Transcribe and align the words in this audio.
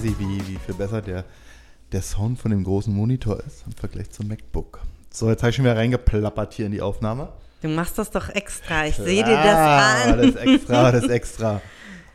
crazy, 0.00 0.14
wie, 0.18 0.38
wie 0.48 0.58
viel 0.58 0.74
besser 0.74 1.02
der, 1.02 1.24
der 1.92 2.02
Sound 2.02 2.38
von 2.38 2.50
dem 2.50 2.64
großen 2.64 2.94
Monitor 2.94 3.38
ist 3.40 3.64
im 3.66 3.72
Vergleich 3.72 4.10
zum 4.10 4.28
MacBook. 4.28 4.80
So, 5.10 5.28
jetzt 5.28 5.42
habe 5.42 5.50
ich 5.50 5.56
schon 5.56 5.64
wieder 5.64 5.76
reingeplappert 5.76 6.54
hier 6.54 6.66
in 6.66 6.72
die 6.72 6.80
Aufnahme. 6.80 7.32
Du 7.62 7.68
machst 7.68 7.98
das 7.98 8.10
doch 8.10 8.28
extra. 8.30 8.86
Ich 8.86 8.96
sehe 8.96 9.24
dir 9.24 9.36
das 9.36 9.56
an. 9.56 10.18
Das 10.18 10.26
ist 10.26 10.36
extra, 10.36 10.92
das 10.92 11.04
ist 11.04 11.10
extra. 11.10 11.60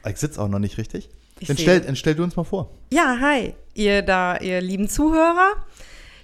Ich 0.07 0.17
sitze 0.17 0.41
auch 0.41 0.47
noch 0.47 0.59
nicht 0.59 0.77
richtig. 0.77 1.09
Ich 1.39 1.47
Dann 1.47 1.57
stell, 1.57 1.81
dann 1.81 1.95
stell 1.95 2.15
du 2.15 2.23
uns 2.23 2.35
mal 2.35 2.45
vor. 2.45 2.71
Ja, 2.91 3.17
hi, 3.19 3.53
ihr 3.73 4.01
da, 4.01 4.37
ihr 4.37 4.61
lieben 4.61 4.87
Zuhörer. 4.87 5.51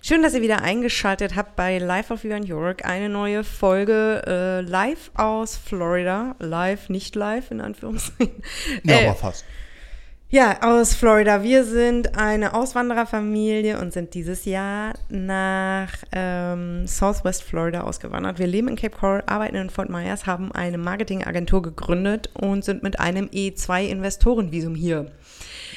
Schön, 0.02 0.24
dass 0.24 0.34
ihr 0.34 0.42
wieder 0.42 0.64
eingeschaltet 0.64 1.36
habt 1.36 1.56
bei 1.56 1.78
Live 1.78 2.10
of 2.10 2.24
New 2.24 2.44
York. 2.44 2.86
Eine 2.86 3.10
neue 3.10 3.44
Folge 3.44 4.24
äh, 4.26 4.62
live 4.62 5.12
aus 5.14 5.58
Florida. 5.58 6.36
Live, 6.40 6.90
nicht 6.90 7.16
live, 7.16 7.52
in 7.52 7.62
Anführungszeichen. 7.62 8.42
Ja, 8.84 9.02
Äh, 9.02 9.08
aber 9.08 9.16
fast. 9.16 9.46
Ja, 10.34 10.62
aus 10.62 10.96
Florida. 10.96 11.44
Wir 11.44 11.66
sind 11.66 12.18
eine 12.18 12.54
Auswandererfamilie 12.54 13.78
und 13.78 13.92
sind 13.92 14.14
dieses 14.14 14.46
Jahr 14.46 14.94
nach 15.10 15.92
ähm, 16.14 16.88
Southwest 16.88 17.44
Florida 17.44 17.82
ausgewandert. 17.82 18.40
Wir 18.40 18.48
leben 18.48 18.70
in 18.70 18.78
Cape 18.78 18.96
Coral, 18.96 19.24
arbeiten 19.26 19.58
in 19.58 19.70
Fort 19.70 19.90
Myers, 19.90 20.26
haben 20.28 20.54
eine 20.54 20.78
Marketingagentur 20.78 21.62
gegründet 21.62 22.30
und 22.34 22.64
sind 22.64 22.82
mit 22.82 22.98
einem 22.98 23.26
E2-Investorenvisum 23.26 24.74
hier. 24.74 25.12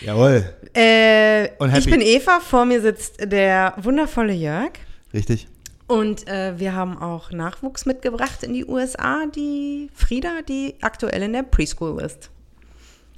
Jawohl, 0.02 0.44
Äh, 0.76 1.46
ich 1.76 1.86
bin 1.86 2.00
Eva, 2.00 2.38
vor 2.38 2.64
mir 2.64 2.80
sitzt 2.80 3.32
der 3.32 3.74
wundervolle 3.78 4.34
Jörg. 4.34 4.70
richtig. 5.12 5.48
Und 5.88 6.28
äh, 6.28 6.58
wir 6.58 6.74
haben 6.74 6.96
auch 6.96 7.32
Nachwuchs 7.32 7.86
mitgebracht 7.86 8.44
in 8.44 8.54
die 8.54 8.64
USA, 8.64 9.26
die 9.26 9.90
Frieda, 9.92 10.42
die 10.48 10.76
aktuell 10.80 11.22
in 11.24 11.32
der 11.32 11.42
Preschool 11.42 12.00
ist. 12.00 12.30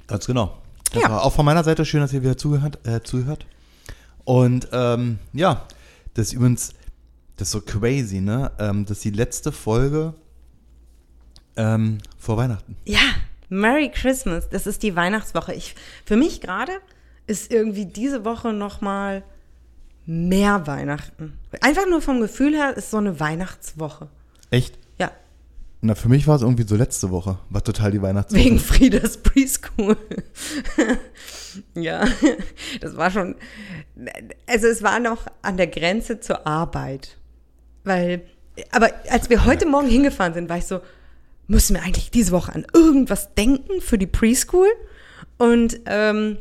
Ganz 0.07 0.25
genau. 0.25 0.57
Das 0.91 1.03
Ja. 1.03 1.09
war 1.09 1.23
auch 1.23 1.33
von 1.33 1.45
meiner 1.45 1.63
Seite 1.63 1.85
schön, 1.85 2.01
dass 2.01 2.13
ihr 2.13 2.21
wieder 2.23 2.37
zugehört. 2.37 2.85
Äh, 2.87 3.01
zuhört. 3.03 3.45
Und 4.23 4.67
ähm, 4.71 5.19
ja, 5.33 5.65
das 6.13 6.27
ist 6.27 6.33
übrigens, 6.33 6.73
das 7.37 7.49
ist 7.49 7.51
so 7.51 7.61
crazy, 7.61 8.19
ne? 8.21 8.51
Ähm, 8.59 8.85
das 8.85 8.97
ist 8.97 9.05
die 9.05 9.11
letzte 9.11 9.51
Folge 9.51 10.13
ähm, 11.55 11.99
vor 12.17 12.37
Weihnachten. 12.37 12.75
Ja, 12.85 12.99
Merry 13.49 13.89
Christmas. 13.93 14.49
Das 14.49 14.67
ist 14.67 14.83
die 14.83 14.95
Weihnachtswoche. 14.95 15.53
Ich, 15.53 15.75
für 16.05 16.17
mich 16.17 16.41
gerade 16.41 16.73
ist 17.25 17.51
irgendwie 17.51 17.85
diese 17.85 18.25
Woche 18.25 18.53
noch 18.53 18.81
mal 18.81 19.23
mehr 20.05 20.67
Weihnachten. 20.67 21.37
Einfach 21.61 21.87
nur 21.89 22.01
vom 22.01 22.21
Gefühl 22.21 22.53
her 22.55 22.75
ist 22.77 22.91
so 22.91 22.97
eine 22.97 23.19
Weihnachtswoche. 23.19 24.07
Echt? 24.51 24.77
Na, 25.81 25.93
für 25.93 26.09
mich 26.09 26.25
war 26.27 26.35
es 26.35 26.41
irgendwie 26.41 26.67
so 26.67 26.75
letzte 26.75 27.11
Woche. 27.11 27.37
War 27.49 27.63
total 27.63 27.91
die 27.91 28.01
Weihnachtswoche. 28.01 28.43
wegen 28.43 28.59
Friedas 28.59 29.17
Preschool. 29.17 29.97
ja, 31.75 32.05
das 32.81 32.97
war 32.97 33.11
schon. 33.11 33.35
Also, 34.47 34.67
es 34.67 34.81
war 34.81 34.99
noch 34.99 35.27
an 35.43 35.57
der 35.57 35.67
Grenze 35.67 36.19
zur 36.19 36.47
Arbeit. 36.47 37.17
Weil, 37.83 38.23
aber 38.71 38.89
als 39.09 39.29
wir 39.29 39.45
heute 39.45 39.67
Morgen 39.67 39.87
hingefahren 39.87 40.33
sind, 40.33 40.49
war 40.49 40.57
ich 40.57 40.65
so, 40.65 40.81
müssen 41.47 41.75
wir 41.75 41.83
eigentlich 41.83 42.11
diese 42.11 42.31
Woche 42.31 42.53
an 42.53 42.65
irgendwas 42.73 43.35
denken 43.35 43.79
für 43.79 43.99
die 43.99 44.07
Preschool? 44.07 44.67
Und 45.37 45.79
ähm, 45.85 46.37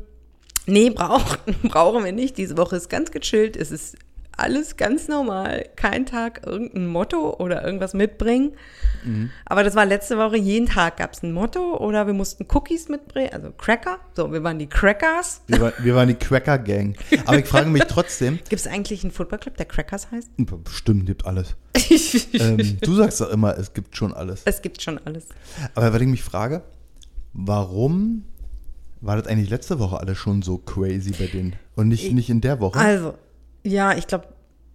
nee, 0.67 0.91
brauch, 0.91 1.37
brauchen 1.62 2.05
wir 2.05 2.12
nicht. 2.12 2.39
Diese 2.39 2.57
Woche 2.57 2.77
ist 2.77 2.89
ganz 2.89 3.11
gechillt. 3.11 3.57
Es 3.57 3.70
ist 3.70 3.97
alles 4.37 4.77
ganz 4.77 5.09
normal. 5.09 5.69
Kein 5.77 6.06
Tag 6.06 6.42
irgendein 6.47 6.87
Motto 6.87 7.37
oder 7.39 7.65
irgendwas 7.65 7.95
mitbringen. 7.95 8.53
Aber 9.45 9.62
das 9.62 9.75
war 9.75 9.87
letzte 9.87 10.19
Woche, 10.19 10.36
jeden 10.36 10.67
Tag 10.67 10.97
gab 10.97 11.13
es 11.13 11.23
ein 11.23 11.33
Motto 11.33 11.77
oder 11.77 12.07
wir 12.07 12.14
mussten 12.14 12.46
Cookies 12.52 12.89
mitbringen, 12.89 13.30
also 13.33 13.51
Cracker. 13.52 13.98
So, 14.14 14.33
wir 14.33 14.42
waren 14.42 14.58
die 14.58 14.67
Crackers. 14.67 15.42
Wir, 15.46 15.61
war, 15.61 15.73
wir 15.79 15.95
waren 15.95 16.08
die 16.08 16.14
Cracker 16.14 16.58
Gang. 16.58 16.96
Aber 17.25 17.39
ich 17.39 17.46
frage 17.46 17.70
mich 17.70 17.85
trotzdem, 17.85 18.39
Gibt 18.48 18.61
es 18.61 18.67
eigentlich 18.67 19.05
einen 19.05 19.13
Footballclub, 19.13 19.57
der 19.57 19.67
Crackers 19.67 20.11
heißt? 20.11 20.30
bestimmt 20.64 21.07
gibt 21.07 21.27
alles. 21.27 21.55
Ähm, 22.33 22.79
du 22.80 22.95
sagst 22.95 23.20
doch 23.20 23.30
immer, 23.30 23.57
es 23.57 23.73
gibt 23.73 23.96
schon 23.96 24.13
alles. 24.13 24.42
es 24.45 24.61
gibt 24.61 24.83
schon 24.83 24.98
alles. 25.05 25.27
Aber 25.75 25.92
wenn 25.92 26.02
ich 26.02 26.08
mich 26.08 26.23
frage, 26.23 26.63
warum 27.33 28.25
war 29.01 29.17
das 29.17 29.27
eigentlich 29.27 29.51
letzte 29.51 29.79
Woche 29.79 29.98
alles 29.98 30.19
schon 30.19 30.42
so 30.42 30.58
crazy 30.58 31.13
bei 31.13 31.27
denen? 31.27 31.57
Und 31.75 31.89
nicht, 31.89 32.13
nicht 32.13 32.29
in 32.29 32.41
der 32.41 32.61
Woche? 32.61 32.79
Also, 32.79 33.14
ja, 33.66 33.96
ich 33.96 34.06
glaube, 34.06 34.28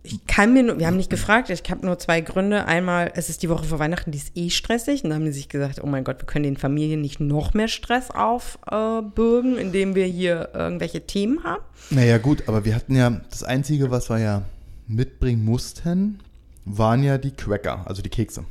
ich 0.04 0.26
kann 0.26 0.54
mir 0.54 0.64
nur, 0.64 0.80
wir 0.80 0.88
haben 0.88 0.98
nicht 0.98 1.12
gefragt, 1.12 1.50
ich 1.50 1.62
habe 1.70 1.86
nur 1.86 2.00
zwei 2.00 2.22
Gründe. 2.22 2.66
Einmal, 2.66 3.12
es 3.16 3.30
ist 3.30 3.44
die 3.44 3.50
Woche 3.50 3.66
vor 3.66 3.78
Weihnachten, 3.78 4.12
die 4.12 4.18
ist 4.18 4.36
eh 4.36 4.50
stressig. 4.50 5.04
Und 5.04 5.12
da 5.12 5.16
haben 5.16 5.26
die 5.26 5.32
sich 5.32 5.48
gesagt, 5.48 5.80
oh 5.84 5.88
mein 5.88 6.04
Gott, 6.04 6.20
wir 6.20 6.26
können 6.26 6.44
den 6.44 6.58
Familien 6.58 7.02
nicht 7.02 7.20
noch 7.20 7.54
mehr 7.54 7.68
Stress 7.68 8.10
aufbürgen, 8.10 9.58
indem 9.58 9.94
wir 9.94 10.06
hier 10.06 10.50
irgendwelche 10.54 11.06
Themen 11.06 11.44
haben. 11.44 11.64
Naja, 11.92 12.18
gut, 12.18 12.48
aber 12.48 12.66
wir 12.66 12.74
hatten 12.74 12.96
ja, 12.96 13.22
das 13.30 13.44
Einzige, 13.44 13.92
was 13.92 14.10
wir 14.10 14.18
ja 14.18 14.42
mitbringen 14.88 15.46
mussten, 15.46 16.20
waren 16.66 17.04
ja 17.04 17.18
die 17.18 17.32
Cracker, 17.32 17.84
also 17.86 18.02
die 18.02 18.10
Kekse. 18.10 18.46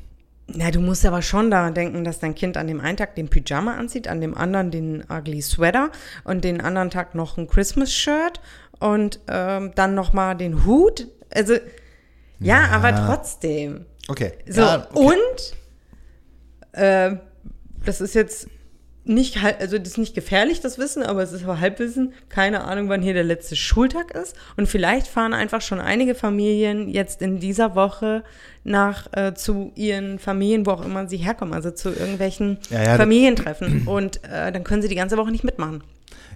Na, 0.53 0.71
du 0.71 0.81
musst 0.81 1.07
aber 1.07 1.23
schon 1.23 1.51
daran 1.51 1.75
denken, 1.75 2.03
dass 2.03 2.19
dein 2.19 2.35
Kind 2.35 2.57
an 2.57 2.67
dem 2.67 2.81
einen 2.81 2.97
Tag 2.97 3.15
den 3.15 3.29
Pyjama 3.29 3.75
anzieht, 3.75 4.09
an 4.09 4.21
dem 4.21 4.37
anderen 4.37 4.71
den 4.71 5.05
ugly 5.09 5.43
Sweater 5.43 5.91
und 6.25 6.43
den 6.45 6.61
anderen 6.61 6.91
Tag 6.91 7.15
noch 7.15 7.39
ein 7.39 7.47
Christmas-Shirt 7.47 8.41
und 8.81 9.21
ähm, 9.29 9.73
dann 9.77 9.95
noch 9.95 10.13
mal 10.13 10.35
den 10.35 10.65
Hut. 10.65 11.07
Also, 11.33 11.55
ja, 11.55 11.61
Ja. 12.41 12.69
aber 12.73 12.95
trotzdem. 13.07 13.87
Okay. 14.09 14.33
So, 14.49 14.63
ja, 14.63 14.89
okay. 14.93 15.15
und 15.15 16.79
äh, 16.81 17.17
das 17.85 18.01
ist 18.01 18.15
jetzt 18.15 18.49
nicht, 19.05 19.43
also 19.43 19.79
das 19.79 19.89
ist 19.89 19.99
nicht 19.99 20.15
gefährlich, 20.15 20.61
das 20.61 20.79
Wissen, 20.79 21.03
aber 21.03 21.23
es 21.23 21.33
ist 21.33 21.43
aber 21.45 21.59
Halbwissen. 21.59 22.13
Keine 22.29 22.65
Ahnung, 22.65 22.89
wann 22.89 23.03
hier 23.03 23.15
der 23.15 23.25
letzte 23.25 23.57
Schultag 23.57 24.11
ist. 24.13 24.37
Und 24.57 24.69
vielleicht 24.69 25.07
fahren 25.07 25.33
einfach 25.33 25.63
schon 25.63 25.81
einige 25.81 26.15
Familien 26.15 26.89
jetzt 26.89 27.23
in 27.23 27.41
dieser 27.41 27.75
Woche 27.75 28.23
nach 28.63 29.09
äh, 29.13 29.35
zu 29.35 29.73
ihren 29.75 30.19
Familien, 30.19 30.67
wo 30.67 30.73
auch 30.73 30.85
immer 30.85 31.09
sie 31.09 31.17
herkommen, 31.17 31.55
also 31.55 31.71
zu 31.71 31.89
irgendwelchen 31.91 32.59
Ja, 32.69 32.83
ja, 32.83 32.97
Familientreffen. 32.97 33.87
Und 33.89 34.23
äh, 34.25 34.53
dann 34.53 34.65
können 34.65 34.83
sie 34.83 34.89
die 34.89 34.95
ganze 34.97 35.17
Woche 35.17 35.31
nicht 35.31 35.45
mitmachen. 35.45 35.83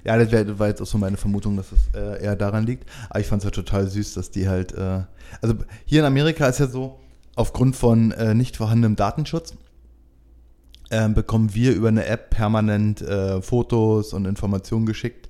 Ja, 0.04 0.16
das 0.19 0.31
wär, 0.31 0.44
das 0.44 0.59
war 0.59 0.69
jetzt 0.69 0.82
auch 0.82 0.87
so 0.87 0.98
meine 0.98 1.16
Vermutung, 1.16 1.56
dass 1.56 1.72
es 1.72 1.94
äh, 1.94 2.22
eher 2.22 2.37
daran 2.37 2.66
liegt. 2.66 2.88
Aber 3.10 3.20
ich 3.20 3.26
fand 3.26 3.42
es 3.42 3.44
ja 3.44 3.50
total 3.50 3.88
süß, 3.88 4.15
dass 4.15 4.31
die 4.31 4.48
halt. 4.48 4.72
Äh, 4.72 5.03
also 5.41 5.54
hier 5.84 6.00
in 6.00 6.06
Amerika 6.06 6.47
ist 6.47 6.60
ja 6.60 6.66
so, 6.66 6.98
aufgrund 7.37 7.75
von 7.76 8.12
äh, 8.12 8.34
nicht 8.34 8.56
vorhandenem 8.56 8.97
Datenschutz 8.97 9.54
ähm, 10.91 11.15
bekommen 11.15 11.54
wir 11.54 11.75
über 11.75 11.88
eine 11.88 12.06
App 12.06 12.31
permanent 12.31 13.03
äh, 13.03 13.41
Fotos 13.42 14.12
und 14.12 14.26
Informationen 14.26 14.87
geschickt 14.87 15.28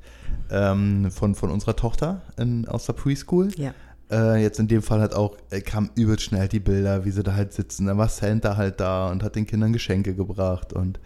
ähm, 0.50 1.10
von, 1.10 1.34
von 1.34 1.50
unserer 1.50 1.76
Tochter 1.76 2.22
in, 2.36 2.68
aus 2.68 2.86
der 2.86 2.92
Preschool. 2.94 3.48
Ja. 3.56 3.72
Äh, 4.10 4.42
jetzt 4.42 4.58
in 4.58 4.68
dem 4.68 4.82
Fall 4.82 5.00
halt 5.00 5.14
auch, 5.14 5.36
äh, 5.50 5.60
kam 5.60 5.91
übelst 5.94 6.24
schnell 6.24 6.48
die 6.48 6.60
Bilder, 6.60 7.04
wie 7.04 7.10
sie 7.10 7.22
da 7.22 7.34
halt 7.34 7.52
sitzen. 7.52 7.86
Da 7.86 7.96
war 7.96 8.08
Santa 8.08 8.56
halt 8.56 8.80
da 8.80 9.10
und 9.10 9.22
hat 9.22 9.36
den 9.36 9.46
Kindern 9.46 9.72
Geschenke 9.72 10.14
gebracht 10.14 10.72
und 10.72 11.00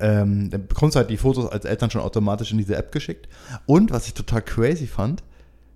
ähm, 0.00 0.50
dann 0.50 0.66
bekommst 0.66 0.94
du 0.94 0.98
halt 1.00 1.10
die 1.10 1.16
Fotos 1.16 1.50
als 1.50 1.64
Eltern 1.64 1.90
schon 1.90 2.00
automatisch 2.00 2.52
in 2.52 2.58
diese 2.58 2.76
App 2.76 2.92
geschickt. 2.92 3.28
Und 3.66 3.90
was 3.90 4.06
ich 4.06 4.14
total 4.14 4.42
crazy 4.42 4.86
fand, 4.86 5.22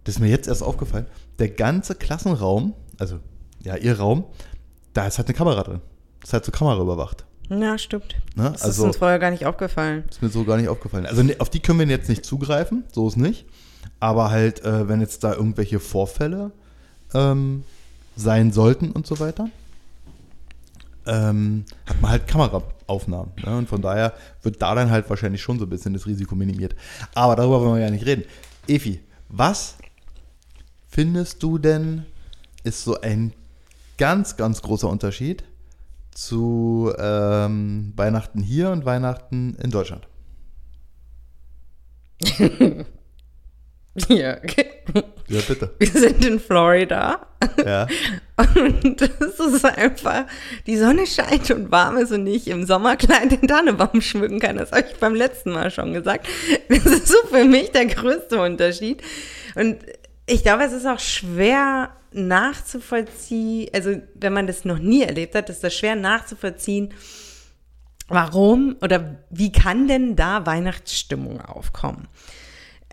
das 0.05 0.17
ist 0.17 0.21
mir 0.21 0.29
jetzt 0.29 0.49
erst 0.49 0.63
aufgefallen, 0.63 1.07
der 1.39 1.49
ganze 1.49 1.95
Klassenraum, 1.95 2.75
also 2.99 3.19
ja, 3.63 3.77
ihr 3.77 3.99
Raum, 3.99 4.25
da 4.93 5.07
ist 5.07 5.19
halt 5.19 5.29
eine 5.29 5.37
Kamera 5.37 5.63
drin. 5.63 5.81
Das 6.21 6.31
ist 6.31 6.33
halt 6.35 6.45
so 6.45 6.53
Kamera 6.53 6.81
überwacht. 6.81 7.25
Ja, 7.49 7.77
stimmt. 7.79 8.17
Ne? 8.37 8.45
Das 8.53 8.61
ist 8.61 8.65
Also 8.65 8.85
uns 8.85 8.97
vorher 8.97 9.19
gar 9.19 9.31
nicht 9.31 9.45
aufgefallen. 9.47 10.05
ist 10.09 10.23
mir 10.23 10.29
so 10.29 10.45
gar 10.45 10.57
nicht 10.57 10.69
aufgefallen. 10.69 11.07
Also 11.07 11.23
ne, 11.23 11.37
auf 11.39 11.51
die 11.51 11.61
können 11.61 11.79
wir 11.81 11.87
jetzt 11.87 12.09
nicht 12.09 12.25
zugreifen, 12.25 12.85
so 12.93 13.07
ist 13.09 13.17
nicht. 13.17 13.47
Aber 14.01 14.31
halt, 14.31 14.65
äh, 14.65 14.89
wenn 14.89 15.01
jetzt 15.01 15.23
da 15.25 15.35
irgendwelche 15.35 15.81
Vorfälle 15.81 16.53
ähm, 17.15 17.65
sein 18.17 18.53
sollten 18.53 18.91
und 18.93 19.07
so 19.07 19.21
weiter, 19.21 19.49
ähm, 21.07 21.65
hat 21.87 22.01
man 22.01 22.11
halt 22.11 22.29
Kameraaufnahmen. 22.93 23.33
Ne? 23.45 23.57
Und 23.57 23.69
von 23.69 23.83
daher 23.83 24.15
wird 24.43 24.61
da 24.61 24.75
dann 24.75 24.91
halt 24.91 25.09
wahrscheinlich 25.09 25.43
schon 25.43 25.59
so 25.59 25.67
ein 25.67 25.71
bisschen 25.71 25.95
das 25.95 26.07
Risiko 26.07 26.35
minimiert. 26.35 26.75
Aber 27.15 27.37
darüber 27.37 27.61
wollen 27.61 27.77
wir 27.77 27.85
ja 27.85 27.91
nicht 27.91 28.07
reden. 28.07 28.25
Efi, 28.67 29.01
was 29.29 29.77
findest 30.89 31.43
du 31.43 31.59
denn, 31.59 32.05
ist 32.65 32.85
so 32.85 33.01
ein 33.01 33.33
ganz, 33.99 34.37
ganz 34.37 34.63
großer 34.63 34.89
Unterschied 34.89 35.45
zu 36.13 36.93
ähm, 36.99 37.93
Weihnachten 37.97 38.43
hier 38.43 38.71
und 38.71 38.85
Weihnachten 38.85 39.57
in 39.57 39.71
Deutschland? 39.71 40.07
Ja, 44.09 44.39
okay. 44.39 44.67
Ja, 45.29 45.41
bitte. 45.47 45.75
Wir 45.79 45.89
sind 45.89 46.25
in 46.25 46.41
Florida. 46.41 47.27
Ja. 47.65 47.87
Und 48.37 49.01
das 49.01 49.39
ist 49.39 49.65
einfach, 49.65 50.25
die 50.67 50.77
Sonne 50.77 51.07
scheint 51.07 51.51
und 51.51 51.71
warm 51.71 51.97
ist 51.97 52.11
und 52.11 52.27
ich 52.27 52.49
im 52.49 52.67
Sommerkleid 52.67 53.31
den 53.31 53.47
Tannenbaum 53.47 54.01
schmücken 54.01 54.41
kann. 54.41 54.57
Das 54.57 54.73
habe 54.73 54.87
ich 54.91 54.99
beim 54.99 55.15
letzten 55.15 55.53
Mal 55.53 55.71
schon 55.71 55.93
gesagt. 55.93 56.27
Das 56.69 56.87
ist 56.87 57.09
so 57.09 57.19
für 57.29 57.45
mich 57.45 57.71
der 57.71 57.87
größte 57.87 58.41
Unterschied. 58.41 59.03
Und 59.55 59.79
ich 60.27 60.43
glaube, 60.43 60.65
es 60.65 60.73
ist 60.73 60.87
auch 60.87 60.99
schwer 60.99 61.91
nachzuvollziehen, 62.13 63.71
also 63.73 64.01
wenn 64.15 64.33
man 64.33 64.47
das 64.47 64.65
noch 64.65 64.79
nie 64.79 65.03
erlebt 65.03 65.35
hat, 65.35 65.51
ist 65.51 65.63
das 65.63 65.75
schwer 65.75 65.97
nachzuvollziehen, 65.97 66.93
warum 68.09 68.77
oder 68.81 69.19
wie 69.31 69.53
kann 69.53 69.89
denn 69.89 70.17
da 70.17 70.47
Weihnachtsstimmung 70.47 71.41
aufkommen? 71.41 72.09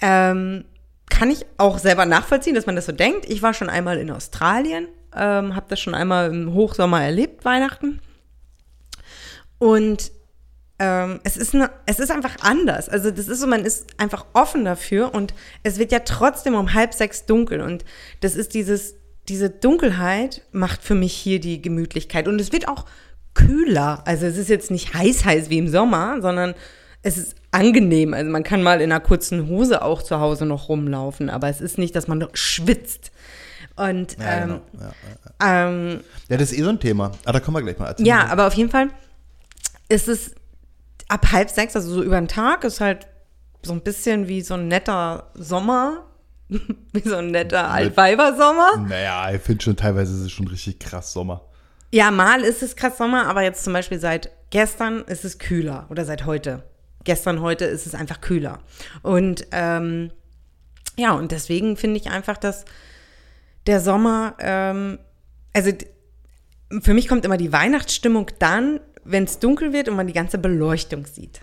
Ähm, 0.01 0.65
kann 1.09 1.31
ich 1.31 1.45
auch 1.57 1.79
selber 1.79 2.05
nachvollziehen, 2.05 2.55
dass 2.55 2.65
man 2.65 2.75
das 2.75 2.85
so 2.85 2.91
denkt. 2.91 3.29
Ich 3.29 3.41
war 3.41 3.53
schon 3.53 3.69
einmal 3.69 3.97
in 3.97 4.11
Australien, 4.11 4.87
ähm, 5.15 5.55
habe 5.55 5.65
das 5.69 5.79
schon 5.79 5.95
einmal 5.95 6.29
im 6.31 6.53
Hochsommer 6.53 7.03
erlebt, 7.03 7.45
Weihnachten. 7.45 7.99
Und 9.57 10.11
ähm, 10.79 11.19
es, 11.23 11.35
ist 11.35 11.53
ne, 11.53 11.69
es 11.85 11.99
ist 11.99 12.09
einfach 12.09 12.37
anders. 12.41 12.87
Also 12.87 13.11
das 13.11 13.27
ist 13.27 13.41
so, 13.41 13.47
man 13.47 13.65
ist 13.65 13.99
einfach 13.99 14.25
offen 14.33 14.63
dafür 14.63 15.13
und 15.13 15.33
es 15.63 15.77
wird 15.77 15.91
ja 15.91 15.99
trotzdem 15.99 16.55
um 16.55 16.73
halb 16.73 16.93
sechs 16.93 17.25
dunkel. 17.25 17.61
Und 17.61 17.83
das 18.21 18.35
ist 18.35 18.53
dieses, 18.53 18.95
diese 19.27 19.49
Dunkelheit 19.49 20.43
macht 20.51 20.81
für 20.81 20.95
mich 20.95 21.13
hier 21.13 21.39
die 21.39 21.61
Gemütlichkeit. 21.61 22.27
Und 22.27 22.39
es 22.39 22.53
wird 22.53 22.67
auch 22.69 22.85
kühler. 23.33 24.03
Also 24.05 24.25
es 24.25 24.37
ist 24.37 24.49
jetzt 24.49 24.71
nicht 24.71 24.93
heiß 24.93 25.25
heiß 25.25 25.49
wie 25.49 25.57
im 25.57 25.67
Sommer, 25.67 26.21
sondern 26.21 26.55
es 27.01 27.17
ist 27.17 27.35
angenehm. 27.51 28.13
Also 28.13 28.29
man 28.29 28.43
kann 28.43 28.61
mal 28.61 28.81
in 28.81 28.91
einer 28.91 28.99
kurzen 28.99 29.47
Hose 29.47 29.81
auch 29.81 30.03
zu 30.03 30.19
Hause 30.19 30.45
noch 30.45 30.69
rumlaufen, 30.69 31.29
aber 31.29 31.49
es 31.49 31.61
ist 31.61 31.77
nicht, 31.77 31.95
dass 31.95 32.07
man 32.07 32.27
schwitzt. 32.33 33.11
Und 33.75 34.17
Ja, 34.19 34.43
ähm, 34.43 34.47
genau. 34.47 34.61
ja, 34.79 34.91
ja. 35.41 35.69
ähm, 35.69 35.99
ja, 36.27 36.37
das 36.37 36.51
ist 36.51 36.57
eh 36.57 36.63
so 36.63 36.69
ein 36.69 36.79
Thema. 36.79 37.11
Aber 37.23 37.33
da 37.33 37.39
kommen 37.39 37.57
wir 37.57 37.61
gleich 37.63 37.79
mal. 37.79 37.87
Erzähl 37.87 38.05
ja, 38.05 38.27
aber 38.27 38.47
auf 38.47 38.53
jeden 38.53 38.69
Fall 38.69 38.89
ist 39.87 40.07
es 40.07 40.35
ab 41.07 41.31
halb 41.31 41.49
sechs, 41.49 41.75
also 41.75 41.89
so 41.89 42.03
über 42.03 42.19
den 42.19 42.27
Tag, 42.27 42.63
ist 42.63 42.81
halt 42.81 43.07
so 43.63 43.73
ein 43.73 43.81
bisschen 43.81 44.27
wie 44.27 44.41
so 44.41 44.55
ein 44.55 44.67
netter 44.67 45.31
Sommer, 45.33 46.05
wie 46.49 47.01
so 47.07 47.15
ein 47.15 47.27
netter 47.27 47.69
Altweibersommer. 47.69 48.85
Naja, 48.87 49.31
ich 49.33 49.41
finde 49.41 49.63
schon, 49.63 49.75
teilweise 49.77 50.13
ist 50.13 50.21
es 50.21 50.31
schon 50.31 50.47
richtig 50.47 50.79
krass 50.79 51.13
Sommer. 51.13 51.41
Ja, 51.91 52.11
mal 52.11 52.41
ist 52.41 52.61
es 52.61 52.75
krass 52.75 52.97
Sommer, 52.97 53.27
aber 53.27 53.43
jetzt 53.43 53.63
zum 53.63 53.73
Beispiel 53.73 53.99
seit 53.99 54.29
gestern 54.49 55.03
ist 55.05 55.25
es 55.25 55.39
kühler 55.39 55.85
oder 55.89 56.05
seit 56.05 56.25
heute. 56.25 56.63
Gestern, 57.03 57.41
heute 57.41 57.65
ist 57.65 57.85
es 57.85 57.95
einfach 57.95 58.21
kühler. 58.21 58.59
Und 59.01 59.47
ähm, 59.51 60.11
ja, 60.97 61.13
und 61.13 61.31
deswegen 61.31 61.77
finde 61.77 61.97
ich 61.99 62.09
einfach, 62.09 62.37
dass 62.37 62.65
der 63.67 63.79
Sommer, 63.79 64.35
ähm, 64.39 64.99
also 65.53 65.71
für 66.81 66.93
mich 66.93 67.07
kommt 67.07 67.25
immer 67.25 67.37
die 67.37 67.51
Weihnachtsstimmung 67.53 68.31
dann, 68.39 68.79
wenn 69.03 69.23
es 69.23 69.39
dunkel 69.39 69.73
wird 69.73 69.87
und 69.89 69.95
man 69.95 70.07
die 70.07 70.13
ganze 70.13 70.37
Beleuchtung 70.37 71.05
sieht. 71.05 71.41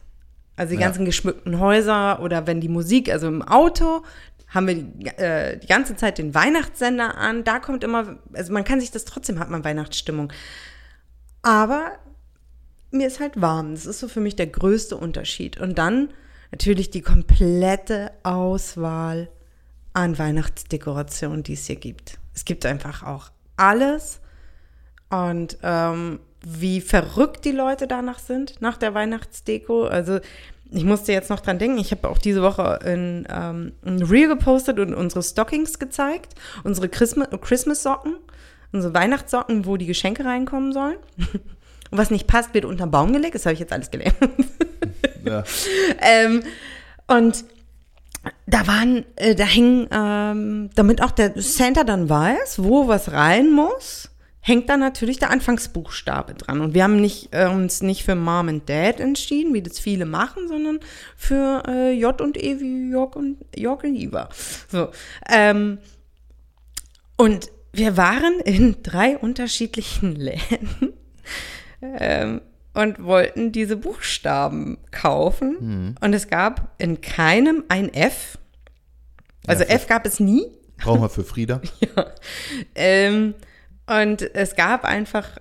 Also 0.56 0.75
die 0.75 0.81
Ja. 0.81 0.87
ganzen 0.87 1.05
geschmückten 1.05 1.58
Häuser 1.58 2.20
oder 2.23 2.47
wenn 2.47 2.61
die 2.61 2.69
Musik, 2.69 3.11
also 3.11 3.26
im 3.26 3.43
Auto 3.43 4.03
haben 4.49 4.67
wir 4.69 4.75
die, 4.76 5.06
äh, 5.19 5.58
die 5.58 5.67
ganze 5.67 5.97
Zeit 5.97 6.19
den 6.19 6.35
Weihnachtssender 6.35 7.17
an. 7.17 7.44
Da 7.44 7.58
kommt 7.58 7.82
immer, 7.82 8.19
also 8.32 8.53
man 8.53 8.64
kann 8.64 8.81
sich 8.81 8.91
das 8.91 9.05
trotzdem, 9.05 9.38
hat 9.41 9.50
man 9.50 9.64
Weihnachtsstimmung. 9.64 10.32
Aber 11.43 11.93
mir 12.96 13.06
ist 13.06 13.20
halt 13.20 13.40
warm. 13.40 13.75
Das 13.75 13.87
ist 13.87 14.00
so 14.00 14.08
für 14.08 14.20
mich 14.20 14.37
der 14.37 14.46
größte 14.46 14.96
Unterschied. 14.96 15.58
Und 15.60 15.78
dann 15.78 16.10
natürlich 16.50 16.90
die 16.90 17.02
komplette 17.02 18.12
Auswahl 18.22 19.28
an 19.93 20.19
Weihnachtsdekorationen, 20.19 21.43
die 21.43 21.54
es 21.54 21.66
hier 21.66 21.76
gibt. 21.76 22.19
Es 22.34 22.44
gibt 22.44 22.66
einfach 22.66 23.02
auch 23.02 23.31
alles. 23.56 24.20
Und 25.08 25.58
ähm, 25.62 26.20
wie 26.44 26.81
verrückt 26.81 27.44
die 27.44 27.52
Leute 27.52 27.87
danach 27.87 28.19
sind, 28.19 28.60
nach 28.60 28.76
der 28.76 28.94
Weihnachtsdeko. 28.94 29.84
Also 29.87 30.20
ich 30.70 30.84
musste 30.84 31.12
jetzt 31.12 31.31
noch 31.31 31.40
dran 31.40 31.58
denken, 31.58 31.78
ich 31.78 31.93
habe 31.93 32.08
auch 32.08 32.19
diese 32.19 32.43
Woche 32.43 32.81
in, 32.84 33.26
ähm, 33.31 33.72
ein 33.84 34.02
Reel 34.02 34.28
gepostet 34.28 34.78
und 34.78 34.94
unsere 34.94 35.22
Stockings 35.22 35.78
gezeigt, 35.78 36.34
unsere 36.64 36.88
Christmas- 36.88 37.28
Christmas-Socken, 37.40 38.16
unsere 38.72 38.94
Weihnachtssocken, 38.94 39.66
wo 39.66 39.76
die 39.76 39.87
Geschenke 39.87 40.25
reinkommen 40.25 40.72
sollen. 40.72 40.98
Und 41.90 41.98
was 41.98 42.10
nicht 42.10 42.26
passt, 42.26 42.54
wird 42.54 42.64
unter 42.64 42.86
den 42.86 42.90
Baum 42.90 43.12
gelegt. 43.12 43.34
Das 43.34 43.46
habe 43.46 43.54
ich 43.54 43.60
jetzt 43.60 43.72
alles 43.72 43.90
gelernt. 43.90 44.16
Ja. 45.24 45.42
ähm, 46.02 46.44
und 47.08 47.44
da 48.46 48.66
waren, 48.66 49.04
äh, 49.16 49.34
da 49.34 49.44
hängen, 49.44 49.88
ähm, 49.90 50.70
damit 50.74 51.02
auch 51.02 51.10
der 51.10 51.32
Santa 51.34 51.82
dann 51.82 52.08
weiß, 52.08 52.62
wo 52.62 52.86
was 52.86 53.10
rein 53.10 53.50
muss, 53.50 54.10
hängt 54.40 54.68
dann 54.68 54.78
natürlich 54.78 55.18
der 55.18 55.30
Anfangsbuchstabe 55.30 56.34
dran. 56.34 56.60
Und 56.60 56.74
wir 56.74 56.84
haben 56.84 57.00
nicht, 57.00 57.30
äh, 57.32 57.48
uns 57.48 57.82
nicht 57.82 58.04
für 58.04 58.14
Mom 58.14 58.48
and 58.48 58.68
Dad 58.68 59.00
entschieden, 59.00 59.52
wie 59.54 59.62
das 59.62 59.80
viele 59.80 60.06
machen, 60.06 60.46
sondern 60.46 60.78
für 61.16 61.64
äh, 61.66 61.92
J 61.92 62.20
und 62.20 62.36
E 62.36 62.60
wie 62.60 62.90
Jörg 62.90 63.16
und, 63.16 63.38
Jörg 63.56 63.82
und 63.82 63.96
Iva. 63.96 64.28
So, 64.70 64.90
ähm, 65.28 65.78
und 67.16 67.50
wir 67.72 67.96
waren 67.96 68.38
in 68.44 68.82
drei 68.82 69.18
unterschiedlichen 69.18 70.14
Läden 70.16 70.92
ähm, 71.82 72.40
und 72.75 73.02
wollten 73.02 73.52
diese 73.52 73.76
Buchstaben 73.76 74.78
kaufen. 74.90 75.96
Und 76.00 76.12
es 76.12 76.28
gab 76.28 76.75
in 76.78 77.00
keinem 77.00 77.64
ein 77.69 77.93
F. 77.93 78.38
Also 79.46 79.64
Ja, 79.64 79.70
F 79.70 79.87
gab 79.87 80.05
es 80.06 80.20
nie. 80.20 80.46
Brauchen 80.78 81.00
wir 81.00 81.08
für 81.08 81.25
Frieda. 81.25 81.61
Ähm, 82.75 83.34
und 83.87 84.34
es 84.34 84.56
gab 84.56 84.84
einfach 84.84 85.38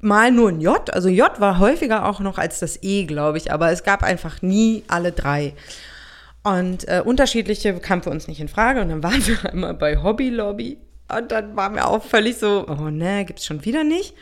mal 0.00 0.30
nur 0.30 0.50
ein 0.50 0.60
J. 0.60 0.90
Also 0.94 1.08
J 1.08 1.40
war 1.40 1.58
häufiger 1.58 2.08
auch 2.08 2.20
noch 2.20 2.38
als 2.38 2.60
das 2.60 2.82
E, 2.82 3.04
glaube 3.04 3.38
ich. 3.38 3.52
Aber 3.52 3.70
es 3.70 3.82
gab 3.82 4.02
einfach 4.02 4.40
nie 4.42 4.84
alle 4.88 5.12
drei. 5.12 5.54
Und 6.42 6.88
äh, 6.88 7.02
unterschiedliche 7.04 7.74
kamen 7.74 8.02
für 8.02 8.10
uns 8.10 8.28
nicht 8.28 8.40
in 8.40 8.48
Frage. 8.48 8.80
Und 8.80 8.88
dann 8.88 9.02
waren 9.02 9.26
wir 9.26 9.50
einmal 9.50 9.74
bei 9.74 10.02
Hobby 10.02 10.30
Lobby. 10.30 10.78
Und 11.14 11.32
dann 11.32 11.56
waren 11.56 11.74
wir 11.74 11.88
auch 11.88 12.02
völlig 12.04 12.38
so, 12.38 12.66
oh 12.68 12.90
ne, 12.90 13.24
gibt's 13.24 13.44
schon 13.44 13.64
wieder 13.64 13.84
nicht. 13.84 14.14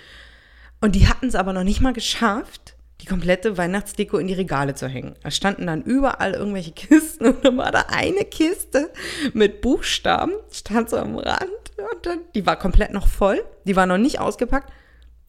Und 0.86 0.94
die 0.94 1.08
hatten 1.08 1.26
es 1.26 1.34
aber 1.34 1.52
noch 1.52 1.64
nicht 1.64 1.80
mal 1.80 1.92
geschafft, 1.92 2.76
die 3.00 3.06
komplette 3.06 3.58
Weihnachtsdeko 3.58 4.18
in 4.18 4.28
die 4.28 4.34
Regale 4.34 4.76
zu 4.76 4.86
hängen. 4.86 5.16
Da 5.20 5.32
standen 5.32 5.66
dann 5.66 5.82
überall 5.82 6.34
irgendwelche 6.34 6.70
Kisten 6.70 7.26
und 7.26 7.44
dann 7.44 7.56
war 7.56 7.72
da 7.72 7.86
eine 7.88 8.24
Kiste 8.24 8.92
mit 9.32 9.62
Buchstaben, 9.62 10.34
stand 10.52 10.88
so 10.88 10.96
am 10.96 11.16
Rand 11.16 11.42
und 11.76 12.06
dann, 12.06 12.20
die 12.36 12.46
war 12.46 12.54
komplett 12.54 12.92
noch 12.92 13.08
voll, 13.08 13.44
die 13.64 13.74
war 13.74 13.86
noch 13.86 13.98
nicht 13.98 14.20
ausgepackt. 14.20 14.72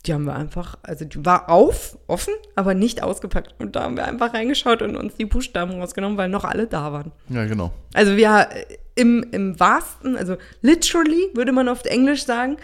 Die 0.06 0.14
haben 0.14 0.26
wir 0.26 0.36
einfach, 0.36 0.78
also 0.84 1.06
die 1.06 1.26
war 1.26 1.50
auf, 1.50 1.98
offen, 2.06 2.36
aber 2.56 2.76
nicht 2.76 3.02
ausgepackt. 3.02 3.56
Und 3.58 3.76
da 3.76 3.82
haben 3.82 3.98
wir 3.98 4.06
einfach 4.06 4.36
reingeschaut 4.36 4.84
und 4.84 4.96
uns 4.96 5.16
die 5.16 5.26
Buchstaben 5.26 5.82
rausgenommen, 5.82 6.20
weil 6.20 6.30
noch 6.30 6.46
alle 6.46 6.68
da 6.68 6.94
waren. 6.94 7.12
Ja, 7.30 7.46
genau. 7.46 7.74
Also 7.96 8.16
wir 8.16 8.48
äh, 8.52 8.78
im, 8.94 9.26
im 9.32 9.60
wahrsten, 9.60 10.18
also 10.18 10.38
literally 10.62 11.32
würde 11.34 11.52
man 11.52 11.68
auf 11.68 11.84
Englisch 11.86 12.26
sagen, 12.26 12.58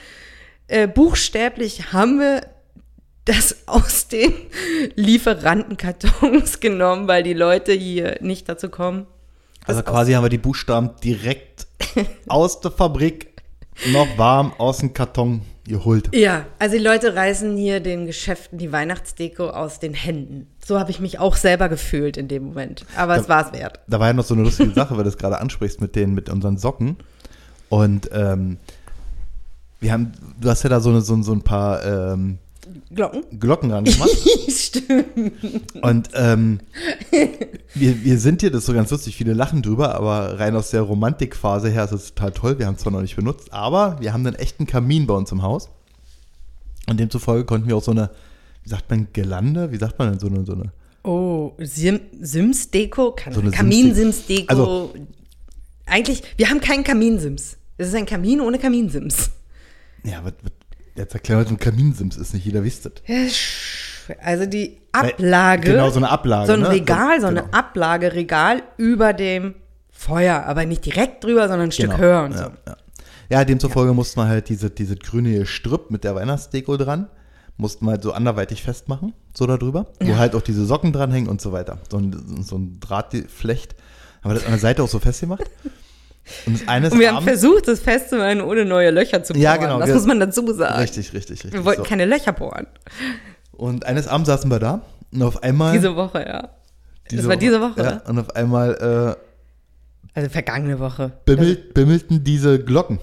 äh, 0.67 0.87
buchstäblich 0.87 1.91
haben 1.91 2.19
wir 2.19 2.52
das 3.25 3.67
aus 3.67 4.07
den 4.07 4.33
Lieferantenkartons 4.95 6.59
genommen, 6.59 7.07
weil 7.07 7.23
die 7.23 7.33
Leute 7.33 7.71
hier 7.71 8.17
nicht 8.21 8.49
dazu 8.49 8.69
kommen. 8.69 9.07
Also 9.65 9.81
quasi 9.81 10.13
haben 10.13 10.23
wir 10.23 10.29
die 10.29 10.37
Buchstaben 10.37 10.91
direkt 11.03 11.67
aus 12.27 12.59
der 12.59 12.71
Fabrik 12.71 13.41
noch 13.91 14.17
warm 14.17 14.53
aus 14.57 14.79
dem 14.79 14.93
Karton 14.93 15.41
geholt. 15.65 16.09
Ja, 16.13 16.45
also 16.59 16.77
die 16.77 16.83
Leute 16.83 17.15
reißen 17.15 17.55
hier 17.55 17.79
den 17.79 18.05
Geschäften 18.05 18.59
die 18.59 18.71
Weihnachtsdeko 18.71 19.49
aus 19.49 19.79
den 19.79 19.93
Händen. 19.93 20.47
So 20.63 20.77
habe 20.79 20.91
ich 20.91 20.99
mich 20.99 21.19
auch 21.19 21.35
selber 21.37 21.69
gefühlt 21.69 22.17
in 22.17 22.27
dem 22.27 22.43
Moment. 22.43 22.85
Aber 22.97 23.15
es 23.15 23.29
war 23.29 23.47
es 23.47 23.57
wert. 23.57 23.79
Da 23.87 23.99
war 23.99 24.07
ja 24.07 24.13
noch 24.13 24.25
so 24.25 24.33
eine 24.33 24.43
lustige 24.43 24.71
Sache, 24.71 24.91
weil 24.91 25.05
du 25.05 25.09
das 25.09 25.17
gerade 25.17 25.39
ansprichst 25.39 25.79
mit 25.79 25.95
den, 25.95 26.13
mit 26.13 26.29
unseren 26.29 26.57
Socken. 26.57 26.97
Und 27.69 28.09
ähm, 28.11 28.57
wir 29.79 29.93
haben, 29.93 30.11
du 30.39 30.49
hast 30.49 30.63
ja 30.63 30.69
da 30.69 30.79
so, 30.81 30.89
eine, 30.89 31.01
so, 31.01 31.21
so 31.23 31.31
ein 31.31 31.41
paar 31.41 31.83
ähm, 31.85 32.39
Glocken? 32.93 33.39
Glocken 33.39 33.69
dran 33.69 33.85
gemacht. 33.85 34.09
Stimmt. 34.49 35.33
Und 35.81 36.09
ähm, 36.13 36.59
wir, 37.73 38.03
wir 38.03 38.17
sind 38.19 38.41
hier, 38.41 38.51
das 38.51 38.59
ist 38.61 38.65
so 38.67 38.73
ganz 38.73 38.89
lustig, 38.91 39.15
viele 39.15 39.33
lachen 39.33 39.61
drüber, 39.61 39.95
aber 39.95 40.39
rein 40.39 40.55
aus 40.55 40.69
der 40.71 40.81
Romantikphase 40.81 41.69
her 41.69 41.83
ist 41.85 41.91
es 41.91 42.13
total 42.15 42.31
toll. 42.31 42.59
Wir 42.59 42.67
haben 42.67 42.75
es 42.75 42.81
zwar 42.81 42.91
noch 42.93 43.01
nicht 43.01 43.15
benutzt, 43.15 43.51
aber 43.53 43.97
wir 43.99 44.13
haben 44.13 44.25
einen 44.25 44.35
echten 44.35 44.65
Kamin 44.65 45.07
bei 45.07 45.13
uns 45.13 45.31
im 45.31 45.41
Haus. 45.41 45.69
Und 46.87 46.99
demzufolge 46.99 47.45
konnten 47.45 47.67
wir 47.67 47.77
auch 47.77 47.83
so 47.83 47.91
eine, 47.91 48.09
wie 48.63 48.69
sagt 48.69 48.89
man, 48.89 49.07
Gelande? 49.13 49.71
Wie 49.71 49.77
sagt 49.77 49.99
man 49.99 50.09
denn 50.11 50.19
so 50.19 50.27
eine, 50.27 50.45
so 50.45 50.53
eine 50.53 50.71
Oh, 51.05 51.53
Sim, 51.59 51.99
Sims-Deko? 52.21 53.15
So 53.31 53.41
Kamin-Sims-Deko. 53.51 54.45
Also- 54.49 54.93
Eigentlich, 55.85 56.23
wir 56.37 56.49
haben 56.49 56.61
keinen 56.61 56.83
Kamin-Sims. 56.85 57.57
Es 57.77 57.87
ist 57.89 57.95
ein 57.95 58.05
Kamin 58.05 58.39
ohne 58.39 58.57
Kamin-Sims. 58.57 59.31
ja, 60.05 60.23
was, 60.23 60.33
was, 60.41 60.51
jetzt 60.95 61.13
erklären 61.13 61.39
wir, 61.39 61.45
was 61.45 61.51
ein 61.51 61.59
Kaminsims 61.59 62.17
ist, 62.17 62.33
nicht 62.33 62.45
jeder 62.45 62.63
wisst. 62.63 62.89
Also 64.21 64.45
die 64.45 64.77
Ablage. 64.91 65.71
Genau, 65.71 65.89
so 65.89 65.97
eine 65.97 66.09
Ablage. 66.09 66.47
So 66.47 66.53
ein 66.53 66.61
ne? 66.61 66.69
Regal, 66.69 67.21
so, 67.21 67.27
genau. 67.27 67.43
eine 67.43 67.53
Ablage, 67.53 68.13
Regal 68.13 68.63
über 68.77 69.13
dem 69.13 69.55
Feuer. 69.91 70.43
Aber 70.45 70.65
nicht 70.65 70.85
direkt 70.85 71.23
drüber, 71.23 71.47
sondern 71.47 71.69
ein 71.69 71.71
Stück 71.71 71.91
Genau, 71.91 71.97
höher 71.97 72.23
und 72.23 72.31
ja, 72.33 72.37
so. 72.37 72.43
Ja, 72.67 72.77
ja 73.29 73.45
demzufolge 73.45 73.93
musste 73.93 74.19
man 74.19 74.27
halt 74.27 74.49
diese, 74.49 74.69
diese 74.69 74.95
grüne 74.95 75.45
Strüpp 75.45 75.89
mit 75.89 76.03
der 76.03 76.15
Weihnachtsdeko 76.15 76.77
dran, 76.77 77.07
mussten 77.57 77.87
halt 77.87 78.03
so 78.03 78.11
anderweitig 78.11 78.63
festmachen, 78.63 79.13
so 79.33 79.45
da 79.47 79.57
drüber, 79.57 79.87
wo 79.99 80.17
halt 80.17 80.35
auch 80.35 80.41
diese 80.41 80.65
Socken 80.65 80.91
dranhängen 80.91 81.29
und 81.29 81.41
so 81.41 81.51
weiter. 81.51 81.79
So 81.89 81.97
ein, 81.97 82.43
so 82.43 82.57
ein 82.57 82.79
Drahtflecht. 82.79 83.75
Haben 84.21 84.31
wir 84.31 84.35
das 84.35 84.45
an 84.45 84.51
der 84.51 84.59
Seite 84.59 84.83
auch 84.83 84.89
so 84.89 84.99
festgemacht. 84.99 85.43
Und 86.45 86.59
das 86.61 86.67
eine 86.67 86.87
ist 86.87 86.93
Und 86.93 86.99
wir 86.99 87.09
haben 87.09 87.17
abends- 87.17 87.29
versucht, 87.41 87.67
das 87.67 87.79
festzumachen, 87.81 88.41
ohne 88.41 88.63
neue 88.65 88.91
Löcher 88.91 89.23
zu 89.23 89.33
bohren. 89.33 89.41
Ja, 89.43 89.57
genau, 89.57 89.79
Das 89.79 89.87
wir- 89.89 89.95
muss 89.95 90.05
man 90.05 90.19
dazu 90.19 90.51
sagen. 90.53 90.79
Richtig, 90.79 91.13
richtig, 91.13 91.31
richtig. 91.43 91.53
Wir 91.53 91.65
wollten 91.65 91.83
so. 91.83 91.87
keine 91.89 92.05
Löcher 92.05 92.31
bohren. 92.33 92.67
Und 93.51 93.85
eines 93.85 94.07
Abends 94.07 94.27
saßen 94.27 94.49
wir 94.49 94.59
da 94.59 94.81
und 95.11 95.21
auf 95.23 95.43
einmal. 95.43 95.73
Diese 95.73 95.95
Woche, 95.95 96.19
ja. 96.25 96.49
das 97.09 97.27
war 97.27 97.35
diese 97.35 97.59
Woche. 97.61 97.81
Ja, 97.83 98.01
und 98.09 98.19
auf 98.19 98.35
einmal 98.35 99.17
äh, 100.15 100.19
Also 100.19 100.29
vergangene 100.29 100.79
Woche. 100.79 101.11
bimmelt, 101.25 101.73
bimmelten 101.73 102.23
diese 102.23 102.63
Glocken. 102.63 102.99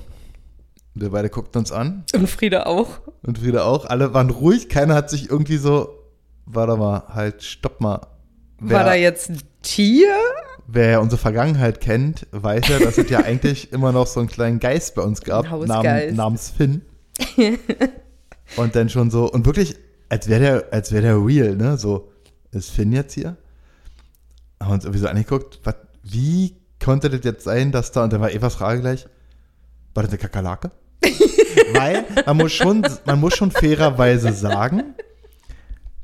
Wir 0.94 1.10
beide 1.10 1.28
guckten 1.30 1.60
uns 1.60 1.70
an 1.72 2.04
Und 2.14 2.28
Frieda 2.28 2.64
auch. 2.64 3.00
und 3.22 3.38
Frieda 3.38 3.62
auch. 3.64 3.84
Alle 3.86 4.12
waren 4.12 4.30
ruhig. 4.30 4.68
Keiner 4.68 4.94
hat 4.94 5.08
sich 5.10 5.30
irgendwie 5.30 5.56
so, 5.58 5.90
warte 6.46 6.76
mal, 6.76 7.04
halt, 7.14 7.42
stopp 7.44 7.80
mal. 7.80 8.00
War 8.58 8.84
da 8.84 8.94
jetzt 8.94 9.30
ein 9.30 9.38
Tier? 9.62 10.14
Wer 10.72 11.00
unsere 11.00 11.20
Vergangenheit 11.20 11.80
kennt, 11.80 12.26
weiß 12.30 12.68
ja, 12.68 12.78
dass 12.78 12.96
es 12.96 13.10
ja 13.10 13.20
eigentlich 13.24 13.72
immer 13.72 13.90
noch 13.92 14.06
so 14.06 14.20
einen 14.20 14.28
kleinen 14.28 14.60
Geist 14.60 14.94
bei 14.94 15.02
uns 15.02 15.20
gab, 15.20 15.50
nam, 15.66 16.14
namens 16.14 16.50
Finn. 16.50 16.82
und 18.56 18.76
dann 18.76 18.88
schon 18.88 19.10
so, 19.10 19.30
und 19.30 19.46
wirklich, 19.46 19.76
als 20.08 20.28
wäre 20.28 20.40
der, 20.40 20.64
als 20.72 20.92
wäre 20.92 21.02
der 21.02 21.16
real, 21.16 21.56
ne? 21.56 21.76
So, 21.76 22.12
ist 22.52 22.70
Finn 22.70 22.92
jetzt 22.92 23.14
hier? 23.14 23.36
Haben 24.60 24.72
uns 24.72 24.84
irgendwie 24.84 25.00
so 25.00 25.08
angeguckt, 25.08 25.60
was, 25.64 25.74
wie 26.04 26.56
konnte 26.82 27.10
das 27.10 27.20
jetzt 27.24 27.44
sein, 27.44 27.72
dass 27.72 27.90
da, 27.92 28.04
und 28.04 28.12
dann 28.12 28.20
war 28.20 28.30
Evas 28.30 28.54
Frage 28.54 28.80
gleich, 28.80 29.06
war 29.94 30.02
das 30.02 30.10
eine 30.10 30.18
Kakerlake? 30.18 30.70
Weil 31.74 32.04
man 32.26 32.36
muss 32.36 32.52
schon, 32.52 32.86
man 33.06 33.18
muss 33.18 33.36
schon 33.36 33.50
fairerweise 33.50 34.32
sagen, 34.32 34.94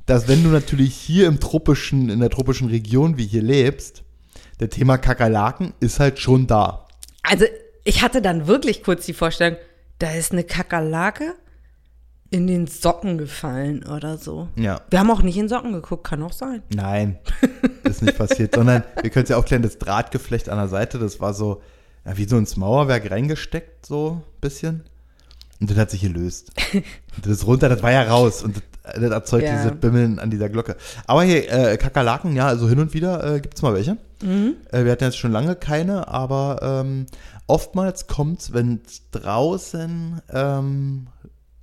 dass 0.07 0.29
wenn 0.29 0.43
du 0.43 0.49
natürlich 0.51 0.95
hier 0.95 1.27
im 1.27 1.41
tropischen, 1.41 2.09
in 2.09 2.21
der 2.21 2.31
tropischen 2.31 2.69
Region 2.69 3.17
wie 3.17 3.27
hier 3.27 3.43
lebst, 3.43 4.05
der 4.61 4.71
Thema 4.71 4.99
Kakerlaken 4.99 5.75
ist 5.81 6.01
halt 6.01 6.19
schon 6.19 6.47
da. 6.47 6.87
Also, 7.23 7.45
ich 7.85 8.03
hatte 8.03 8.23
dann 8.23 8.47
wirklich 8.47 8.83
kurz 8.83 9.07
die 9.07 9.13
Vorstellung, 9.13 9.57
da 9.99 10.13
ist 10.13 10.33
eine 10.33 10.45
Kakerlake 10.45 11.35
in 12.31 12.47
den 12.47 12.67
Socken 12.67 13.19
gefallen 13.19 13.85
oder 13.87 14.19
so. 14.19 14.49
Ja. 14.57 14.81
Wir 14.91 14.99
haben 14.99 15.11
auch 15.11 15.23
nicht 15.23 15.37
in 15.37 15.49
Socken 15.49 15.73
geguckt, 15.73 16.05
kann 16.05 16.23
auch 16.23 16.33
sein. 16.33 16.63
Nein, 16.75 17.19
ist 17.85 18.03
nicht 18.03 18.19
passiert, 18.19 18.55
sondern 18.55 18.83
wir 19.01 19.11
können 19.11 19.25
es 19.25 19.31
ja 19.31 19.37
aufklären, 19.37 19.63
das 19.63 19.79
Drahtgeflecht 19.79 20.49
an 20.49 20.59
der 20.59 20.69
Seite, 20.69 20.99
das 20.99 21.21
war 21.21 21.35
so, 21.35 21.63
ja, 22.05 22.17
wie 22.17 22.25
so 22.25 22.37
ins 22.37 22.57
Mauerwerk 22.57 23.11
reingesteckt, 23.11 23.87
so 23.87 24.23
ein 24.23 24.41
bisschen. 24.41 24.85
Und 25.61 25.71
das 25.71 25.79
hat 25.79 25.91
sich 25.91 26.03
gelöst. 26.03 26.51
Und 26.75 26.85
das 27.25 27.33
ist 27.33 27.47
runter, 27.47 27.69
das 27.69 27.83
war 27.83 27.93
ja 27.93 28.03
raus. 28.03 28.43
Und 28.43 28.57
das, 28.57 28.95
das 29.01 29.11
erzeugt 29.11 29.45
Ja. 29.45 29.57
dieses 29.57 29.81
Bimmeln 29.81 30.19
an 30.19 30.31
dieser 30.31 30.49
Glocke. 30.49 30.77
Aber 31.07 31.23
hier, 31.23 31.51
äh, 31.51 31.77
Kakerlaken, 31.79 32.37
ja, 32.37 32.47
also 32.47 32.69
hin 32.69 32.79
und 32.81 32.93
wieder 32.93 33.37
äh, 33.37 33.41
gibt 33.41 33.55
es 33.55 33.63
mal 33.63 33.73
welche. 33.73 33.97
Äh, 34.23 34.85
wir 34.85 34.93
hatten 34.93 35.05
jetzt 35.05 35.19
schon 35.19 35.33
lange 35.33 35.57
keine, 35.57 36.09
aber 36.09 36.59
ähm, 36.63 37.07
oftmals 37.47 38.07
kommt 38.07 38.41
es, 38.41 38.53
wenn 38.53 38.81
es 38.87 39.11
draußen 39.11 40.21
ähm, 40.31 41.09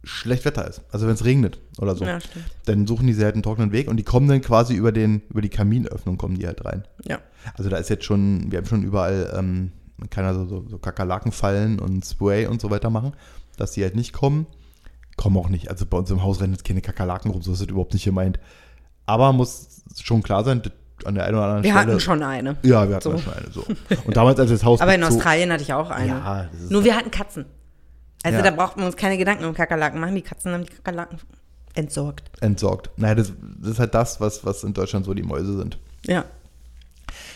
schlecht 0.03 0.45
Wetter 0.45 0.67
ist. 0.67 0.81
Also 0.91 1.07
wenn 1.07 1.13
es 1.13 1.25
regnet 1.25 1.59
oder 1.79 1.95
so. 1.95 2.05
Ja. 2.05 2.19
Dann 2.65 2.85
suchen 2.87 3.07
die 3.07 3.15
halt 3.15 3.35
einen 3.35 3.43
trockenen 3.43 3.71
Weg 3.71 3.87
und 3.87 3.97
die 3.97 4.03
kommen 4.03 4.27
dann 4.27 4.41
quasi 4.41 4.75
über, 4.75 4.91
den, 4.91 5.21
über 5.29 5.41
die 5.41 5.49
Kaminöffnung 5.49 6.17
kommen 6.17 6.37
die 6.37 6.45
halt 6.45 6.63
rein. 6.65 6.83
Ja. 7.05 7.19
Also 7.55 7.69
da 7.69 7.77
ist 7.77 7.89
jetzt 7.89 8.03
schon, 8.05 8.51
wir 8.51 8.59
haben 8.59 8.65
schon 8.65 8.83
überall, 8.83 9.33
ähm, 9.37 9.71
kann 10.09 10.25
also 10.25 10.45
so, 10.45 10.65
so 10.67 10.77
Kakerlakenfallen 10.77 11.79
und 11.79 12.05
Spray 12.05 12.47
und 12.47 12.59
so 12.59 12.69
weiter 12.69 12.89
machen, 12.89 13.13
dass 13.57 13.71
die 13.71 13.83
halt 13.83 13.95
nicht 13.95 14.13
kommen. 14.13 14.47
Kommen 15.15 15.37
auch 15.37 15.49
nicht. 15.49 15.69
Also 15.69 15.85
bei 15.85 15.97
uns 15.97 16.09
im 16.09 16.23
Haus 16.23 16.41
rennen 16.41 16.53
jetzt 16.53 16.65
keine 16.65 16.81
Kakerlaken 16.81 17.31
rum, 17.31 17.41
so 17.41 17.53
ist 17.53 17.61
das 17.61 17.69
überhaupt 17.69 17.93
nicht 17.93 18.03
gemeint. 18.03 18.39
Aber 19.05 19.31
muss 19.31 19.83
schon 20.01 20.23
klar 20.23 20.43
sein, 20.43 20.61
das 20.61 20.73
an 21.05 21.15
der 21.15 21.25
einen 21.25 21.35
oder 21.35 21.43
anderen 21.45 21.63
Wir 21.63 21.71
Stelle. 21.71 21.87
hatten 21.87 21.99
schon 21.99 22.23
eine. 22.23 22.57
Ja, 22.63 22.87
wir 22.87 22.95
hatten 22.95 23.11
So. 23.11 23.17
schon 23.17 23.33
eine. 23.33 23.51
So. 23.51 23.65
Und 24.05 24.15
damals, 24.17 24.39
als 24.39 24.49
das 24.51 24.63
Haus 24.63 24.81
Aber 24.81 24.93
in 24.95 25.03
Australien 25.03 25.51
hatte 25.51 25.63
ich 25.63 25.73
auch 25.73 25.89
eine. 25.89 26.07
Ja, 26.07 26.49
Nur 26.69 26.83
wir 26.83 26.95
hatten 26.95 27.11
Katzen. 27.11 27.45
Also 28.23 28.37
Ja. 28.37 28.43
da 28.43 28.51
brauchten 28.51 28.79
wir 28.79 28.85
uns 28.87 28.95
keine 28.95 29.17
Gedanken 29.17 29.45
um 29.45 29.53
Kakerlaken 29.53 29.99
machen. 29.99 30.15
Die 30.15 30.21
Katzen 30.21 30.53
haben 30.53 30.63
die 30.65 30.71
Kakerlaken 30.73 31.19
entsorgt. 31.75 32.23
entsorgt. 32.41 32.89
Naja, 32.97 33.15
das, 33.15 33.33
das 33.59 33.71
ist 33.71 33.79
halt 33.79 33.93
das, 33.93 34.21
was, 34.21 34.45
was 34.45 34.63
in 34.63 34.73
Deutschland 34.73 35.05
so 35.05 35.13
die 35.13 35.23
Mäuse 35.23 35.57
sind. 35.57 35.77
Ja. 36.05 36.23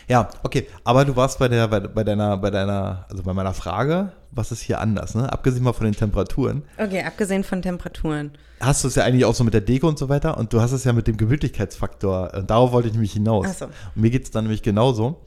Ja, 0.07 0.29
okay. 0.43 0.67
Aber 0.85 1.03
du 1.03 1.15
warst 1.15 1.37
bei 1.37 1.49
der, 1.49 1.67
bei, 1.67 1.81
bei 1.81 2.03
deiner, 2.03 2.37
bei 2.37 2.49
deiner, 2.49 3.05
also 3.09 3.23
bei 3.23 3.33
meiner 3.33 3.53
Frage, 3.53 4.13
was 4.31 4.51
ist 4.53 4.61
hier 4.61 4.79
anders, 4.79 5.15
ne? 5.15 5.31
Abgesehen 5.31 5.63
mal 5.63 5.73
von 5.73 5.85
den 5.85 5.95
Temperaturen, 5.95 6.63
Okay, 6.77 7.03
abgesehen 7.03 7.43
von 7.43 7.61
Temperaturen. 7.61 8.31
hast 8.61 8.83
du 8.83 8.87
es 8.87 8.95
ja 8.95 9.03
eigentlich 9.03 9.25
auch 9.25 9.35
so 9.35 9.43
mit 9.43 9.53
der 9.53 9.61
Deko 9.61 9.87
und 9.87 9.97
so 9.99 10.07
weiter 10.07 10.37
und 10.37 10.53
du 10.53 10.61
hast 10.61 10.71
es 10.71 10.85
ja 10.85 10.93
mit 10.93 11.07
dem 11.07 11.17
Gemütlichkeitsfaktor. 11.17 12.33
Und 12.35 12.49
darauf 12.49 12.71
wollte 12.71 12.87
ich 12.87 12.93
nämlich 12.93 13.13
hinaus. 13.13 13.47
Ach 13.49 13.53
so. 13.53 13.65
Und 13.65 13.73
mir 13.95 14.09
geht 14.09 14.23
es 14.23 14.31
dann 14.31 14.45
nämlich 14.45 14.61
genauso. 14.63 15.25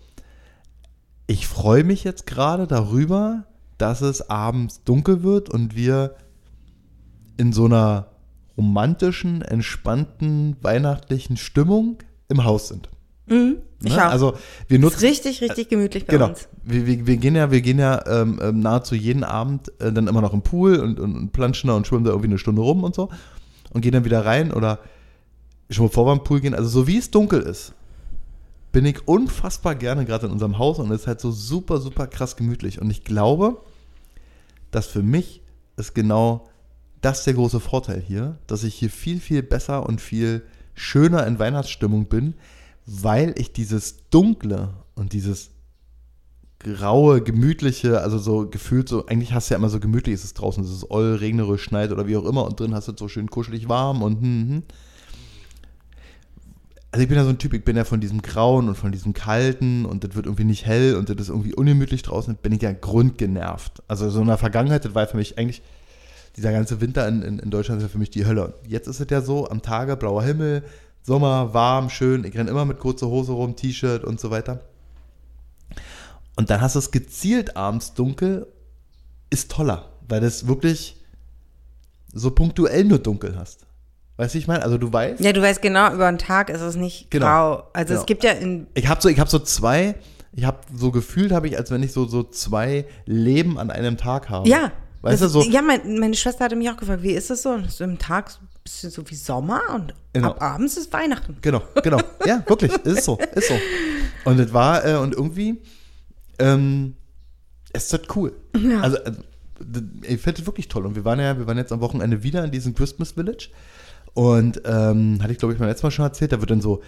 Ich 1.27 1.47
freue 1.47 1.85
mich 1.85 2.03
jetzt 2.05 2.27
gerade 2.27 2.67
darüber, 2.67 3.45
dass 3.77 4.01
es 4.01 4.31
abends 4.31 4.83
dunkel 4.85 5.23
wird 5.23 5.51
und 5.51 5.77
wir 5.77 6.17
in 7.37 7.53
so 7.53 7.67
einer 7.67 8.07
romantischen, 8.57 9.43
entspannten, 9.43 10.57
weihnachtlichen 10.61 11.37
Stimmung 11.37 11.99
im 12.29 12.45
Haus 12.45 12.69
sind. 12.69 12.89
Mhm, 13.27 13.59
ich 13.83 13.95
Ne? 13.95 14.07
auch. 14.07 14.11
Also 14.11 14.35
wir 14.69 14.79
ist 14.79 14.83
nutzen 14.83 15.00
richtig, 15.00 15.41
richtig 15.41 15.69
gemütlich 15.69 16.07
bei 16.07 16.15
genau. 16.15 16.29
uns. 16.29 16.49
Wir, 16.65 16.87
wir, 16.87 17.07
wir 17.07 17.17
gehen 17.17 17.35
ja, 17.37 17.50
wir 17.50 17.61
gehen 17.61 17.79
ja 17.79 18.05
ähm, 18.07 18.41
ähm, 18.43 18.61
nahezu 18.61 18.95
jeden 18.95 19.25
Abend 19.25 19.73
äh, 19.81 19.93
dann 19.93 20.09
immer 20.09 20.21
noch 20.21 20.35
im 20.35 20.43
Pool 20.43 20.77
und, 20.77 20.99
und, 21.00 21.17
und 21.17 21.33
planschen 21.33 21.69
da 21.69 21.75
und 21.75 21.87
schwimmen 21.87 22.05
da 22.05 22.11
irgendwie 22.11 22.29
eine 22.29 22.39
Stunde 22.39 22.62
rum 22.62 22.85
und 22.85 22.95
so 22.95 23.09
und 23.73 23.81
gehen 23.81 23.93
dann 23.93 24.05
wieder 24.05 24.25
rein 24.25 24.53
oder 24.53 24.81
schon 25.71 25.87
bevor 25.87 26.07
wir 26.07 26.12
im 26.12 26.25
Pool 26.25 26.41
gehen, 26.41 26.55
also 26.55 26.69
so 26.69 26.87
wie 26.87 26.99
es 26.99 27.11
dunkel 27.11 27.41
ist, 27.41 27.73
bin 28.73 28.85
ich 28.85 29.07
unfassbar 29.07 29.75
gerne 29.75 30.05
gerade 30.05 30.27
in 30.27 30.33
unserem 30.33 30.59
Haus 30.59 30.79
und 30.79 30.91
es 30.91 31.03
ist 31.03 31.07
halt 31.07 31.21
so 31.21 31.31
super, 31.31 31.79
super 31.79 32.07
krass 32.07 32.37
gemütlich. 32.37 32.81
Und 32.81 32.91
ich 32.91 33.05
glaube, 33.05 33.59
dass 34.71 34.87
für 34.87 35.03
mich 35.03 35.43
ist 35.77 35.95
genau 35.95 36.49
das 37.00 37.25
der 37.25 37.35
große 37.35 37.61
Vorteil 37.61 38.00
hier, 38.00 38.39
dass 38.47 38.62
ich 38.62 38.75
hier 38.75 38.91
viel, 38.91 39.21
viel 39.21 39.43
besser 39.43 39.87
und 39.87 40.00
viel 40.00 40.43
schöner 40.75 41.27
in 41.27 41.39
Weihnachtsstimmung 41.39 42.07
bin, 42.07 42.35
weil 42.87 43.35
ich 43.37 43.53
dieses 43.53 44.09
Dunkle 44.11 44.75
und 44.95 45.13
dieses 45.13 45.51
graue, 46.61 47.23
gemütliche, 47.23 48.03
also 48.03 48.19
so 48.19 48.49
gefühlt 48.49 48.89
so, 48.89 49.07
eigentlich 49.07 49.33
hast 49.33 49.49
du 49.49 49.55
ja 49.55 49.59
immer 49.59 49.71
so 49.71 49.81
gemütlich, 49.81 50.15
ist 50.15 50.25
es 50.25 50.35
draußen, 50.35 50.63
es 50.63 50.71
ist 50.71 50.91
oll, 50.91 51.15
regnerisch, 51.15 51.63
schneit 51.63 51.91
oder 51.91 52.07
wie 52.07 52.17
auch 52.17 52.27
immer 52.27 52.45
und 52.45 52.61
drin 52.61 52.75
hast 52.75 52.89
du 52.89 52.93
es 52.93 52.99
so 52.99 53.09
schön 53.09 53.31
kuschelig 53.31 53.69
warm 53.69 54.03
und 54.03 54.21
hm, 54.21 54.49
hm. 54.49 54.63
Also 56.93 57.03
ich 57.05 57.09
bin 57.09 57.17
ja 57.17 57.23
so 57.23 57.31
ein 57.31 57.39
Typ, 57.39 57.55
ich 57.55 57.65
bin 57.65 57.77
ja 57.77 57.85
von 57.85 58.01
diesem 58.01 58.21
Grauen 58.21 58.69
und 58.69 58.75
von 58.75 58.91
diesem 58.91 59.13
Kalten 59.13 59.85
und 59.85 60.03
das 60.03 60.17
wird 60.17 60.27
irgendwie 60.27 60.45
nicht 60.45 60.67
hell 60.67 60.97
und 60.97 61.09
das 61.09 61.17
ist 61.19 61.29
irgendwie 61.29 61.55
ungemütlich 61.55 62.03
draußen, 62.03 62.35
bin 62.35 62.53
ich 62.53 62.63
ja 62.63 62.73
grundgenervt. 62.73 63.81
Also 63.87 64.11
so 64.11 64.21
in 64.21 64.27
der 64.27 64.39
Vergangenheit, 64.39 64.85
das 64.85 64.95
war 64.95 65.07
für 65.07 65.17
mich 65.17 65.39
eigentlich, 65.39 65.63
dieser 66.37 66.53
ganze 66.53 66.81
Winter 66.81 67.07
in, 67.07 67.23
in, 67.23 67.39
in 67.39 67.51
Deutschland 67.51 67.81
ist 67.81 67.85
ja 67.85 67.93
für 67.93 67.99
mich 67.99 68.11
die 68.11 68.27
Hölle. 68.27 68.55
Jetzt 68.67 68.89
ist 68.89 69.01
es 69.01 69.07
ja 69.09 69.21
so, 69.21 69.49
am 69.49 69.63
Tage 69.63 69.97
blauer 69.97 70.25
Himmel, 70.25 70.65
Sommer, 71.02 71.54
warm, 71.54 71.88
schön, 71.90 72.25
ich 72.25 72.37
renne 72.37 72.50
immer 72.50 72.64
mit 72.64 72.78
kurzer 72.78 73.07
Hose 73.09 73.33
rum, 73.33 73.57
T-Shirt 73.57 74.04
und 74.04 74.21
so 74.21 74.30
weiter. 74.30 74.61
Und 76.37 76.50
dann 76.50 76.61
hast 76.61 76.75
du 76.75 76.78
es 76.78 76.90
gezielt 76.90 77.57
abends 77.57 77.95
dunkel, 77.95 78.47
ist 79.30 79.50
toller, 79.50 79.88
weil 80.09 80.21
das 80.21 80.47
wirklich 80.47 80.97
so 82.12 82.30
punktuell 82.30 82.85
nur 82.85 82.99
dunkel 82.99 83.37
hast. 83.37 83.66
Weißt 84.16 84.35
du, 84.35 84.38
ich 84.38 84.47
meine? 84.47 84.62
Also 84.62 84.76
du 84.76 84.92
weißt, 84.92 85.21
Ja, 85.21 85.33
du 85.33 85.40
weißt 85.40 85.62
genau, 85.62 85.92
über 85.95 86.11
den 86.11 86.19
Tag 86.19 86.50
ist 86.50 86.61
es 86.61 86.76
nicht 86.76 87.11
Genau. 87.11 87.26
grau. 87.26 87.69
Also 87.73 87.90
Genau. 87.90 88.00
es 88.00 88.07
gibt 88.07 88.25
ja 88.25 88.33
in 88.33 88.66
ich 88.75 88.87
habe 88.88 89.00
so, 89.00 89.09
ich 89.09 89.19
habe 89.19 89.30
so 89.30 89.38
zwei, 89.38 89.95
ich 90.33 90.45
habe 90.45 90.59
so 90.75 90.90
gefühlt, 90.90 91.33
habe 91.33 91.49
ich, 91.49 91.57
als 91.57 91.71
wenn 91.71 91.83
ich 91.83 91.92
so, 91.92 92.07
so 92.07 92.23
zwei 92.25 92.85
Leben 93.07 93.59
an 93.59 93.71
einem 93.71 93.97
Tag 93.97 94.28
habe. 94.28 94.49
Ja. 94.49 94.73
Weißt 95.02 95.23
das, 95.23 95.33
du, 95.33 95.40
so, 95.40 95.49
Ja, 95.50 95.62
mein, 95.62 95.99
meine 95.99 96.14
Schwester 96.14 96.45
hatte 96.45 96.57
mich 96.57 96.69
auch 96.69 96.76
gefragt, 96.76 97.02
wie 97.02 97.12
ist 97.12 97.30
das 97.30 97.42
so? 97.42 97.50
Und 97.50 97.71
so 97.71 97.85
im 97.85 97.99
Tag 97.99 98.30
bisschen 98.71 98.91
so 98.91 99.11
wie 99.11 99.15
Sommer 99.15 99.61
und 99.75 99.95
Genau. 100.12 100.31
ab 100.31 100.43
abends 100.43 100.77
ist 100.77 100.93
Weihnachten. 100.93 101.37
Genau, 101.43 101.62
genau. 101.83 101.99
Ja, 102.27 102.43
wirklich. 102.47 102.73
Ist 102.85 103.05
so, 103.05 103.19
ist 103.35 103.49
so. 103.49 103.55
Und 104.25 104.39
es 104.41 104.53
war, 104.53 104.85
äh, 104.85 104.97
und 104.97 105.15
irgendwie, 105.15 105.61
ähm, 106.39 106.95
es 107.73 107.85
ist 107.87 107.93
halt 107.93 108.17
cool. 108.17 108.33
Also, 108.83 108.97
äh, 108.99 109.12
d- 109.61 110.07
ich 110.15 110.21
finde 110.21 110.41
es 110.41 110.47
wirklich 110.47 110.69
toll. 110.69 110.85
Und 110.87 110.97
wir 110.97 111.05
waren 111.05 111.21
ja, 111.21 111.39
wir 111.39 111.47
waren 111.47 111.57
jetzt 111.59 111.73
am 111.73 111.81
Wochenende 111.81 112.23
wieder 112.23 112.45
in 112.45 112.50
diesem 112.50 112.75
Christmas 112.75 113.12
Village. 113.12 113.49
Und 114.15 114.61
ähm, 114.65 115.19
hatte 115.23 115.33
ich, 115.33 115.39
glaube 115.39 115.53
ich, 115.55 115.59
beim 115.61 115.69
letzten 115.69 115.87
Mal 115.87 115.91
schon 115.93 116.05
erzählt, 116.05 116.33
da 116.33 116.41
wird 116.41 116.50
dann 116.50 116.61
so, 116.61 116.83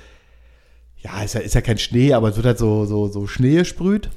ja, 0.99 1.23
ist 1.23 1.35
ja, 1.35 1.41
ist 1.41 1.55
ja 1.55 1.61
kein 1.61 1.79
Schnee, 1.79 2.13
aber 2.13 2.29
es 2.31 2.37
wird 2.37 2.47
halt 2.47 2.59
so, 2.59 2.85
so, 2.87 3.07
so 3.09 3.27
Schnee 3.29 3.57
gesprüht. 3.57 4.11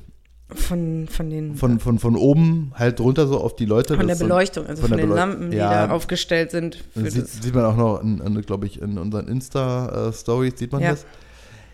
Von, 0.47 1.07
von 1.07 1.29
den 1.31 1.55
Von, 1.55 1.79
von, 1.79 1.97
von 1.97 2.15
oben 2.15 2.71
halt 2.75 2.99
runter 2.99 3.25
so 3.27 3.41
auf 3.41 3.55
die 3.55 3.65
Leute. 3.65 3.97
von 3.97 4.05
der 4.05 4.15
Beleuchtung, 4.15 4.67
also 4.67 4.81
von 4.81 4.89
von, 4.89 4.97
den 4.99 5.07
Beleuch- 5.09 5.15
Lampen, 5.17 5.49
die 5.51 5.57
Ja. 5.57 5.87
da 5.87 5.93
aufgestellt 5.93 6.51
sind. 6.51 6.83
Sieht, 6.93 7.23
das. 7.23 7.41
sieht 7.41 7.55
man 7.55 7.65
auch 7.65 7.75
noch, 7.75 8.41
glaube 8.45 8.67
ich, 8.67 8.79
in 8.79 8.99
unseren 8.99 9.27
Insta-Stories, 9.27 10.53
sieht 10.57 10.71
man 10.71 10.83
Ja. 10.83 10.91
das. 10.91 11.05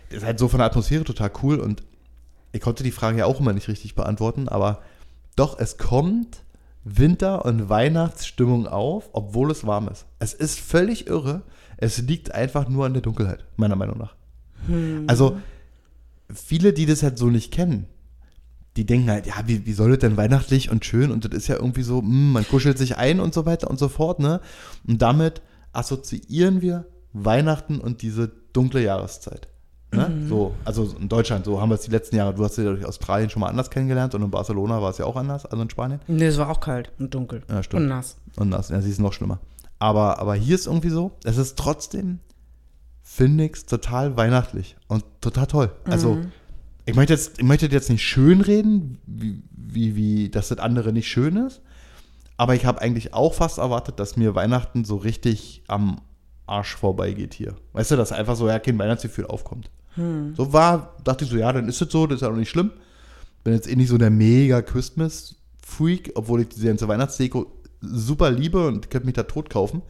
Das 0.08 0.18
ist 0.20 0.24
halt 0.24 0.38
so 0.38 0.48
von 0.48 0.58
der 0.58 0.66
Atmosphäre 0.68 1.04
total 1.04 1.30
cool 1.42 1.58
und 1.60 1.82
ich 2.52 2.60
konnte 2.62 2.82
die 2.82 2.92
Frage 2.92 3.18
ja 3.18 3.26
auch 3.26 3.40
immer 3.40 3.52
nicht 3.52 3.68
richtig 3.68 3.94
beantworten, 3.94 4.48
aber 4.48 4.80
doch, 5.36 5.58
es 5.58 5.76
kommt 5.76 6.42
Winter- 6.84 7.44
und 7.44 7.68
Weihnachtsstimmung 7.68 8.66
auf, 8.66 9.10
obwohl 9.12 9.50
es 9.50 9.66
warm 9.66 9.88
ist. 9.88 10.06
Es 10.18 10.32
ist 10.34 10.58
völlig 10.58 11.06
irre. 11.06 11.42
Es 11.76 11.98
liegt 11.98 12.34
einfach 12.34 12.68
nur 12.68 12.86
an 12.86 12.92
der 12.94 13.02
Dunkelheit, 13.02 13.44
meiner 13.56 13.76
Meinung 13.76 13.98
nach. 13.98 14.14
Also, 15.06 15.36
viele, 16.32 16.72
die 16.72 16.86
das 16.86 17.02
halt 17.02 17.18
so 17.18 17.26
nicht 17.26 17.52
kennen, 17.52 17.86
die 18.76 18.86
denken 18.86 19.10
halt, 19.10 19.26
ja, 19.26 19.34
wie, 19.46 19.66
wie 19.66 19.72
soll 19.72 19.90
das 19.90 19.98
denn 19.98 20.16
weihnachtlich 20.16 20.70
und 20.70 20.84
schön 20.84 21.10
und 21.10 21.24
das 21.24 21.32
ist 21.32 21.48
ja 21.48 21.56
irgendwie 21.56 21.82
so, 21.82 22.00
hm, 22.00 22.32
man 22.32 22.46
kuschelt 22.46 22.78
sich 22.78 22.96
ein 22.96 23.20
und 23.20 23.34
so 23.34 23.44
weiter 23.46 23.68
und 23.68 23.78
so 23.78 23.88
fort, 23.88 24.18
ne? 24.18 24.40
Und 24.86 25.02
damit 25.02 25.42
assoziieren 25.72 26.62
wir 26.62 26.86
Weihnachten 27.12 27.78
und 27.78 28.02
diese 28.02 28.30
dunkle 28.52 28.82
Jahreszeit. 28.82 29.48
Ne? 29.94 30.24
So, 30.26 30.54
also 30.64 30.94
in 30.98 31.08
Deutschland, 31.08 31.44
so 31.44 31.60
haben 31.60 31.68
wir 31.68 31.74
es 31.74 31.82
die 31.82 31.90
letzten 31.90 32.16
Jahre. 32.16 32.34
Du 32.34 32.42
hast 32.42 32.56
ja 32.56 32.64
durch 32.64 32.86
Australien 32.86 33.28
schon 33.28 33.40
mal 33.40 33.48
anders 33.48 33.68
kennengelernt 33.68 34.14
und 34.14 34.22
in 34.22 34.30
Barcelona 34.30 34.80
war 34.80 34.88
es 34.88 34.96
ja 34.96 35.04
auch 35.04 35.16
anders, 35.16 35.44
also 35.44 35.62
in 35.62 35.68
Spanien. 35.68 36.00
Nee, 36.06 36.26
es 36.26 36.38
war 36.38 36.48
auch 36.48 36.60
kalt 36.60 36.92
und 36.98 37.12
dunkel. 37.12 37.42
Ja, 37.50 37.62
stimmt. 37.62 37.82
Und 37.82 37.88
nass. 37.88 38.16
Und 38.36 38.50
das, 38.50 38.70
ja, 38.70 38.80
sie 38.80 38.90
ist 38.90 39.00
noch 39.00 39.12
schlimmer. 39.12 39.40
Aber, 39.78 40.18
aber 40.18 40.34
hier 40.34 40.54
ist 40.54 40.66
irgendwie 40.66 40.88
so, 40.88 41.12
es 41.24 41.36
ist 41.36 41.58
trotzdem, 41.58 42.20
finde 43.02 43.44
ich 43.44 43.66
total 43.66 44.16
weihnachtlich 44.16 44.76
und 44.88 45.04
total 45.20 45.46
toll. 45.46 45.72
Also, 45.84 46.18
ich 46.84 46.94
möchte 46.94 47.12
jetzt, 47.12 47.38
ich 47.38 47.44
möchte 47.44 47.66
jetzt 47.66 47.90
nicht 47.90 48.02
schön 48.02 48.40
reden, 48.40 48.98
wie, 49.06 49.42
wie, 49.50 49.96
wie, 49.96 50.28
dass 50.28 50.48
das 50.48 50.58
andere 50.58 50.92
nicht 50.92 51.08
schön 51.08 51.36
ist. 51.36 51.60
Aber 52.36 52.54
ich 52.54 52.66
habe 52.66 52.80
eigentlich 52.80 53.14
auch 53.14 53.34
fast 53.34 53.58
erwartet, 53.58 54.00
dass 54.00 54.16
mir 54.16 54.34
Weihnachten 54.34 54.84
so 54.84 54.96
richtig 54.96 55.62
am 55.68 56.00
Arsch 56.46 56.74
vorbeigeht 56.74 57.34
hier. 57.34 57.54
Weißt 57.72 57.90
du, 57.90 57.96
dass 57.96 58.10
einfach 58.10 58.36
so 58.36 58.48
ja 58.48 58.58
kein 58.58 58.78
Weihnachtsgefühl 58.78 59.26
aufkommt. 59.26 59.70
So 60.34 60.54
war, 60.54 60.96
dachte 61.04 61.24
ich 61.24 61.30
so, 61.30 61.36
ja, 61.36 61.52
dann 61.52 61.68
ist 61.68 61.82
es 61.82 61.92
so, 61.92 62.06
das 62.06 62.16
ist 62.16 62.22
ja 62.22 62.30
auch 62.30 62.36
nicht 62.36 62.48
schlimm. 62.48 62.70
Bin 63.44 63.52
jetzt 63.52 63.68
eh 63.68 63.76
nicht 63.76 63.90
so 63.90 63.98
der 63.98 64.10
mega 64.10 64.62
Christmas-Freak, 64.62 66.12
obwohl 66.14 66.40
ich 66.40 66.48
diese 66.48 66.66
ganze 66.66 66.88
Weihnachtsdeko 66.88 67.46
super 67.80 68.30
liebe 68.30 68.66
und 68.66 68.90
könnte 68.90 69.06
mich 69.06 69.14
da 69.14 69.24
tot 69.24 69.50
kaufen. 69.50 69.82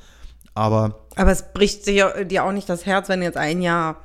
Aber 0.55 1.07
Aber 1.15 1.31
es 1.31 1.53
bricht 1.53 1.87
dir 1.87 2.45
auch 2.45 2.53
nicht 2.53 2.69
das 2.69 2.85
Herz, 2.85 3.09
wenn 3.09 3.23
jetzt 3.23 3.37
ein 3.39 3.63
Jahr. 3.63 4.03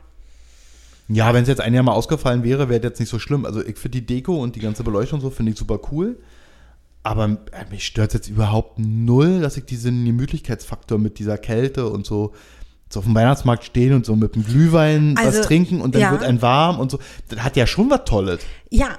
Ja, 1.09 1.33
wenn 1.33 1.43
es 1.43 1.47
jetzt 1.47 1.61
ein 1.61 1.73
Jahr 1.73 1.83
mal 1.83 1.93
ausgefallen 1.93 2.43
wäre, 2.43 2.69
wäre 2.69 2.79
das 2.81 2.89
jetzt 2.91 2.99
nicht 2.99 3.09
so 3.09 3.19
schlimm. 3.19 3.45
Also 3.45 3.63
ich 3.65 3.77
finde 3.77 4.01
die 4.01 4.05
Deko 4.05 4.41
und 4.41 4.55
die 4.55 4.59
ganze 4.59 4.83
Beleuchtung 4.83 5.21
so, 5.21 5.29
finde 5.29 5.51
ich 5.53 5.57
super 5.57 5.79
cool. 5.91 6.17
Aber 7.03 7.25
äh, 7.25 7.69
mich 7.69 7.85
stört 7.85 8.13
jetzt 8.13 8.27
überhaupt 8.27 8.79
null, 8.79 9.39
dass 9.39 9.55
ich 9.55 9.63
diesen 9.65 10.03
Gemütlichkeitsfaktor 10.05 10.97
mit 10.97 11.19
dieser 11.19 11.37
Kälte 11.37 11.87
und 11.87 12.05
so, 12.05 12.33
so 12.89 12.99
auf 12.99 13.05
dem 13.05 13.15
Weihnachtsmarkt 13.15 13.63
stehen 13.63 13.93
und 13.93 14.05
so 14.05 14.15
mit 14.17 14.35
dem 14.35 14.43
Glühwein 14.43 15.15
Also, 15.17 15.39
was 15.39 15.47
trinken 15.47 15.79
und 15.79 15.95
dann 15.95 16.01
ja. 16.01 16.11
wird 16.11 16.23
ein 16.23 16.41
warm 16.41 16.79
und 16.79 16.91
so. 16.91 16.99
Das 17.29 17.43
hat 17.43 17.55
ja 17.55 17.65
schon 17.65 17.89
was 17.89 18.03
Tolles. 18.03 18.41
Ja, 18.69 18.97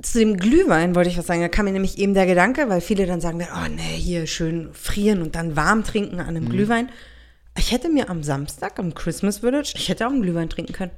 zu 0.00 0.18
dem 0.20 0.36
Glühwein 0.36 0.94
wollte 0.94 1.10
ich 1.10 1.18
was 1.18 1.26
sagen. 1.26 1.40
Da 1.40 1.48
kam 1.48 1.64
mir 1.64 1.72
nämlich 1.72 1.98
eben 1.98 2.14
der 2.14 2.26
Gedanke, 2.26 2.68
weil 2.68 2.80
viele 2.80 3.06
dann 3.06 3.20
sagen, 3.20 3.40
oh 3.42 3.68
nee, 3.74 3.96
hier 3.96 4.26
schön 4.28 4.68
frieren 4.72 5.22
und 5.22 5.34
dann 5.34 5.56
warm 5.56 5.82
trinken 5.82 6.20
an 6.20 6.26
Mhm. 6.26 6.36
einem 6.36 6.48
Glühwein. 6.48 6.88
Ich 7.58 7.72
hätte 7.72 7.88
mir 7.88 8.10
am 8.10 8.22
Samstag, 8.22 8.78
am 8.78 8.94
Christmas 8.94 9.38
Village, 9.38 9.72
ich 9.76 9.88
hätte 9.88 10.06
auch 10.06 10.10
einen 10.12 10.22
Glühwein 10.22 10.48
trinken 10.50 10.72
können. 10.72 10.90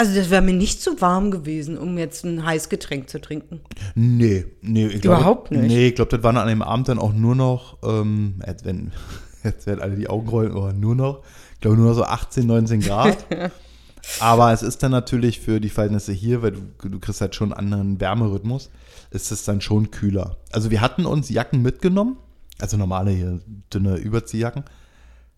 Also 0.00 0.14
das 0.14 0.30
wäre 0.30 0.42
mir 0.42 0.54
nicht 0.54 0.80
zu 0.80 1.00
warm 1.00 1.30
gewesen, 1.32 1.76
um 1.76 1.98
jetzt 1.98 2.24
ein 2.24 2.44
heißes 2.46 2.68
Getränk 2.68 3.10
zu 3.10 3.20
trinken. 3.20 3.60
Nee, 3.96 4.46
nee. 4.62 4.86
Ich 4.86 5.00
glaube- 5.02 5.18
Überhaupt 5.18 5.50
nicht? 5.50 5.62
Nee, 5.66 5.88
ich 5.88 5.94
glaube, 5.96 6.10
das 6.16 6.22
waren 6.22 6.36
an 6.36 6.46
dem 6.48 6.62
Abend 6.62 6.88
dann 6.88 7.00
auch 7.00 7.12
nur 7.12 7.34
noch, 7.34 7.78
ähm, 7.82 8.40
jetzt, 8.46 8.64
wenn, 8.64 8.92
jetzt 9.44 9.66
werden 9.66 9.80
alle 9.82 9.96
die 9.96 10.08
Augen 10.08 10.28
rollen, 10.28 10.52
aber 10.52 10.72
nur 10.72 10.94
noch, 10.94 11.24
ich 11.54 11.60
glaube 11.60 11.76
nur 11.76 11.88
noch 11.88 11.94
so 11.96 12.04
18, 12.04 12.46
19 12.46 12.80
Grad. 12.80 13.18
aber 14.20 14.52
es 14.52 14.62
ist 14.62 14.84
dann 14.84 14.92
natürlich 14.92 15.40
für 15.40 15.60
die 15.60 15.68
Verhältnisse 15.68 16.12
hier, 16.12 16.42
weil 16.42 16.52
du, 16.52 16.88
du 16.88 17.00
kriegst 17.00 17.20
halt 17.20 17.34
schon 17.34 17.52
einen 17.52 17.72
anderen 17.72 18.00
Wärmerhythmus, 18.00 18.70
ist 19.10 19.32
es 19.32 19.44
dann 19.44 19.60
schon 19.60 19.90
kühler. 19.90 20.36
Also 20.52 20.70
wir 20.70 20.80
hatten 20.80 21.06
uns 21.06 21.28
Jacken 21.28 21.60
mitgenommen, 21.60 22.18
also 22.60 22.76
normale 22.76 23.10
hier, 23.10 23.40
dünne 23.74 23.96
Überziehjacken, 23.96 24.62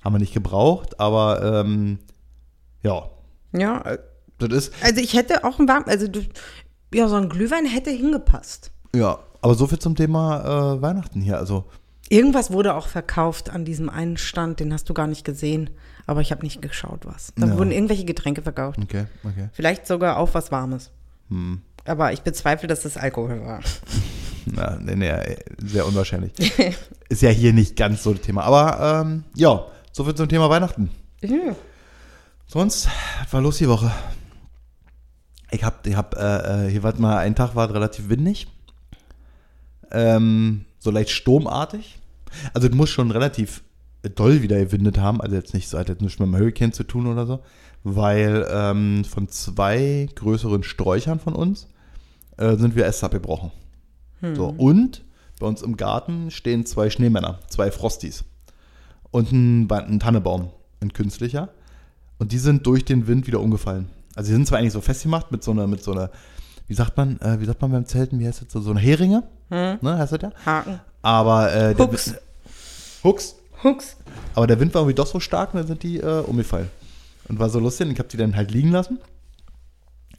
haben 0.05 0.15
wir 0.15 0.19
nicht 0.19 0.35
gebraucht, 0.35 1.01
aber 1.01 1.63
ähm, 1.65 1.99
ja, 2.83 3.09
Ja, 3.53 3.81
äh, 3.83 3.99
das 4.49 4.67
ist, 4.69 4.75
also 4.83 5.01
ich 5.01 5.15
hätte 5.15 5.45
auch 5.45 5.59
ein 5.59 5.69
warm, 5.69 5.85
also 5.87 6.09
du, 6.09 6.21
ja, 6.93 7.09
so 7.09 7.17
ein 7.17 7.29
Glühwein 7.29 7.67
hätte 7.67 7.91
hingepasst. 7.91 8.71
ja, 8.95 9.19
aber 9.43 9.55
so 9.55 9.67
viel 9.67 9.79
zum 9.79 9.97
Thema 9.97 10.75
äh, 10.77 10.83
Weihnachten 10.83 11.21
hier, 11.21 11.39
also 11.39 11.65
Irgendwas 12.13 12.51
wurde 12.51 12.75
auch 12.75 12.89
verkauft 12.89 13.51
an 13.51 13.65
diesem 13.65 13.89
einen 13.89 14.17
Stand, 14.17 14.59
den 14.59 14.73
hast 14.73 14.89
du 14.89 14.95
gar 14.95 15.07
nicht 15.07 15.25
gesehen, 15.25 15.71
aber 16.09 16.21
ich 16.23 16.33
habe 16.33 16.43
nicht 16.43 16.61
geschaut, 16.61 17.07
was. 17.07 17.33
Da 17.37 17.47
Ja. 17.47 17.57
wurden 17.57 17.71
irgendwelche 17.71 18.05
Getränke 18.05 18.43
verkauft. 18.43 18.81
okay, 18.83 19.05
okay. 19.23 19.49
Vielleicht 19.53 19.87
sogar 19.87 20.17
auch 20.17 20.35
was 20.35 20.51
Warmes. 20.51 20.91
Hm. 21.29 21.63
Aber 21.85 22.13
ich 22.13 22.23
bezweifle, 22.23 22.67
dass 22.67 22.83
das 22.83 22.97
Alkohol 22.97 23.41
war. 23.45 23.61
Na, 24.47 24.77
nee, 24.81 24.97
nee, 24.97 25.37
sehr 25.65 25.87
unwahrscheinlich. 25.87 26.33
Ist 27.09 27.23
ja 27.23 27.31
hier 27.31 27.53
nicht 27.53 27.77
ganz 27.77 28.03
so 28.03 28.13
das 28.13 28.23
Thema. 28.23 28.43
Aber 28.43 29.03
ähm, 29.07 29.23
ja, 29.37 29.67
soviel 29.93 30.17
zum 30.17 30.29
Thema 30.29 30.51
Weihnachten. 30.51 30.91
Sonst, 32.49 32.89
was 33.23 33.33
war 33.33 33.41
los 33.41 33.59
die 33.59 33.69
Woche? 33.69 33.93
Ich 35.51 35.65
hab, 35.65 35.87
ich 35.87 35.97
hab, 35.97 36.17
äh, 36.17 36.67
äh, 36.67 36.71
hier 36.71 36.83
war 36.83 36.99
mal, 36.99 37.19
ein 37.19 37.35
Tag 37.35 37.55
war 37.55 37.73
relativ 37.73 38.09
windig. 38.09 38.47
Ähm, 39.91 40.65
so 40.79 40.91
leicht 40.91 41.11
sturmartig. 41.11 41.99
Also 42.55 42.69
es 42.69 42.75
muss 42.75 42.91
schon 42.91 43.11
relativ 43.11 43.63
doll 44.15 44.43
wieder 44.43 44.59
gewindet 44.59 44.99
haben. 44.99 45.21
Also 45.21 45.35
jetzt 45.37 45.55
nicht 45.55 45.69
so, 45.69 45.79
hat 45.79 45.89
jetzt 45.89 46.03
nichts 46.03 46.19
mit 46.19 46.29
dem 46.29 46.37
Hurricane 46.37 46.73
zu 46.73 46.85
tun 46.85 47.07
oder 47.07 47.27
so. 47.27 47.41
Weil 47.83 48.47
ähm, 48.51 49.05
von 49.05 49.29
zwei 49.29 50.09
größeren 50.15 50.63
Sträuchern 50.63 51.19
von 51.19 51.35
uns 51.35 51.67
äh, 52.37 52.57
sind 52.57 52.77
wir 52.77 52.85
erst 52.85 53.03
abgebrochen. 53.03 53.51
So, 54.35 54.49
und 54.49 55.03
bei 55.39 55.47
uns 55.47 55.63
im 55.63 55.79
Garten 55.79 56.31
stehen 56.31 56.67
zwei 56.67 56.91
Schneemänner, 56.91 57.41
zwei 57.49 57.71
Frosties. 57.71 58.25
Und 59.11 59.33
ein, 59.33 59.71
ein 59.71 59.99
Tannebaum, 59.99 60.51
ein 60.81 60.93
künstlicher. 60.93 61.49
Und 62.19 62.33
die 62.33 62.39
sind 62.39 62.67
durch 62.67 62.85
den 62.85 63.07
Wind 63.07 63.27
wieder 63.27 63.41
umgefallen. 63.41 63.89
Also 64.15 64.29
die 64.29 64.35
sind 64.35 64.47
zwar 64.47 64.59
eigentlich 64.59 64.73
so 64.73 64.81
festgemacht 64.81 65.31
mit 65.33 65.43
so 65.45 65.51
einer, 65.53 65.67
mit 65.67 65.83
so 65.83 65.93
einer, 65.93 66.11
wie 66.67 66.75
sagt 66.75 66.97
man, 66.97 67.21
äh, 67.21 67.41
wie 67.41 67.45
sagt 67.45 67.61
man 67.63 67.71
beim 67.73 67.87
Zelten, 67.87 68.19
wie 68.19 68.27
heißt 68.27 68.43
das, 68.43 68.53
so, 68.53 68.61
so 68.61 68.71
eine 68.71 68.81
Heringe, 68.81 69.23
ne, 69.51 69.79
heißt 69.99 70.13
das 70.13 70.23
ja? 70.23 70.31
Haken. 70.45 70.81
Aber 71.03 71.53
äh, 71.53 71.75
der 71.75 71.87
Hooks. 71.87 72.07
Wind- 72.09 72.21
Hooks. 73.05 73.35
Hooks. 73.65 73.97
Aber 74.35 74.47
der 74.47 74.59
Wind 74.61 74.75
war 74.75 74.83
irgendwie 74.83 74.95
doch 74.95 75.07
so 75.07 75.21
stark 75.21 75.55
und 75.55 75.59
dann 75.61 75.67
sind 75.67 75.83
die 75.83 75.99
äh, 75.99 76.21
umgefallen. 76.21 76.69
Und 77.29 77.39
war 77.39 77.49
so 77.51 77.59
lustig. 77.61 77.87
Und 77.87 77.93
ich 77.95 77.99
habe 77.99 78.09
die 78.09 78.17
dann 78.17 78.37
halt 78.37 78.51
liegen 78.51 78.71
lassen. 78.71 78.99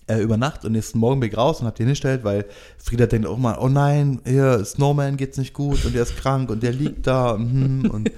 Äh, 0.08 0.20
über 0.22 0.38
Nacht 0.38 0.66
und 0.66 0.72
nächsten 0.72 0.98
Morgen 1.00 1.20
bin 1.20 1.30
ich 1.30 1.38
raus 1.38 1.60
und 1.62 1.68
hab 1.68 1.76
die 1.76 1.84
hingestellt, 1.84 2.24
weil 2.24 2.46
Frieda 2.78 3.06
denkt 3.06 3.28
auch 3.28 3.38
mal, 3.38 3.58
oh 3.60 3.70
nein, 3.70 4.20
hier, 4.26 4.64
Snowman 4.66 5.18
geht's 5.18 5.38
nicht 5.38 5.54
gut 5.54 5.86
und 5.86 5.94
der 5.94 6.04
ist 6.04 6.18
krank 6.18 6.50
und 6.50 6.64
der 6.64 6.72
liegt 6.74 7.06
da 7.08 7.32
und, 7.32 7.52
hm, 7.52 7.92
und, 7.92 8.12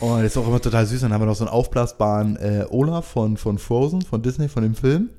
und 0.00 0.22
das 0.22 0.32
ist 0.32 0.36
auch 0.36 0.46
immer 0.46 0.60
total 0.60 0.86
süß. 0.86 1.00
Dann 1.00 1.12
haben 1.12 1.22
wir 1.22 1.26
noch 1.26 1.36
so 1.36 1.44
einen 1.44 1.52
aufblasbaren 1.52 2.36
äh, 2.36 2.66
Olaf 2.68 3.06
von, 3.06 3.36
von 3.36 3.58
Frozen, 3.58 4.02
von 4.02 4.22
Disney, 4.22 4.48
von 4.48 4.62
dem 4.62 4.74
Film. 4.74 5.10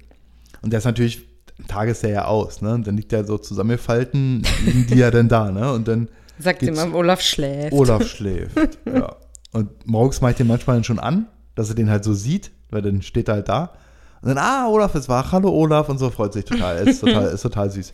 Und 0.61 0.71
der 0.71 0.79
ist 0.79 0.85
natürlich, 0.85 1.27
am 1.59 1.67
Tag 1.67 1.89
ist 1.89 2.03
der 2.03 2.09
ja 2.11 2.25
aus, 2.25 2.61
ne? 2.61 2.73
Und 2.73 2.87
dann 2.87 2.95
liegt 2.97 3.11
der 3.11 3.25
so 3.25 3.37
zusammengefalten, 3.37 4.43
liegen 4.65 4.87
die 4.87 4.95
ja 4.95 5.11
dann 5.11 5.29
da, 5.29 5.51
ne? 5.51 5.71
Und 5.71 5.87
dann 5.87 6.09
Sagt 6.39 6.61
immer, 6.63 6.93
Olaf 6.93 7.21
schläft. 7.21 7.73
Olaf 7.73 8.05
schläft. 8.07 8.55
ja. 8.85 9.15
Und 9.51 9.87
morgens 9.87 10.21
mache 10.21 10.31
ich 10.31 10.37
den 10.37 10.47
manchmal 10.47 10.75
dann 10.75 10.83
schon 10.83 10.99
an, 10.99 11.27
dass 11.55 11.69
er 11.69 11.75
den 11.75 11.89
halt 11.89 12.03
so 12.03 12.13
sieht, 12.13 12.51
weil 12.69 12.81
dann 12.81 13.01
steht 13.01 13.27
er 13.27 13.35
halt 13.35 13.49
da. 13.49 13.73
Und 14.21 14.29
dann, 14.29 14.37
ah, 14.37 14.67
Olaf 14.67 14.93
ist 14.95 15.09
wach, 15.09 15.31
hallo 15.31 15.49
Olaf 15.49 15.89
und 15.89 15.97
so 15.97 16.09
freut 16.09 16.33
sich 16.33 16.45
total. 16.45 16.87
Ist 16.87 16.99
total, 16.99 17.27
ist 17.33 17.41
total 17.41 17.71
süß. 17.71 17.93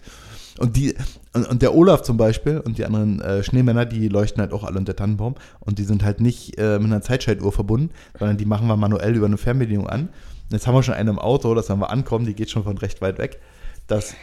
Und, 0.59 0.77
die, 0.77 0.93
und, 1.33 1.47
und 1.47 1.61
der 1.61 1.73
Olaf 1.73 2.03
zum 2.03 2.17
Beispiel 2.17 2.59
und 2.59 2.77
die 2.77 2.85
anderen 2.85 3.19
äh, 3.21 3.43
Schneemänner, 3.43 3.85
die 3.85 4.07
leuchten 4.07 4.39
halt 4.39 4.53
auch 4.53 4.63
alle 4.63 4.77
unter 4.77 4.95
Tannenbaum 4.95 5.35
und 5.59 5.79
die 5.79 5.83
sind 5.83 6.03
halt 6.03 6.21
nicht 6.21 6.59
äh, 6.59 6.77
mit 6.77 6.85
einer 6.85 7.01
Zeitschaltuhr 7.01 7.51
verbunden, 7.51 7.89
sondern 8.19 8.37
die 8.37 8.45
machen 8.45 8.67
wir 8.67 8.77
manuell 8.77 9.15
über 9.15 9.25
eine 9.25 9.37
Fernbedienung 9.37 9.87
an. 9.87 10.01
Und 10.01 10.51
jetzt 10.51 10.67
haben 10.67 10.75
wir 10.75 10.83
schon 10.83 10.93
eine 10.93 11.09
im 11.09 11.19
Auto, 11.19 11.55
dass 11.55 11.69
wenn 11.69 11.79
wir 11.79 11.89
ankommen, 11.89 12.25
die 12.25 12.35
geht 12.35 12.51
schon 12.51 12.63
von 12.63 12.77
recht 12.77 13.01
weit 13.01 13.17
weg, 13.17 13.39
dass 13.87 14.15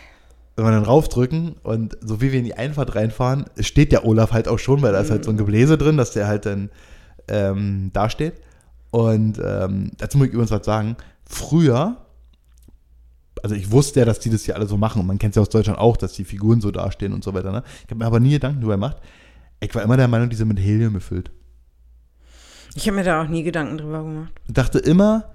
wenn 0.57 0.65
wir 0.65 0.71
dann 0.73 0.85
raufdrücken 0.85 1.57
und 1.63 1.97
so 2.01 2.21
wie 2.21 2.33
wir 2.33 2.39
in 2.39 2.45
die 2.45 2.55
Einfahrt 2.55 2.95
reinfahren, 2.95 3.47
steht 3.59 3.93
der 3.93 4.05
Olaf 4.05 4.33
halt 4.33 4.47
auch 4.47 4.59
schon, 4.59 4.83
weil 4.83 4.93
da 4.93 5.01
ist 5.01 5.11
halt 5.11 5.25
so 5.25 5.31
ein 5.31 5.37
Gebläse 5.37 5.79
drin, 5.79 5.97
dass 5.97 6.13
der 6.13 6.27
halt 6.27 6.47
dann 6.47 6.71
ähm, 7.29 7.91
da 7.93 8.11
steht. 8.11 8.35
Und 8.91 9.41
ähm, 9.45 9.93
dazu 9.99 10.19
muss 10.19 10.29
ich 10.29 10.33
übrigens 10.33 10.51
was 10.51 10.67
sagen. 10.67 10.97
Früher, 11.25 11.97
also 13.43 13.55
ich 13.55 13.71
wusste 13.71 14.01
ja, 14.01 14.07
dass 14.07 14.19
die 14.21 14.31
das 14.31 14.45
hier 14.45 14.57
alle 14.57 14.67
so 14.67 14.77
machen 14.77 15.01
und 15.01 15.07
man 15.07 15.19
kennt 15.19 15.33
es 15.33 15.37
ja 15.37 15.43
aus 15.43 15.49
Deutschland 15.49 15.79
auch, 15.79 15.97
dass 15.97 16.13
die 16.13 16.25
Figuren 16.25 16.61
so 16.61 16.71
dastehen 16.71 17.13
und 17.13 17.25
so 17.25 17.35
weiter. 17.35 17.53
Ne? 17.53 17.63
Ich 17.85 17.91
habe 17.91 17.97
mir 17.97 18.07
aber 18.07 18.21
nie 18.21 18.31
Gedanken 18.31 18.61
darüber 18.61 18.75
gemacht. 18.75 18.97
Ich 19.61 19.75
war 19.75 19.83
immer 19.83 19.97
der 19.97 20.09
Meinung, 20.09 20.31
die 20.31 20.37
sind 20.37 20.49
mit 20.49 20.59
Helium 20.59 20.95
gefüllt. 20.95 21.31
Ich 22.75 22.87
habe 22.87 22.97
mir 22.97 23.05
da 23.05 23.23
auch 23.23 23.29
nie 23.29 23.43
Gedanken 23.43 23.79
drüber 23.79 24.03
gemacht. 24.03 24.33
Ich 24.47 24.55
dachte 24.55 24.79
immer, 24.79 25.31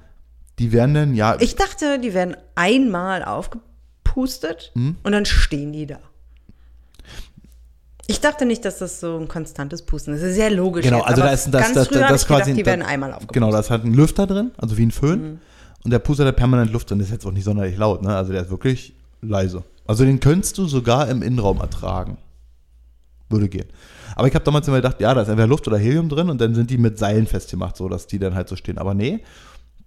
die 0.60 0.72
werden 0.72 0.94
dann, 0.96 1.14
ja, 1.16 1.36
Ich 1.40 1.56
dachte, 1.56 2.00
die 2.00 2.14
werden 2.14 2.36
einmal 2.56 3.24
aufgepustet 3.24 4.72
Hm? 4.74 4.96
und 5.04 5.12
dann 5.12 5.26
stehen 5.26 5.74
die 5.74 5.86
da. 5.86 6.00
Ich 8.08 8.22
dachte 8.22 8.46
nicht, 8.46 8.64
dass 8.66 8.78
das 8.78 9.00
so 9.00 9.18
ein 9.18 9.28
konstantes 9.28 9.82
Pusten 9.82 10.14
ist. 10.14 10.22
Das 10.22 10.30
ist 10.30 10.36
sehr 10.36 10.52
logisch. 10.52 10.86
Genau, 10.86 11.00
jetzt, 11.00 11.08
also 11.08 11.22
da 11.24 11.32
ist 11.32 11.48
das, 11.48 11.62
ganz 11.62 11.74
das, 11.74 11.88
das, 11.90 12.00
das 12.00 12.22
ich 12.22 12.28
gedacht, 12.28 12.28
quasi. 12.28 12.54
die 12.54 12.66
werden 12.66 12.84
einmal 12.84 13.10
aufgepustet. 13.12 13.34
Genau, 13.34 13.52
da 13.52 13.60
ist 13.60 13.70
halt 13.72 13.84
ein 13.84 13.94
Lüfter 13.94 14.28
drin, 14.28 14.52
also 14.58 14.78
wie 14.78 14.86
ein 14.86 14.92
Föhn. 14.92 15.22
Mhm. 15.22 15.40
Und 15.86 15.92
der 15.92 16.00
pustet 16.00 16.26
halt 16.26 16.36
permanent 16.36 16.74
Luft 16.74 16.90
drin. 16.90 17.00
Ist 17.00 17.12
jetzt 17.12 17.26
auch 17.28 17.32
nicht 17.32 17.44
sonderlich 17.44 17.78
laut, 17.78 18.02
ne? 18.02 18.16
Also 18.16 18.32
der 18.32 18.42
ist 18.42 18.50
wirklich 18.50 18.96
leise. 19.22 19.64
Also 19.86 20.04
den 20.04 20.20
könntest 20.20 20.58
du 20.58 20.66
sogar 20.66 21.08
im 21.10 21.22
Innenraum 21.22 21.62
ertragen. 21.62 22.18
Würde 23.30 23.48
gehen. 23.48 23.68
Aber 24.16 24.28
ich 24.28 24.34
habe 24.34 24.44
damals 24.44 24.68
immer 24.68 24.78
gedacht, 24.78 25.00
ja, 25.00 25.14
da 25.14 25.22
ist 25.22 25.28
entweder 25.28 25.48
Luft 25.48 25.68
oder 25.68 25.78
Helium 25.78 26.10
drin 26.10 26.30
und 26.32 26.42
dann 26.42 26.56
sind 26.56 26.72
die 26.72 26.80
mit 26.80 26.98
Seilen 26.98 27.28
festgemacht, 27.28 27.78
so 27.78 27.88
dass 27.88 28.08
die 28.08 28.18
dann 28.18 28.34
halt 28.34 28.50
so 28.50 28.56
stehen. 28.56 28.80
Aber 28.80 28.96
nee, 28.96 29.24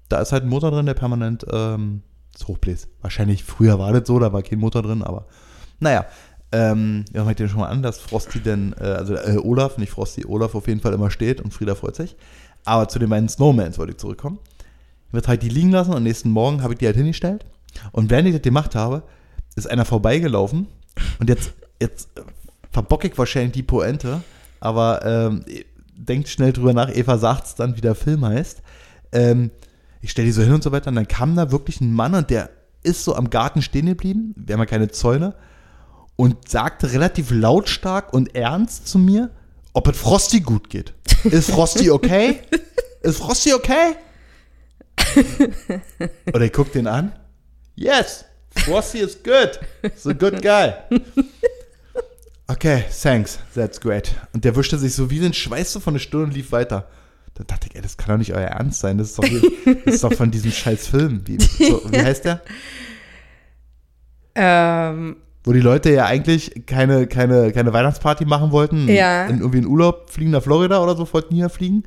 da 0.09 0.21
ist 0.21 0.31
halt 0.31 0.45
ein 0.45 0.49
Motor 0.49 0.71
drin, 0.71 0.87
der 0.87 0.95
permanent 0.95 1.45
ähm, 1.53 2.03
hochbläst. 2.47 2.89
Wahrscheinlich 3.01 3.43
früher 3.43 3.81
war 3.81 3.93
das 3.93 4.07
so, 4.07 4.21
da 4.21 4.33
war 4.33 4.43
kein 4.43 4.61
Motor 4.61 4.83
drin, 4.83 5.03
aber 5.03 5.27
naja. 5.81 6.07
Ähm, 6.51 7.05
ja, 7.13 7.29
ich 7.29 7.37
den 7.37 7.49
schon 7.49 7.61
mal 7.61 7.69
an, 7.69 7.83
dass 7.83 7.99
Frosty 7.99 8.41
denn, 8.41 8.75
äh, 8.81 8.85
also 8.85 9.15
äh, 9.15 9.37
Olaf, 9.37 9.77
nicht 9.77 9.91
Frosty, 9.91 10.25
Olaf 10.25 10.55
auf 10.55 10.67
jeden 10.67 10.81
Fall 10.81 10.95
immer 10.95 11.11
steht 11.11 11.41
und 11.41 11.53
Frieda 11.53 11.75
freut 11.75 11.97
sich. 11.97 12.17
Aber 12.65 12.89
zu 12.89 12.99
den 12.99 13.11
beiden 13.11 13.29
Snowmans 13.29 13.79
wollte 13.79 13.93
ich 13.93 13.99
zurückkommen. 13.99 14.39
Wird 15.13 15.29
halt 15.29 15.43
die 15.43 15.49
liegen 15.49 15.71
lassen 15.71 15.95
und 15.95 16.03
nächsten 16.03 16.31
Morgen 16.31 16.63
habe 16.63 16.75
ich 16.75 16.79
die 16.79 16.87
halt 16.87 16.97
hingestellt. 16.97 17.45
Und 17.93 18.11
während 18.11 18.29
ich 18.29 18.35
das 18.35 18.43
gemacht 18.43 18.75
habe, 18.75 19.03
ist 19.57 19.71
einer 19.71 19.85
vorbeigelaufen 19.85 20.69
und 21.19 21.29
jetzt, 21.29 21.53
jetzt 21.81 22.09
verbocke 22.71 23.09
ich 23.09 23.19
wahrscheinlich 23.19 23.53
die 23.53 23.63
Pointe, 23.63 24.23
aber 24.61 25.05
ähm, 25.05 25.45
denkt 25.95 26.29
schnell 26.29 26.53
drüber 26.53 26.73
nach, 26.73 26.95
Eva 26.95 27.19
sagt 27.19 27.47
es 27.47 27.55
dann, 27.55 27.77
wie 27.77 27.81
der 27.81 27.95
Film 27.95 28.25
heißt. 28.25 28.63
Ähm, 29.13 29.51
ich 30.01 30.11
stelle 30.11 30.27
die 30.27 30.33
so 30.33 30.43
hin 30.43 30.55
und 30.55 30.63
so 30.63 30.73
weiter 30.73 30.89
und 30.89 30.97
dann 30.97 31.09
kam 31.09 31.35
da 31.35 31.51
wirklich 31.51 31.81
ein 31.81 31.93
Mann 31.93 32.15
und 32.15 32.31
der 32.31 32.51
ist 32.83 33.05
so 33.05 33.15
am 33.15 33.31
Garten 33.31 33.63
stehen 33.63 33.87
geblieben, 33.87 34.35
wir 34.37 34.55
haben 34.55 34.61
ja 34.61 34.67
keine 34.67 34.89
Zäune, 34.89 35.35
und 36.17 36.49
sagte 36.49 36.93
relativ 36.93 37.31
lautstark 37.31 38.13
und 38.13 38.35
ernst 38.35 38.89
zu 38.89 38.99
mir, 38.99 39.31
ob 39.73 39.87
es 39.87 39.97
Frosty 39.97 40.41
gut 40.41 40.69
geht. 40.69 40.93
Ist 41.25 41.51
Frosty 41.51 41.91
okay? 41.91 42.41
Ist 43.03 43.19
Frosty 43.19 43.55
okay? 43.55 43.95
Und 46.33 46.43
ich 46.43 46.53
guck 46.53 46.73
den 46.73 46.87
an. 46.87 47.13
Yes, 47.75 48.25
Frosty 48.51 48.99
is 48.99 49.23
good. 49.23 49.59
He's 49.83 50.07
a 50.07 50.13
good 50.13 50.43
guy. 50.43 50.75
Okay, 52.49 52.85
thanks, 53.03 53.39
that's 53.55 53.79
great. 53.79 54.15
Und 54.33 54.45
der 54.45 54.57
wischte 54.57 54.79
sich 54.79 54.95
so 54.95 55.11
wie 55.11 55.21
den 55.21 55.35
Schweiß 55.35 55.73
so 55.73 55.81
von 55.81 55.95
der 55.95 56.01
Stirn 56.01 56.25
und 56.25 56.35
lief 56.35 56.51
weiter. 56.51 56.89
Dann 57.35 57.47
dachte 57.47 57.69
ich, 57.69 57.77
ey, 57.77 57.83
das 57.83 57.97
kann 57.97 58.15
doch 58.15 58.19
nicht 58.19 58.33
euer 58.33 58.49
Ernst 58.49 58.81
sein. 58.81 58.99
Das 58.99 59.11
ist 59.11 59.19
doch, 59.19 59.25
das 59.85 59.95
ist 59.95 60.05
doch 60.05 60.15
von 60.15 60.31
diesem 60.31 60.51
scheiß 60.51 60.89
Film. 60.89 61.23
Wie, 61.27 61.39
so, 61.39 61.83
wie 61.91 62.01
heißt 62.01 62.25
der? 62.25 62.41
Ähm, 64.35 65.17
Wo 65.45 65.53
die 65.53 65.61
Leute 65.61 65.91
ja 65.93 66.07
eigentlich 66.07 66.67
keine, 66.67 67.07
keine, 67.07 67.53
keine 67.53 67.73
Weihnachtsparty 67.73 68.25
machen 68.25 68.51
wollten. 68.51 68.89
Ja. 68.89 69.27
In 69.27 69.41
irgendwie 69.41 69.59
in 69.59 69.67
Urlaub 69.67 70.11
fliegen 70.11 70.31
nach 70.31 70.43
Florida 70.43 70.83
oder 70.83 70.97
so, 70.97 71.13
wollten 71.13 71.35
hier 71.35 71.51
fliegen. 71.51 71.85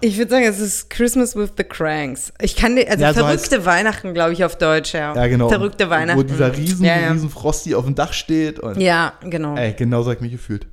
Ich 0.00 0.18
würde 0.18 0.30
sagen, 0.30 0.44
es 0.44 0.60
ist 0.60 0.90
Christmas 0.90 1.34
with 1.36 1.50
the 1.56 1.64
Cranks. 1.64 2.32
Ich 2.40 2.56
kann 2.56 2.76
dir, 2.76 2.88
also 2.90 3.02
Ja, 3.02 3.12
so 3.12 3.20
verrückte 3.20 3.64
Weihnachten, 3.64 4.14
glaube 4.14 4.32
ich, 4.32 4.44
auf 4.44 4.56
Deutsch, 4.56 4.94
ja. 4.94 5.14
Ja, 5.14 5.26
genau. 5.26 5.48
Verrückte 5.48 5.90
Weihnachten. 5.90 6.18
Wo 6.18 6.22
dieser 6.22 6.56
riesen, 6.56 6.84
ja, 6.84 6.98
ja. 6.98 7.12
riesen 7.12 7.30
Frosty 7.30 7.74
auf 7.74 7.84
dem 7.84 7.94
Dach 7.94 8.12
steht. 8.12 8.58
Und, 8.60 8.80
Ja, 8.80 9.14
genau. 9.22 9.56
Ey, 9.56 9.74
genau 9.74 10.02
so 10.02 10.10
hab 10.10 10.16
ich 10.16 10.22
mich 10.22 10.32
gefühlt. 10.32 10.66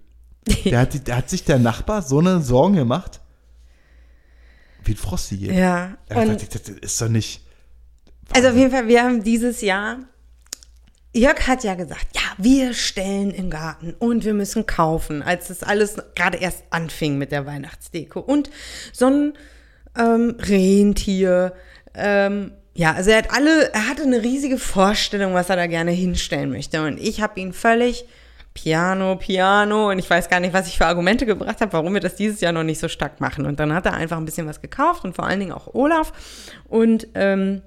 Der 0.66 0.80
hat, 0.80 1.08
der 1.08 1.18
hat 1.18 1.30
sich 1.30 1.44
der 1.44 1.58
Nachbar 1.58 2.04
so 2.04 2.20
eine 2.20 2.40
Sorgen 2.40 2.76
gemacht, 2.76 3.20
wie 4.84 4.92
ein 4.92 4.98
Frosty 4.98 5.38
geht. 5.38 5.54
Ja. 5.54 5.98
Und 6.14 6.54
das 6.54 6.70
ist 6.70 7.02
doch 7.02 7.10
nicht. 7.10 7.42
Also 8.32 8.50
auf 8.50 8.56
jeden 8.56 8.70
Fall, 8.70 8.88
wir 8.88 9.04
haben 9.04 9.24
dieses 9.24 9.62
Jahr, 9.62 10.00
Jörg 11.16 11.48
hat 11.48 11.64
ja 11.64 11.76
gesagt, 11.76 12.08
ja, 12.14 12.22
wir 12.38 12.74
stellen 12.74 13.32
im 13.32 13.50
Garten 13.50 13.96
und 13.98 14.26
wir 14.26 14.34
müssen 14.34 14.66
kaufen, 14.66 15.24
als 15.24 15.48
das 15.48 15.64
alles 15.64 15.96
gerade 16.14 16.38
erst 16.38 16.64
anfing 16.72 17.18
mit 17.18 17.32
der 17.32 17.46
Weihnachtsdeko. 17.46 18.20
Und 18.20 18.50
so 18.92 19.08
ein 19.08 19.34
ähm, 19.98 20.36
Rentier, 20.40 21.54
ähm, 21.94 22.52
ja, 22.74 22.92
also 22.92 23.12
er 23.12 23.20
hat 23.20 23.32
alle, 23.32 23.74
er 23.74 23.88
hatte 23.88 24.04
eine 24.04 24.24
riesige 24.24 24.58
Vorstellung, 24.58 25.34
was 25.34 25.50
er 25.50 25.56
da 25.56 25.68
gerne 25.68 25.92
hinstellen 25.92 26.50
möchte. 26.50 26.84
Und 26.84 27.00
ich 27.00 27.22
habe 27.22 27.40
ihn 27.40 27.54
völlig 27.54 28.04
Piano, 28.54 29.16
Piano 29.16 29.92
und 29.92 30.00
ich 30.00 30.10
weiß 30.10 30.28
gar 30.28 30.42
nicht, 30.42 30.54
was 30.54 30.68
ich 30.68 30.78
für 30.78 30.86
Argumente 30.86 31.26
gebracht 31.26 31.62
habe, 31.62 31.72
warum 31.72 31.94
wir 31.94 32.02
das 32.02 32.16
dieses 32.16 32.42
Jahr 32.42 32.52
noch 32.52 32.64
nicht 32.64 32.80
so 32.80 32.90
stark 32.90 33.22
machen. 33.22 33.46
Und 33.46 33.62
dann 33.62 33.74
hat 33.74 33.86
er 33.86 33.94
einfach 33.94 34.18
ein 34.18 34.26
bisschen 34.26 34.48
was 34.48 34.62
gekauft 34.62 35.06
und 35.06 35.16
vor 35.16 35.26
allen 35.26 35.40
Dingen 35.40 35.54
auch 35.54 35.74
Olaf. 35.74 36.12
Und 36.68 37.08
ähm, 37.16 37.62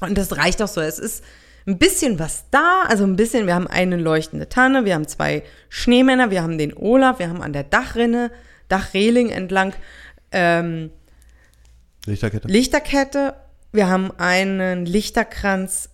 und 0.00 0.18
das 0.18 0.36
reicht 0.36 0.60
auch 0.60 0.68
so. 0.68 0.80
Es 0.80 0.98
ist 0.98 1.22
ein 1.66 1.78
bisschen 1.78 2.18
was 2.18 2.50
da, 2.50 2.82
also 2.88 3.04
ein 3.04 3.16
bisschen, 3.16 3.46
wir 3.46 3.54
haben 3.54 3.66
eine 3.66 3.96
leuchtende 3.96 4.48
Tanne, 4.48 4.84
wir 4.84 4.94
haben 4.94 5.08
zwei 5.08 5.42
Schneemänner, 5.68 6.30
wir 6.30 6.42
haben 6.42 6.58
den 6.58 6.76
Olaf, 6.76 7.18
wir 7.18 7.28
haben 7.28 7.42
an 7.42 7.52
der 7.52 7.64
Dachrinne, 7.64 8.30
Dachreling 8.68 9.30
entlang 9.30 9.72
ähm, 10.32 10.90
Lichterkette. 12.06 12.48
Lichterkette, 12.48 13.34
wir 13.72 13.88
haben 13.88 14.10
einen 14.18 14.84
Lichterkranz 14.84 15.88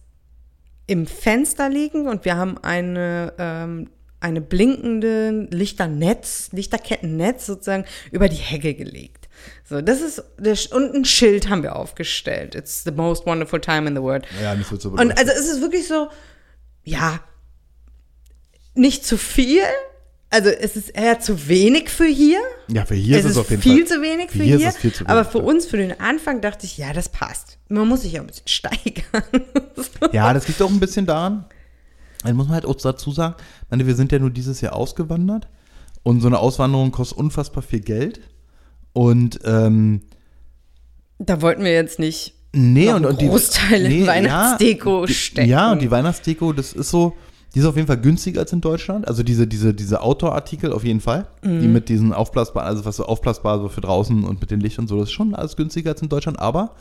im 0.86 1.06
Fenster 1.06 1.68
liegen 1.68 2.08
und 2.08 2.24
wir 2.24 2.36
haben 2.36 2.58
eine, 2.58 3.32
ähm, 3.38 3.90
eine 4.18 4.40
blinkende 4.40 5.46
Lichternetz, 5.50 6.50
Lichterkettennetz 6.52 7.46
sozusagen 7.46 7.84
über 8.10 8.28
die 8.28 8.36
Hecke 8.36 8.74
gelegt. 8.74 9.19
So, 9.68 9.80
das 9.80 10.00
ist, 10.00 10.22
das, 10.38 10.66
und 10.66 10.94
ein 10.94 11.04
Schild 11.04 11.48
haben 11.48 11.62
wir 11.62 11.76
aufgestellt. 11.76 12.54
It's 12.54 12.84
the 12.84 12.90
most 12.90 13.26
wonderful 13.26 13.60
time 13.60 13.88
in 13.88 13.94
the 13.94 14.02
world. 14.02 14.24
ja, 14.42 14.54
nicht 14.54 14.68
so 14.68 14.76
zu 14.76 14.90
Und 14.90 15.16
also 15.18 15.32
es 15.32 15.48
ist 15.48 15.60
wirklich 15.60 15.86
so, 15.86 16.08
ja, 16.84 17.20
nicht 18.74 19.04
zu 19.04 19.16
viel. 19.16 19.62
Also 20.32 20.48
es 20.48 20.76
ist 20.76 20.90
eher 20.90 21.18
zu 21.18 21.48
wenig 21.48 21.90
für 21.90 22.06
hier. 22.06 22.38
Ja, 22.68 22.84
für 22.84 22.94
hier 22.94 23.18
es 23.18 23.24
ist 23.24 23.32
es 23.32 23.36
auf 23.36 23.50
jeden 23.50 23.62
viel 23.62 23.84
Fall. 23.86 23.96
zu 23.96 24.02
wenig 24.02 24.30
Für 24.30 24.38
für 24.38 24.44
hier 24.44 24.54
ist 24.56 24.60
hier. 24.60 24.68
es 24.70 24.76
viel 24.76 24.92
zu 24.92 25.04
aber 25.06 25.20
wenig, 25.20 25.32
für 25.32 25.38
ja. 25.38 25.44
uns, 25.44 25.66
für 25.66 25.76
den 25.76 26.00
Anfang, 26.00 26.40
dachte 26.40 26.66
ich, 26.66 26.78
ja, 26.78 26.92
das 26.92 27.08
passt. 27.08 27.58
Man 27.68 27.88
muss 27.88 28.02
sich 28.02 28.12
ja 28.12 28.20
ein 28.20 28.28
bisschen 28.28 28.46
steigern. 28.48 29.24
Ja, 30.12 30.32
das 30.32 30.46
liegt 30.46 30.62
auch 30.62 30.70
ein 30.70 30.78
bisschen 30.78 31.06
daran. 31.06 31.46
Dann 32.22 32.36
muss 32.36 32.46
man 32.46 32.54
halt 32.54 32.66
auch 32.66 32.76
dazu 32.76 33.10
sagen, 33.12 33.34
meine, 33.70 33.86
wir 33.86 33.94
sind 33.96 34.12
ja 34.12 34.18
nur 34.18 34.30
dieses 34.30 34.60
Jahr 34.60 34.74
ausgewandert 34.74 35.48
und 36.02 36.20
so 36.20 36.26
eine 36.28 36.38
Auswanderung 36.38 36.92
kostet 36.92 37.18
unfassbar 37.18 37.62
viel 37.62 37.80
Geld. 37.80 38.20
Und 38.92 39.40
ähm, 39.44 40.00
Da 41.18 41.40
wollten 41.42 41.64
wir 41.64 41.72
jetzt 41.72 41.98
nicht 41.98 42.34
nee, 42.52 42.92
und, 42.92 43.04
und 43.06 43.20
die 43.20 43.28
Großteil 43.28 43.86
in 43.86 44.06
Weihnachtsdeko 44.06 45.00
ja, 45.02 45.06
die- 45.06 45.14
stecken. 45.14 45.48
Ja, 45.48 45.72
und 45.72 45.82
die 45.82 45.90
Weihnachtsdeko, 45.90 46.52
das 46.52 46.72
ist 46.72 46.90
so, 46.90 47.14
die 47.54 47.60
ist 47.60 47.64
auf 47.66 47.76
jeden 47.76 47.86
Fall 47.86 48.00
günstiger 48.00 48.40
als 48.40 48.52
in 48.52 48.60
Deutschland. 48.60 49.06
Also 49.06 49.22
diese, 49.22 49.46
diese, 49.46 49.74
diese 49.74 50.00
Outdoor-Artikel 50.02 50.72
auf 50.72 50.84
jeden 50.84 51.00
Fall. 51.00 51.26
Die 51.44 51.48
Mhm. 51.48 51.72
mit 51.72 51.88
diesen 51.88 52.12
aufblasbaren, 52.12 52.68
also 52.68 52.84
was 52.84 52.96
so 52.96 53.04
aufblasbar 53.04 53.60
so 53.60 53.68
für 53.68 53.80
draußen 53.80 54.24
und 54.24 54.40
mit 54.40 54.50
dem 54.50 54.60
Licht 54.60 54.78
und 54.78 54.88
so, 54.88 54.98
das 54.98 55.08
ist 55.08 55.12
schon 55.14 55.34
alles 55.34 55.56
günstiger 55.56 55.90
als 55.90 56.02
in 56.02 56.08
Deutschland. 56.08 56.38
Aber 56.40 56.74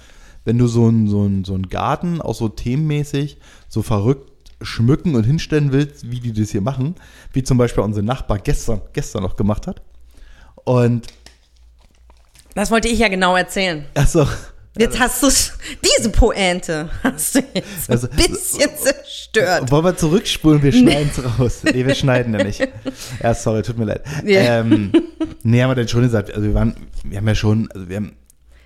wenn 0.45 0.57
du 0.57 0.67
so 0.67 0.87
einen 0.87 1.07
so 1.07 1.29
so 1.43 1.53
einen 1.53 1.69
Garten 1.69 2.21
auch 2.21 2.33
so 2.35 2.49
themenmäßig 2.49 3.37
so 3.67 3.81
verrückt 3.81 4.31
schmücken 4.61 5.15
und 5.15 5.23
hinstellen 5.23 5.71
willst, 5.71 6.09
wie 6.11 6.19
die 6.19 6.33
das 6.33 6.49
hier 6.49 6.61
machen, 6.61 6.95
wie 7.33 7.43
zum 7.43 7.57
Beispiel 7.57 7.83
unser 7.83 8.01
Nachbar 8.01 8.39
gestern, 8.39 8.81
gestern 8.93 9.23
noch 9.23 9.35
gemacht 9.37 9.67
hat. 9.67 9.81
Und, 10.65 11.07
Das 12.55 12.71
wollte 12.71 12.87
ich 12.87 12.99
ja 12.99 13.07
genau 13.07 13.35
erzählen. 13.35 13.85
also, 13.95 14.27
Jetzt 14.77 14.99
hast 14.99 15.21
du 15.23 15.27
diese 15.97 16.09
Pointe 16.09 16.89
hast 17.03 17.35
du 17.35 17.39
jetzt 17.53 17.89
Also- 17.89 18.07
ein 18.09 18.15
bisschen 18.17 18.69
zerstört. 18.77 19.69
Wollen 19.71 19.83
wir 19.85 19.97
zurückspulen? 19.97 20.61
Wir 20.63 20.71
schneiden 20.71 21.09
es 21.11 21.39
raus. 21.39 21.61
Nee, 21.63 21.85
wir 21.85 21.95
schneiden 21.95 22.33
ja 22.33 22.43
nicht. 22.43 22.65
Ja, 23.21 23.33
sorry, 23.33 23.61
tut 23.63 23.77
mir 23.77 23.85
leid. 23.85 24.03
Ja. 24.25 24.59
Ähm, 24.61 24.91
nee, 25.43 25.61
haben 25.61 25.71
wir 25.71 25.75
denn 25.75 25.87
schon 25.87 26.03
gesagt, 26.03 26.29
also 26.31 26.43
wir 26.43 26.53
waren, 26.53 26.75
wir 27.03 27.17
haben 27.17 27.27
ja 27.27 27.35
schon, 27.35 27.69
also 27.73 27.89
wir 27.89 27.97
haben, 27.97 28.13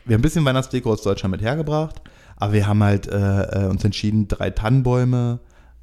wir 0.06 0.14
haben 0.14 0.20
ein 0.20 0.22
bisschen 0.22 0.46
Weihnachtsdeko 0.46 0.92
aus 0.92 1.02
Deutschland 1.02 1.32
mit 1.32 1.42
hergebracht, 1.42 2.02
aber 2.36 2.54
wir 2.54 2.68
haben 2.68 2.84
halt 2.84 3.08
äh, 3.08 3.64
äh, 3.64 3.66
uns 3.68 3.84
entschieden, 3.84 4.28
drei 4.28 4.52
Tannenbäume 4.52 5.40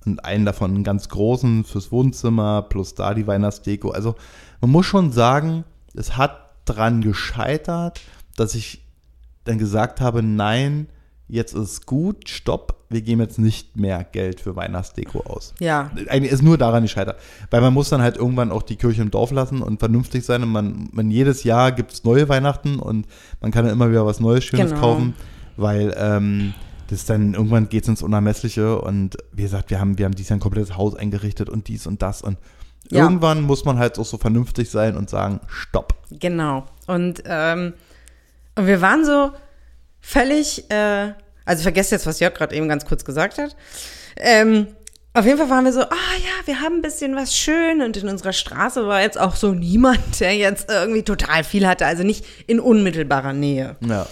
und 0.07 0.25
einen 0.25 0.45
davon 0.45 0.73
einen 0.75 0.85
ganz 0.85 1.09
großen 1.09 1.65
fürs 1.65 1.91
Wohnzimmer, 1.91 2.63
plus 2.69 2.95
da 2.95 3.15
die 3.15 3.27
Weihnachtsdeko. 3.27 3.91
Also 3.91 4.15
man 4.61 4.71
muss 4.71 4.87
schon 4.87 5.11
sagen, 5.13 5.65
es 5.95 6.17
hat 6.17 6.40
dran 6.65 7.01
gescheitert, 7.01 8.01
dass 8.37 8.55
ich 8.55 8.83
dann 9.45 9.59
gesagt 9.59 10.01
habe, 10.01 10.23
nein, 10.23 10.89
jetzt 11.29 11.55
ist 11.55 11.87
gut, 11.87 12.29
stopp, 12.29 12.85
wir 12.91 13.03
geben 13.03 13.21
jetzt 13.21 13.39
nicht 13.39 13.77
mehr 13.77 14.03
Geld 14.05 14.41
für 14.41 14.57
Weihnachtsdeko 14.57 15.21
aus. 15.21 15.55
Ja, 15.61 15.91
Eigentlich 16.09 16.33
ist 16.33 16.43
nur 16.43 16.59
daran 16.59 16.83
gescheitert. 16.83 17.21
Weil 17.51 17.61
man 17.61 17.73
muss 17.73 17.89
dann 17.89 18.03
halt 18.03 18.17
irgendwann 18.17 18.51
auch 18.51 18.63
die 18.63 18.75
Kirche 18.77 19.01
im 19.03 19.13
Dorf 19.13 19.31
lassen 19.31 19.63
und 19.63 19.79
vernünftig 19.79 20.25
sein. 20.25 20.43
Und 20.43 20.49
man, 20.51 20.89
man 20.93 21.09
jedes 21.11 21.45
Jahr 21.45 21.71
gibt 21.71 21.93
es 21.93 22.03
neue 22.05 22.29
Weihnachten 22.29 22.81
und 22.81 23.07
man 23.41 23.53
kann 23.53 23.65
dann 23.65 23.73
immer 23.73 23.91
wieder 23.91 24.05
was 24.07 24.19
Neues, 24.19 24.45
Schönes 24.45 24.71
Genau. 24.71 24.81
kaufen. 24.81 25.15
Weil 25.57 25.95
ähm, 25.97 26.53
das 26.89 27.05
dann 27.05 27.35
irgendwann 27.35 27.69
geht 27.69 27.85
es 27.85 27.89
ins 27.89 28.03
Unermessliche. 28.03 28.81
Und 28.81 29.17
wie 29.33 29.43
gesagt, 29.43 29.71
wir 29.71 29.79
haben, 29.79 29.99
wir 29.99 30.07
haben 30.07 30.15
dieses 30.17 30.31
Jahr 30.31 30.39
ein 30.39 30.43
komplettes 30.43 30.77
Haus 30.77 30.97
eingerichtet 30.97 31.49
und 31.49 31.69
dies 31.69 31.87
und 31.87 32.03
das. 32.03 32.23
Und 32.23 32.39
Ja. 32.91 33.05
irgendwann 33.05 33.43
muss 33.43 33.65
man 33.65 33.79
halt 33.79 33.99
auch 33.99 34.05
so 34.05 34.19
vernünftig 34.19 34.71
sein 34.71 34.97
und 34.97 35.09
sagen, 35.11 35.41
stopp. 35.49 35.95
genau. 36.11 36.67
Und, 36.87 37.23
ähm, 37.25 37.75
und 38.57 38.67
wir 38.67 38.81
waren 38.81 39.05
so 39.05 39.31
völlig, 40.01 40.71
äh, 40.71 41.13
also 41.45 41.63
vergesst 41.63 41.93
jetzt, 41.93 42.07
was 42.07 42.21
Jörg 42.21 42.35
gerade 42.35 42.55
eben 42.57 42.69
ganz 42.69 42.85
kurz 42.85 43.05
gesagt 43.05 43.39
hat. 43.39 43.57
Ähm, 44.17 44.67
auf 45.13 45.25
jeden 45.25 45.39
Fall 45.39 45.51
waren 45.51 45.65
wir 45.65 45.73
so, 45.73 45.83
ah 45.83 46.17
ja, 46.19 46.47
wir 46.47 46.61
haben 46.61 46.77
ein 46.77 46.83
bisschen 46.83 47.17
was 47.17 47.37
schön 47.37 47.83
und 47.83 47.97
in 47.97 48.09
unserer 48.09 48.33
Straße 48.33 48.87
war 48.87 49.01
jetzt 49.01 49.19
auch 49.19 49.35
so 49.35 49.53
niemand, 49.53 50.21
der 50.21 50.37
jetzt 50.37 50.71
irgendwie 50.71 51.03
total 51.03 51.43
viel 51.43 51.67
hatte, 51.67 51.87
also 51.87 52.05
nicht 52.05 52.25
in 52.47 52.61
unmittelbarer 52.61 53.33
Nähe. 53.33 53.77
Ja. 53.81 54.07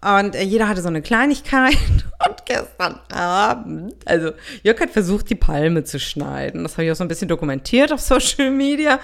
Und 0.00 0.34
äh, 0.34 0.42
jeder 0.42 0.68
hatte 0.68 0.80
so 0.80 0.88
eine 0.88 1.02
Kleinigkeit. 1.02 1.76
Und 2.28 2.37
gestern 2.48 2.98
Abend, 3.12 3.94
also 4.06 4.32
Jörg 4.62 4.80
hat 4.80 4.90
versucht, 4.90 5.30
die 5.30 5.34
Palme 5.34 5.84
zu 5.84 6.00
schneiden. 6.00 6.62
Das 6.62 6.72
habe 6.72 6.84
ich 6.84 6.92
auch 6.92 6.96
so 6.96 7.04
ein 7.04 7.08
bisschen 7.08 7.28
dokumentiert 7.28 7.92
auf 7.92 8.00
Social 8.00 8.50
Media. 8.50 8.98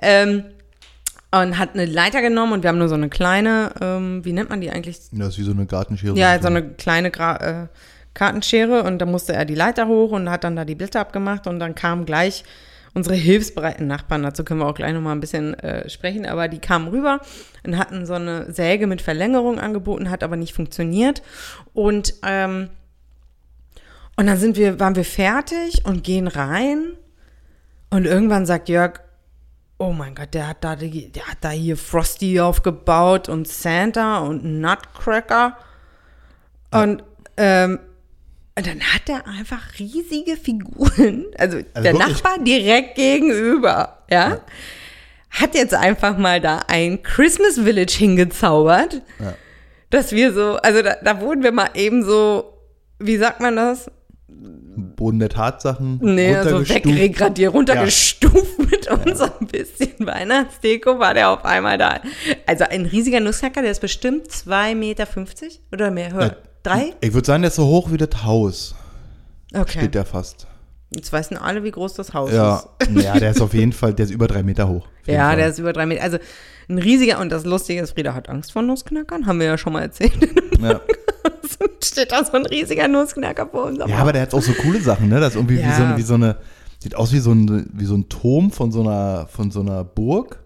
Ähm, 0.00 0.44
und 1.32 1.58
hat 1.58 1.74
eine 1.74 1.84
Leiter 1.84 2.22
genommen 2.22 2.52
und 2.52 2.62
wir 2.62 2.68
haben 2.68 2.78
nur 2.78 2.88
so 2.88 2.94
eine 2.94 3.08
kleine, 3.08 3.72
ähm, 3.80 4.24
wie 4.24 4.32
nennt 4.32 4.48
man 4.48 4.60
die 4.60 4.70
eigentlich? 4.70 4.98
Das 5.12 5.28
ist 5.28 5.38
wie 5.38 5.42
so 5.42 5.50
eine 5.50 5.66
Gartenschere. 5.66 6.16
Ja, 6.16 6.40
so 6.40 6.46
eine 6.46 6.62
kleine 6.62 7.10
Gra 7.10 7.64
äh, 7.64 7.66
Kartenschere 8.14 8.84
und 8.84 8.98
da 8.98 9.06
musste 9.06 9.34
er 9.34 9.44
die 9.44 9.54
Leiter 9.54 9.88
hoch 9.88 10.12
und 10.12 10.30
hat 10.30 10.44
dann 10.44 10.56
da 10.56 10.64
die 10.64 10.76
Blätter 10.76 11.00
abgemacht 11.00 11.46
und 11.46 11.58
dann 11.58 11.74
kam 11.74 12.06
gleich 12.06 12.44
unsere 12.96 13.14
hilfsbereiten 13.14 13.86
Nachbarn, 13.86 14.22
dazu 14.22 14.42
können 14.42 14.60
wir 14.60 14.66
auch 14.66 14.74
gleich 14.74 14.94
nochmal 14.94 15.14
ein 15.14 15.20
bisschen 15.20 15.52
äh, 15.60 15.86
sprechen, 15.90 16.24
aber 16.24 16.48
die 16.48 16.60
kamen 16.60 16.88
rüber 16.88 17.20
und 17.62 17.76
hatten 17.76 18.06
so 18.06 18.14
eine 18.14 18.50
Säge 18.50 18.86
mit 18.86 19.02
Verlängerung 19.02 19.60
angeboten, 19.60 20.10
hat 20.10 20.24
aber 20.24 20.36
nicht 20.36 20.54
funktioniert. 20.54 21.22
Und, 21.74 22.14
ähm, 22.22 22.70
und 24.16 24.26
dann 24.26 24.38
sind 24.38 24.56
wir, 24.56 24.80
waren 24.80 24.96
wir 24.96 25.04
fertig 25.04 25.84
und 25.84 26.04
gehen 26.04 26.26
rein. 26.26 26.94
Und 27.90 28.06
irgendwann 28.06 28.46
sagt 28.46 28.70
Jörg, 28.70 29.00
oh 29.76 29.92
mein 29.92 30.14
Gott, 30.14 30.32
der 30.32 30.48
hat 30.48 30.64
da, 30.64 30.74
der 30.74 31.28
hat 31.28 31.38
da 31.42 31.50
hier 31.50 31.76
Frosty 31.76 32.40
aufgebaut 32.40 33.28
und 33.28 33.46
Santa 33.46 34.20
und 34.20 34.42
Nutcracker. 34.42 35.58
Und 36.70 37.04
ähm, 37.36 37.78
und 38.56 38.66
dann 38.66 38.80
hat 38.80 39.08
er 39.08 39.26
einfach 39.26 39.78
riesige 39.78 40.36
Figuren. 40.36 41.26
Also, 41.38 41.58
Also 41.58 41.64
der 41.74 41.84
wirklich? 41.92 41.98
Nachbar 42.08 42.38
direkt 42.42 42.94
gegenüber, 42.96 43.98
ja, 44.10 44.28
Ja. 44.30 44.40
hat 45.30 45.54
jetzt 45.54 45.74
einfach 45.74 46.16
mal 46.18 46.40
da 46.40 46.60
ein 46.68 47.02
Christmas 47.02 47.56
Village 47.60 47.94
hingezaubert, 47.96 49.02
Ja. 49.18 49.34
dass 49.90 50.12
wir 50.12 50.32
so, 50.32 50.56
also 50.56 50.82
da, 50.82 50.96
da 51.02 51.20
wurden 51.20 51.42
wir 51.42 51.52
mal 51.52 51.70
eben 51.74 52.02
so, 52.04 52.52
wie 52.98 53.16
sagt 53.16 53.40
man 53.40 53.56
das? 53.56 53.90
Boden 54.28 55.18
der 55.18 55.28
Tatsachen. 55.30 55.98
Nee, 56.02 56.34
also 56.34 56.56
runtergestuft. 56.56 56.86
wegregradiert, 56.96 57.54
runtergestuft 57.54 58.58
mit 58.58 58.88
unserem 58.90 59.46
bisschen 59.46 59.94
Weihnachtsdeko 59.98 60.98
war 60.98 61.14
der 61.14 61.30
auf 61.30 61.44
einmal 61.44 61.78
da. 61.78 62.00
Also 62.46 62.64
ein 62.64 62.84
riesiger 62.86 63.20
Nussknacker, 63.20 63.62
der 63.62 63.70
ist 63.70 63.80
bestimmt 63.80 64.28
2,50 64.28 64.74
Meter 64.74 65.06
oder 65.72 65.90
mehr 65.90 66.12
höher. 66.12 66.36
Ja. 66.66 66.74
Drei? 66.74 66.92
Ich 67.00 67.14
würde 67.14 67.26
sagen, 67.26 67.42
der 67.42 67.48
ist 67.50 67.56
so 67.56 67.66
hoch 67.66 67.90
wie 67.90 67.96
das 67.96 68.24
Haus. 68.24 68.74
Okay. 69.54 69.78
Steht 69.78 69.94
der 69.94 70.04
fast. 70.04 70.46
Jetzt 70.94 71.12
wissen 71.12 71.36
alle, 71.36 71.64
wie 71.64 71.70
groß 71.70 71.94
das 71.94 72.14
Haus 72.14 72.32
Ja. 72.32 72.62
ist. 72.80 72.90
ja, 73.04 73.18
der 73.18 73.30
ist 73.30 73.40
auf 73.40 73.54
jeden 73.54 73.72
Fall, 73.72 73.94
der 73.94 74.04
ist 74.06 74.10
über 74.12 74.26
drei 74.28 74.42
Meter 74.42 74.68
hoch. 74.68 74.86
Ja, 75.06 75.28
Fall. 75.28 75.36
der 75.36 75.48
ist 75.48 75.58
über 75.58 75.72
drei 75.72 75.86
Meter. 75.86 76.02
Also 76.02 76.18
ein 76.68 76.78
riesiger, 76.78 77.20
und 77.20 77.30
das 77.30 77.44
Lustige 77.44 77.80
ist, 77.80 77.92
Frieda 77.92 78.14
hat 78.14 78.28
Angst 78.28 78.52
vor 78.52 78.62
Nussknackern, 78.62 79.26
haben 79.26 79.38
wir 79.38 79.46
ja 79.46 79.58
schon 79.58 79.72
mal 79.72 79.82
erzählt. 79.82 80.12
Ja. 80.60 80.80
Steht 81.84 82.10
da 82.12 82.24
so 82.24 82.32
ein 82.32 82.46
riesiger 82.46 82.88
Nussknacker 82.88 83.46
vor 83.46 83.64
unserem 83.66 83.88
ja, 83.90 83.98
aber 83.98 84.12
der 84.12 84.22
hat 84.22 84.34
auch 84.34 84.42
so 84.42 84.52
coole 84.52 84.80
Sachen, 84.80 85.08
ne? 85.08 85.20
Das 85.20 85.30
ist 85.30 85.36
irgendwie 85.36 85.58
wie, 85.58 85.72
so, 85.72 85.82
Ja. 85.82 85.96
wie 85.96 86.02
so 86.02 86.14
eine, 86.14 86.36
sieht 86.78 86.96
aus 86.96 87.12
wie 87.12 87.20
so 87.20 87.32
ein, 87.32 87.70
wie 87.72 87.84
so 87.84 87.94
ein 87.96 88.08
Turm 88.08 88.50
von 88.50 88.72
so 88.72 88.80
einer, 88.82 89.26
von 89.30 89.50
so 89.50 89.60
einer 89.60 89.84
Burg. 89.84 90.40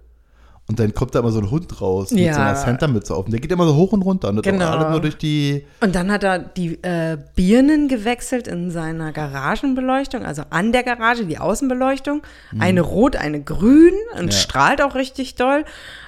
Und 0.70 0.78
dann 0.78 0.94
kommt 0.94 1.16
da 1.16 1.18
immer 1.18 1.33
so 1.33 1.40
ein 1.40 1.50
Hund 1.50 1.80
raus 1.80 2.12
mit 2.12 2.20
Ja. 2.20 2.35
so 2.35 2.40
einer 2.40 2.54
Santa-Mütze 2.54 3.12
auf. 3.12 3.24
Und 3.24 3.33
der 3.33 3.40
geht 3.40 3.50
immer 3.50 3.66
so 3.66 3.74
hoch 3.74 3.90
und 3.92 4.02
runter. 4.02 4.28
Und 4.28 4.40
Genau. 4.44 4.68
alles 4.70 4.88
nur 4.90 5.00
durch 5.00 5.16
die. 5.16 5.66
Und 5.80 5.96
dann 5.96 6.12
hat 6.12 6.22
er 6.22 6.38
die 6.38 6.80
äh, 6.85 7.18
Birnen 7.35 7.88
gewechselt 7.88 8.46
in 8.46 8.70
seiner 8.70 9.11
Garagenbeleuchtung, 9.11 10.24
also 10.24 10.42
an 10.50 10.70
der 10.70 10.85
Garage, 10.85 11.24
die 11.26 11.38
Außenbeleuchtung. 11.38 12.22
Eine 12.56 12.83
rot, 12.83 13.16
eine 13.16 13.42
grün 13.42 13.94
und 14.14 14.26
Mhm. 14.26 14.28
Ja. 14.28 14.33
strahlt 14.37 14.80
auch 14.80 14.94
richtig 14.94 15.35
doll. 15.35 15.64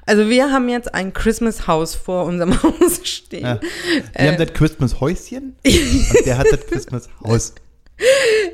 Also 0.06 0.28
wir 0.28 0.52
haben 0.52 0.68
jetzt 0.68 0.94
ein 0.94 1.12
Christmas-Haus 1.12 1.96
vor 1.96 2.24
unserem 2.26 2.52
Haus 2.62 3.00
stehen. 3.02 3.42
Ja. 3.42 3.58
Wir 4.16 4.30
haben 4.30 4.38
das 4.38 4.52
Christmas-Häuschen 4.52 5.56
und 5.66 6.26
der 6.26 6.38
hat 6.38 6.46
das 6.52 6.66
Christmas-Haus. 6.68 7.54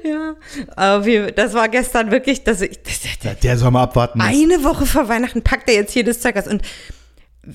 Ja, 0.05 0.35
aber 0.77 1.05
wir, 1.07 1.33
das 1.33 1.55
war 1.55 1.69
gestern 1.69 2.11
wirklich, 2.11 2.45
dass 2.45 2.61
ich, 2.61 2.83
das, 2.83 3.01
das, 3.01 3.11
Ja, 3.23 3.35
der 3.35 3.57
soll 3.59 3.71
mal 3.71 3.83
abwarten. 3.85 4.21
eine 4.21 4.63
Woche 4.65 4.85
vor 4.87 5.09
Weihnachten 5.09 5.43
packt 5.43 5.69
er 5.71 5.77
jetzt 5.77 5.93
hier 5.93 6.05
das 6.05 6.21
Zeug 6.21 6.37
aus. 6.37 6.47
Und 6.47 6.63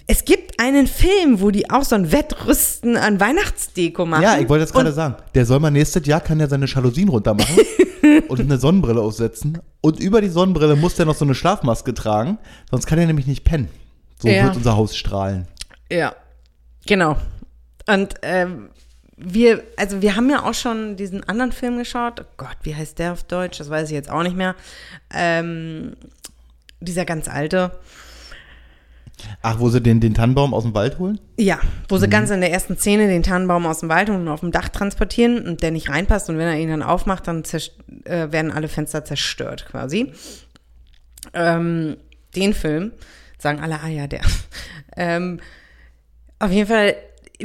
es 0.08 0.26
gibt 0.26 0.60
einen 0.60 0.88
Film, 0.88 1.40
wo 1.42 1.52
die 1.52 1.70
auch 1.70 1.84
so 1.84 1.96
ein 1.96 2.12
Wettrüsten 2.12 2.98
an 2.98 3.20
Weihnachtsdeko 3.20 4.06
machen. 4.08 4.24
Ja, 4.24 4.40
ich 4.40 4.50
wollte 4.50 4.64
jetzt 4.64 4.74
gerade 4.74 4.92
sagen, 4.92 5.16
der 5.36 5.46
soll 5.46 5.60
mal 5.60 5.70
nächstes 5.70 6.06
Jahr, 6.08 6.20
kann 6.22 6.40
er 6.40 6.48
seine 6.50 6.66
Jalousien 6.66 7.10
runter 7.10 7.36
machen 7.36 7.58
und 8.28 8.40
eine 8.40 8.58
Sonnenbrille 8.58 9.00
aufsetzen. 9.02 9.60
Und 9.82 10.00
über 10.00 10.22
die 10.22 10.30
Sonnenbrille 10.30 10.76
muss 10.76 10.96
der 10.96 11.06
noch 11.06 11.16
so 11.16 11.26
eine 11.26 11.36
Schlafmaske 11.36 11.94
tragen, 11.94 12.40
sonst 12.72 12.88
kann 12.88 12.98
er 12.98 13.06
nämlich 13.06 13.28
nicht 13.28 13.44
pennen. 13.44 13.70
So 14.20 14.30
Ja. 14.30 14.46
wird 14.46 14.56
unser 14.56 14.76
Haus 14.78 14.96
strahlen. 14.96 15.48
Ja, 15.92 16.16
genau. 16.88 17.18
Und 17.86 18.16
ähm, 18.24 18.70
wir, 19.18 19.64
also 19.78 20.02
wir 20.02 20.16
haben 20.16 20.30
ja 20.30 20.44
auch 20.44 20.54
schon 20.54 20.96
diesen 20.96 21.24
anderen 21.28 21.52
Film 21.52 21.78
geschaut. 21.78 22.22
Oh 22.22 22.26
Gott, 22.38 22.58
wie 22.64 22.76
heißt 22.76 23.00
der 23.00 23.14
auf 23.14 23.24
Deutsch? 23.24 23.60
Das 23.60 23.70
weiß 23.70 23.88
ich 23.90 23.94
jetzt 23.94 24.10
auch 24.10 24.24
nicht 24.24 24.36
mehr. 24.36 24.56
Ähm, 25.14 25.96
dieser 26.80 27.06
ganz 27.06 27.28
alte. 27.28 27.72
Ach, 29.42 29.60
wo 29.60 29.70
sie 29.70 29.80
den, 29.80 30.00
den 30.02 30.14
Tannenbaum 30.16 30.54
aus 30.54 30.64
dem 30.64 30.74
Wald 30.74 31.00
holen? 31.00 31.20
Ja, 31.38 31.60
wo 31.88 31.96
Mhm. 31.96 32.00
sie 32.02 32.10
ganz 32.10 32.30
in 32.32 32.42
der 32.42 32.52
ersten 32.52 32.76
Szene 32.78 33.08
den 33.08 33.24
Tannenbaum 33.24 33.66
aus 33.66 33.80
dem 33.80 33.90
Wald 33.90 34.10
und 34.10 34.28
auf 34.28 34.42
dem 34.42 34.52
Dach 34.52 34.68
transportieren 34.70 35.48
und 35.48 35.62
der 35.62 35.72
nicht 35.72 35.90
reinpasst 35.90 36.30
und 36.30 36.38
wenn 36.38 36.48
er 36.48 36.58
ihn 36.58 36.70
dann 36.70 36.84
aufmacht, 36.84 37.28
dann 37.28 37.44
äh, 38.06 38.32
werden 38.32 38.52
alle 38.52 38.68
Fenster 38.68 39.06
zerstört 39.06 39.68
quasi. 39.70 40.12
Ähm, 41.34 41.98
den 42.36 42.54
Film 42.54 42.92
sagen 43.38 43.60
alle, 43.62 43.80
ah 43.82 43.88
ja, 43.88 44.08
der. 44.08 44.22
Ähm, 44.96 45.40
auf 46.38 46.52
jeden 46.52 46.68
Fall, 46.68 46.96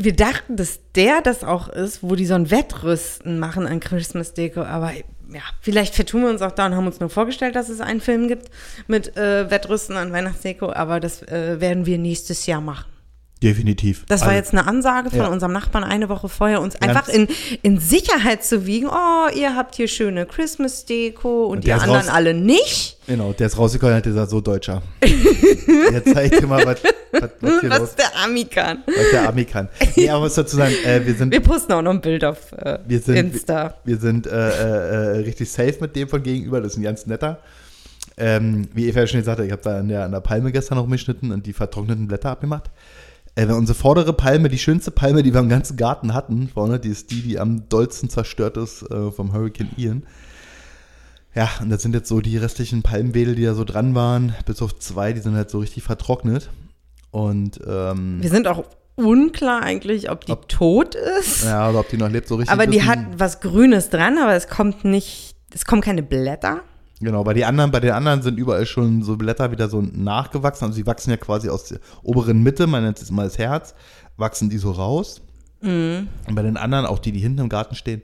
wir 0.04 0.14
dachten, 0.14 0.56
dass 0.56 0.80
der 0.94 1.20
das 1.22 1.44
auch 1.44 1.68
ist, 1.68 2.02
wo 2.02 2.14
die 2.14 2.26
so 2.26 2.34
ein 2.34 2.50
Wettrüsten 2.50 3.38
machen 3.38 3.66
an 3.66 3.80
Christmas 3.80 4.34
Deko, 4.34 4.62
aber 4.62 4.92
ja, 4.92 5.42
vielleicht 5.60 5.94
vertun 5.94 6.22
wir 6.22 6.30
uns 6.30 6.40
auch 6.40 6.52
da 6.52 6.66
und 6.66 6.74
haben 6.74 6.86
uns 6.86 7.00
nur 7.00 7.10
vorgestellt, 7.10 7.54
dass 7.54 7.68
es 7.68 7.80
einen 7.80 8.00
Film 8.00 8.28
gibt 8.28 8.50
mit 8.86 9.16
äh, 9.16 9.50
Wettrüsten 9.50 9.96
an 9.96 10.12
Weihnachtsdeko, 10.12 10.72
aber 10.72 11.00
das 11.00 11.22
äh, 11.22 11.60
werden 11.60 11.84
wir 11.84 11.98
nächstes 11.98 12.46
Jahr 12.46 12.60
machen. 12.60 12.86
Definitiv. 13.42 14.04
Das 14.08 14.22
war 14.22 14.28
Also, 14.30 14.38
jetzt 14.38 14.52
eine 14.52 14.66
Ansage 14.66 15.10
von 15.10 15.18
ja. 15.20 15.26
unserem 15.28 15.52
Nachbarn 15.52 15.84
eine 15.84 16.08
Woche 16.08 16.28
vorher, 16.28 16.60
uns 16.60 16.74
einfach 16.82 17.08
in, 17.08 17.28
in 17.62 17.78
Sicherheit 17.78 18.42
zu 18.44 18.66
wiegen. 18.66 18.88
Oh, 18.88 19.28
ihr 19.32 19.54
habt 19.54 19.76
hier 19.76 19.86
schöne 19.86 20.26
Christmas-Deko 20.26 21.44
und, 21.46 21.50
Und 21.58 21.60
die 21.64 21.66
der 21.66 21.76
anderen 21.82 22.00
raus- 22.00 22.08
alle 22.08 22.34
nicht. 22.34 22.98
Genau, 23.06 23.32
der 23.32 23.46
ist 23.46 23.56
rausgekommen 23.56 23.92
und 23.94 23.96
hat 23.98 24.04
gesagt, 24.04 24.30
so 24.30 24.40
Deutscher. 24.40 24.82
Jetzt 25.92 26.12
zeig 26.12 26.32
dir 26.38 26.46
mal, 26.46 26.64
was, 26.66 26.82
was, 27.12 27.30
was 27.40 27.60
hier 27.60 27.70
Was 27.70 27.78
los 27.78 27.94
der 27.94 28.16
Ami 28.24 28.44
kann. 28.44 28.82
was 28.86 29.10
der 29.12 29.28
Ami 29.28 29.44
kann. 29.44 29.68
Nee, 29.96 30.08
aber 30.10 30.24
was 30.24 30.34
dazu 30.34 30.56
sagen, 30.56 30.74
äh, 30.84 31.06
wir 31.06 31.14
sind 31.14 31.32
Wir 31.32 31.40
posten 31.40 31.72
auch 31.72 31.82
noch 31.82 31.92
ein 31.92 32.00
Bild 32.00 32.24
auf 32.24 32.52
äh, 32.52 32.78
Wir 32.86 32.98
sind, 33.00 33.16
Insta. 33.34 33.74
Wir 33.84 33.98
sind 33.98 34.26
äh, 34.26 34.30
äh, 34.30 35.16
äh, 35.16 35.18
richtig 35.20 35.50
safe 35.50 35.76
mit 35.80 35.94
dem 35.96 36.08
von 36.08 36.22
gegenüber. 36.22 36.60
Das 36.60 36.72
ist 36.72 36.78
ein 36.78 36.82
ganz 36.82 37.06
netter. 37.06 37.38
Ähm, 38.16 38.66
wie 38.74 38.88
Eva 38.88 39.06
schon 39.06 39.20
gesagt 39.20 39.38
hat, 39.38 39.46
ich 39.46 39.52
habe 39.52 39.62
da 39.62 39.78
an 39.78 39.88
der, 39.88 40.04
an 40.04 40.10
der 40.10 40.20
Palme 40.20 40.50
gestern 40.50 40.76
noch 40.78 40.88
geschnitten 40.90 41.30
und 41.30 41.46
die 41.46 41.52
vertrockneten 41.52 42.08
Blätter 42.08 42.30
abgemacht. 42.30 42.64
Äh, 43.38 43.52
unsere 43.52 43.78
vordere 43.78 44.12
Palme, 44.12 44.48
die 44.48 44.58
schönste 44.58 44.90
Palme, 44.90 45.22
die 45.22 45.32
wir 45.32 45.40
im 45.40 45.48
ganzen 45.48 45.76
Garten 45.76 46.12
hatten, 46.14 46.48
vorne, 46.52 46.80
die 46.80 46.88
ist 46.88 47.10
die, 47.10 47.22
die 47.22 47.38
am 47.38 47.68
dollsten 47.68 48.08
zerstört 48.10 48.56
ist 48.56 48.82
äh, 48.90 49.12
vom 49.12 49.32
Hurricane 49.32 49.70
Ian. 49.76 50.02
Ja, 51.34 51.48
und 51.60 51.70
das 51.70 51.82
sind 51.82 51.94
jetzt 51.94 52.08
so 52.08 52.20
die 52.20 52.36
restlichen 52.36 52.82
Palmwedel, 52.82 53.34
die 53.36 53.44
da 53.44 53.54
so 53.54 53.62
dran 53.64 53.94
waren, 53.94 54.34
bis 54.44 54.60
auf 54.60 54.76
zwei, 54.78 55.12
die 55.12 55.20
sind 55.20 55.36
halt 55.36 55.50
so 55.50 55.58
richtig 55.60 55.84
vertrocknet. 55.84 56.50
Und 57.12 57.60
ähm, 57.66 58.18
Wir 58.20 58.30
sind 58.30 58.48
auch 58.48 58.64
unklar 58.96 59.62
eigentlich, 59.62 60.10
ob 60.10 60.24
die 60.24 60.32
Ob- 60.32 60.48
tot 60.48 60.96
ist. 61.20 61.44
ja, 61.44 61.70
oder 61.70 61.80
ob 61.80 61.88
die 61.90 61.96
noch 61.96 62.10
lebt, 62.10 62.26
so 62.26 62.34
richtig. 62.36 62.52
aber 62.52 62.66
die 62.66 62.78
wissen- 62.78 62.88
hat 62.88 62.98
was 63.18 63.40
Grünes 63.40 63.90
dran, 63.90 64.18
aber 64.18 64.34
es 64.34 64.48
kommt 64.48 64.84
nicht, 64.84 65.36
es 65.54 65.64
kommen 65.64 65.80
keine 65.82 66.02
Blätter. 66.02 66.62
Genau, 67.00 67.22
bei, 67.22 67.34
die 67.34 67.44
anderen, 67.44 67.70
bei 67.70 67.80
den 67.80 67.92
anderen 67.92 68.22
sind 68.22 68.38
überall 68.38 68.66
schon 68.66 69.02
so 69.02 69.16
Blätter 69.16 69.52
wieder 69.52 69.68
so 69.68 69.80
nachgewachsen. 69.80 70.64
Also 70.64 70.76
sie 70.76 70.86
wachsen 70.86 71.10
ja 71.10 71.16
quasi 71.16 71.48
aus 71.48 71.64
der 71.64 71.78
oberen 72.02 72.42
Mitte, 72.42 72.66
man 72.66 72.82
nennt 72.82 73.00
es 73.00 73.10
mal 73.10 73.24
das 73.24 73.38
Herz, 73.38 73.74
wachsen 74.16 74.50
die 74.50 74.58
so 74.58 74.72
raus. 74.72 75.20
Mhm. 75.60 76.08
Und 76.26 76.34
bei 76.34 76.42
den 76.42 76.56
anderen, 76.56 76.86
auch 76.86 76.98
die, 76.98 77.12
die 77.12 77.20
hinten 77.20 77.40
im 77.40 77.48
Garten 77.48 77.74
stehen, 77.74 78.02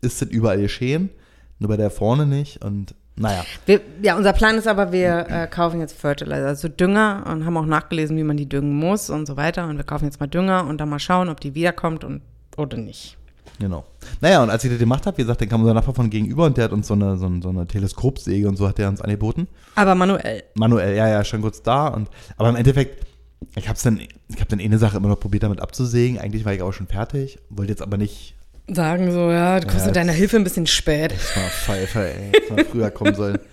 ist 0.00 0.22
das 0.22 0.28
überall 0.28 0.60
geschehen. 0.60 1.10
Nur 1.58 1.68
bei 1.68 1.76
der 1.76 1.90
vorne 1.90 2.24
nicht. 2.24 2.64
Und 2.64 2.94
naja, 3.16 3.44
Wir, 3.66 3.82
ja, 4.00 4.16
unser 4.16 4.32
Plan 4.32 4.56
ist 4.56 4.66
aber, 4.66 4.92
wir 4.92 5.26
äh, 5.28 5.46
kaufen 5.46 5.80
jetzt 5.80 5.98
Fertilizer, 5.98 6.46
also 6.46 6.68
Dünger 6.68 7.24
und 7.30 7.44
haben 7.44 7.56
auch 7.58 7.66
nachgelesen, 7.66 8.16
wie 8.16 8.24
man 8.24 8.38
die 8.38 8.48
düngen 8.48 8.74
muss 8.74 9.10
und 9.10 9.26
so 9.26 9.36
weiter. 9.36 9.68
Und 9.68 9.76
wir 9.76 9.84
kaufen 9.84 10.06
jetzt 10.06 10.20
mal 10.20 10.26
Dünger 10.26 10.66
und 10.66 10.80
dann 10.80 10.88
mal 10.88 10.98
schauen, 10.98 11.28
ob 11.28 11.40
die 11.40 11.54
wiederkommt 11.54 12.04
und 12.04 12.22
oder 12.56 12.78
nicht. 12.78 13.16
Genau. 13.60 13.84
Naja, 14.20 14.42
und 14.42 14.50
als 14.50 14.64
ich 14.64 14.70
das 14.70 14.80
gemacht 14.80 15.06
habe, 15.06 15.16
wie 15.18 15.22
gesagt, 15.22 15.40
dann 15.40 15.48
kam 15.48 15.60
unser 15.60 15.74
Nachbar 15.74 15.94
von 15.94 16.10
gegenüber 16.10 16.46
und 16.46 16.56
der 16.56 16.64
hat 16.64 16.72
uns 16.72 16.88
so 16.88 16.94
eine, 16.94 17.16
so 17.16 17.26
eine, 17.26 17.40
so 17.40 17.50
eine 17.50 17.66
Teleskopsäge 17.66 18.48
und 18.48 18.56
so 18.56 18.66
hat 18.66 18.78
der 18.78 18.88
uns 18.88 19.00
angeboten. 19.00 19.46
Aber 19.76 19.94
manuell. 19.94 20.42
Manuell, 20.54 20.96
ja, 20.96 21.08
ja, 21.08 21.24
schon 21.24 21.42
kurz 21.42 21.62
da. 21.62 21.86
Und, 21.86 22.08
aber 22.36 22.48
im 22.48 22.56
Endeffekt, 22.56 23.06
ich 23.54 23.68
habe 23.68 23.78
dann, 23.80 24.00
ich 24.00 24.40
habe 24.40 24.46
dann 24.48 24.58
eine 24.58 24.78
Sache 24.78 24.96
immer 24.96 25.08
noch 25.08 25.20
probiert, 25.20 25.44
damit 25.44 25.60
abzusägen. 25.60 26.18
Eigentlich 26.18 26.44
war 26.44 26.52
ich 26.52 26.62
auch 26.62 26.72
schon 26.72 26.88
fertig, 26.88 27.38
wollte 27.50 27.70
jetzt 27.70 27.82
aber 27.82 27.96
nicht 27.96 28.34
Sagen 28.72 29.10
so, 29.10 29.30
ja, 29.30 29.58
du 29.58 29.66
kommst 29.66 29.80
Ja, 29.80 29.86
mit 29.86 29.96
deiner 29.96 30.12
Hilfe 30.12 30.36
ein 30.36 30.44
bisschen 30.44 30.66
spät. 30.66 31.12
Das 31.12 31.36
war 31.36 31.50
Pfeife, 31.50 32.06
ey. 32.06 32.32
Das 32.32 32.50
mal 32.56 32.64
früher 32.64 32.90
kommen 32.90 33.14
sollen. 33.14 33.38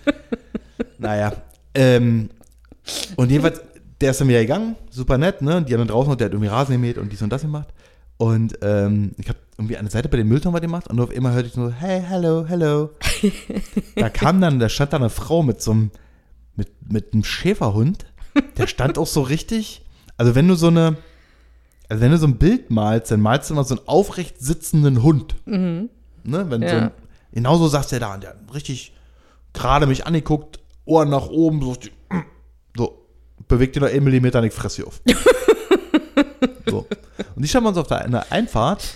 Naja. 1.00 1.32
Ähm, 1.74 2.30
und 3.16 3.30
jedenfalls, 3.30 3.60
der 4.00 4.10
ist 4.10 4.20
dann 4.20 4.28
wieder 4.28 4.40
gegangen, 4.40 4.74
super 4.90 5.16
nett, 5.16 5.42
ne? 5.42 5.62
Die 5.62 5.72
anderen 5.74 5.88
draußen, 5.88 6.10
und 6.10 6.20
der 6.20 6.26
hat 6.26 6.32
irgendwie 6.32 6.50
Rasen 6.50 6.72
gemäht 6.72 6.98
und 6.98 7.12
dies 7.12 7.22
und 7.22 7.30
das 7.30 7.42
gemacht. 7.42 7.68
Und 8.18 8.58
ähm, 8.62 9.12
ich 9.16 9.28
habe 9.28 9.38
irgendwie 9.56 9.76
an 9.76 9.84
der 9.84 9.92
Seite 9.92 10.08
bei 10.08 10.16
den 10.16 10.26
Mülltonnen 10.28 10.60
gemacht 10.60 10.88
und 10.88 10.96
nur 10.96 11.06
auf 11.06 11.14
einmal 11.14 11.32
hörte 11.34 11.48
ich 11.48 11.56
nur, 11.56 11.72
hey, 11.72 12.02
hello, 12.04 12.44
hello. 12.46 12.90
da 13.96 14.08
kam 14.10 14.40
dann, 14.40 14.58
da 14.58 14.68
stand 14.68 14.92
da 14.92 14.96
eine 14.96 15.08
Frau 15.10 15.42
mit 15.42 15.62
so 15.62 15.70
einem, 15.70 15.90
mit, 16.56 16.68
mit 16.90 17.12
einem 17.12 17.22
Schäferhund. 17.24 18.06
Der 18.56 18.66
stand 18.66 18.98
auch 18.98 19.06
so 19.06 19.22
richtig, 19.22 19.84
also 20.16 20.34
wenn 20.34 20.48
du 20.48 20.54
so 20.56 20.66
eine, 20.66 20.96
also 21.88 22.02
wenn 22.02 22.10
du 22.10 22.18
so 22.18 22.26
ein 22.26 22.36
Bild 22.38 22.70
malst, 22.70 23.10
dann 23.12 23.20
malst 23.20 23.50
du 23.50 23.54
immer 23.54 23.64
so 23.64 23.76
einen 23.76 23.86
aufrecht 23.88 24.40
sitzenden 24.40 25.02
Hund. 25.02 25.36
Ne, 25.46 25.88
wenn 26.24 26.60
so 26.60 26.66
Ja. 26.66 26.78
ein, 26.86 26.90
genauso 27.32 27.68
saß 27.68 27.86
der 27.88 28.00
da 28.00 28.14
und 28.14 28.22
der 28.24 28.30
hat 28.30 28.54
richtig 28.54 28.92
gerade 29.52 29.86
mich 29.86 30.06
angeguckt, 30.06 30.58
Ohren 30.84 31.08
nach 31.10 31.28
oben, 31.28 31.60
so, 31.62 31.76
so 32.76 33.06
bewegt 33.46 33.76
ihr 33.76 33.82
noch 33.82 33.88
einen 33.88 34.04
Millimeter, 34.04 34.42
ich 34.42 34.52
fress 34.52 34.74
sie 34.74 34.84
auf. 34.84 35.00
so. 36.68 36.86
Und 37.38 37.42
die 37.42 37.48
standen 37.48 37.66
wir 37.66 37.68
uns 37.68 37.78
auf 37.78 37.86
der, 37.86 37.98
einer 37.98 38.32
Einfahrt 38.32 38.94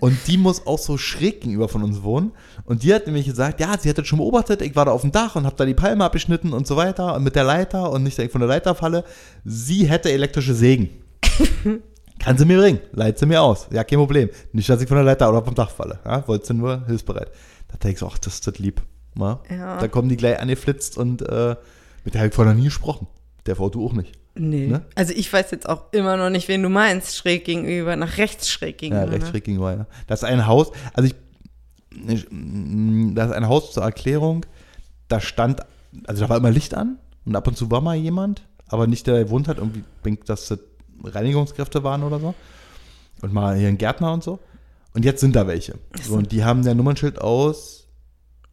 und 0.00 0.16
die 0.26 0.38
muss 0.38 0.66
auch 0.66 0.78
so 0.78 0.96
schräg 0.96 1.42
gegenüber 1.42 1.68
von 1.68 1.82
uns 1.82 2.02
wohnen. 2.02 2.32
Und 2.64 2.84
die 2.84 2.94
hat 2.94 3.04
nämlich 3.04 3.26
gesagt, 3.26 3.60
ja, 3.60 3.76
sie 3.78 3.90
hat 3.90 3.98
das 3.98 4.06
schon 4.06 4.18
beobachtet, 4.18 4.62
ich 4.62 4.74
war 4.74 4.86
da 4.86 4.92
auf 4.92 5.02
dem 5.02 5.12
Dach 5.12 5.36
und 5.36 5.44
habe 5.44 5.56
da 5.56 5.66
die 5.66 5.74
Palme 5.74 6.02
abgeschnitten 6.02 6.54
und 6.54 6.66
so 6.66 6.76
weiter 6.76 7.14
und 7.14 7.22
mit 7.22 7.36
der 7.36 7.44
Leiter 7.44 7.92
und 7.92 8.04
nicht, 8.04 8.16
dass 8.16 8.24
ich 8.24 8.32
von 8.32 8.40
der 8.40 8.48
Leiter 8.48 8.74
falle. 8.74 9.04
Sie 9.44 9.90
hätte 9.90 10.10
elektrische 10.10 10.54
Sägen. 10.54 10.88
Kann 12.18 12.38
sie 12.38 12.46
mir 12.46 12.58
bringen, 12.60 12.80
leiht 12.92 13.18
sie 13.18 13.26
mir 13.26 13.42
aus. 13.42 13.68
Ja, 13.70 13.84
kein 13.84 13.98
Problem. 13.98 14.30
Nicht, 14.54 14.70
dass 14.70 14.80
ich 14.80 14.88
von 14.88 14.96
der 14.96 15.04
Leiter 15.04 15.28
oder 15.28 15.44
vom 15.44 15.54
Dach 15.54 15.70
falle. 15.70 15.98
Ja, 16.06 16.26
wollte 16.26 16.46
sie 16.46 16.54
nur 16.54 16.86
hilfsbereit. 16.86 17.30
Da 17.68 17.76
denke 17.76 17.92
ich 17.92 17.98
so, 17.98 18.06
ach, 18.06 18.16
das 18.16 18.32
ist 18.32 18.46
das 18.46 18.58
lieb. 18.58 18.80
Ja. 19.18 19.78
Da 19.78 19.86
kommen 19.88 20.08
die 20.08 20.16
gleich 20.16 20.40
angeflitzt 20.40 20.96
und 20.96 21.20
äh, 21.20 21.56
mit 22.06 22.14
der 22.14 22.22
habe 22.22 22.28
ich 22.30 22.34
vorher 22.34 22.54
nie 22.54 22.64
gesprochen. 22.64 23.06
Der 23.44 23.54
Frau 23.54 23.68
du 23.68 23.84
auch 23.84 23.92
nicht. 23.92 24.21
Nee. 24.34 24.66
Ne? 24.66 24.82
Also 24.94 25.12
ich 25.14 25.30
weiß 25.32 25.50
jetzt 25.50 25.68
auch 25.68 25.92
immer 25.92 26.16
noch 26.16 26.30
nicht, 26.30 26.48
wen 26.48 26.62
du 26.62 26.68
meinst, 26.68 27.16
schräg 27.16 27.44
gegenüber, 27.44 27.96
nach 27.96 28.16
rechts 28.16 28.48
schräg 28.48 28.80
Ja, 28.80 28.88
gegenüber. 28.88 29.10
rechts 29.12 29.26
ne? 29.26 29.30
schräg 29.30 29.44
gegenüber, 29.44 29.76
ja. 29.76 29.86
Das 30.06 30.22
ist 30.22 30.28
ein 30.28 30.46
Haus, 30.46 30.72
also 30.94 31.08
ich, 31.08 31.14
ich, 32.08 32.26
mm, 32.30 33.14
das 33.14 33.28
ist 33.28 33.34
ein 33.34 33.48
Haus 33.48 33.72
zur 33.72 33.82
Erklärung, 33.82 34.46
da 35.08 35.20
stand, 35.20 35.60
also 36.06 36.22
da 36.22 36.28
war 36.30 36.38
immer 36.38 36.50
Licht 36.50 36.74
an 36.74 36.98
und 37.26 37.36
ab 37.36 37.46
und 37.46 37.56
zu 37.56 37.70
war 37.70 37.82
mal 37.82 37.96
jemand, 37.96 38.42
aber 38.66 38.86
nicht 38.86 39.06
der 39.06 39.24
gewohnt 39.24 39.48
hat, 39.48 39.58
irgendwie, 39.58 39.84
denkt, 40.04 40.28
dass 40.30 40.48
das 40.48 40.60
Reinigungskräfte 41.04 41.84
waren 41.84 42.02
oder 42.02 42.18
so. 42.18 42.34
Und 43.20 43.32
mal 43.32 43.56
hier 43.56 43.68
ein 43.68 43.78
Gärtner 43.78 44.12
und 44.12 44.24
so. 44.24 44.40
Und 44.94 45.04
jetzt 45.04 45.20
sind 45.20 45.36
da 45.36 45.46
welche. 45.46 45.74
So, 46.02 46.14
und 46.14 46.32
die 46.32 46.44
haben 46.44 46.64
der 46.64 46.74
Nummernschild 46.74 47.20
aus. 47.20 47.86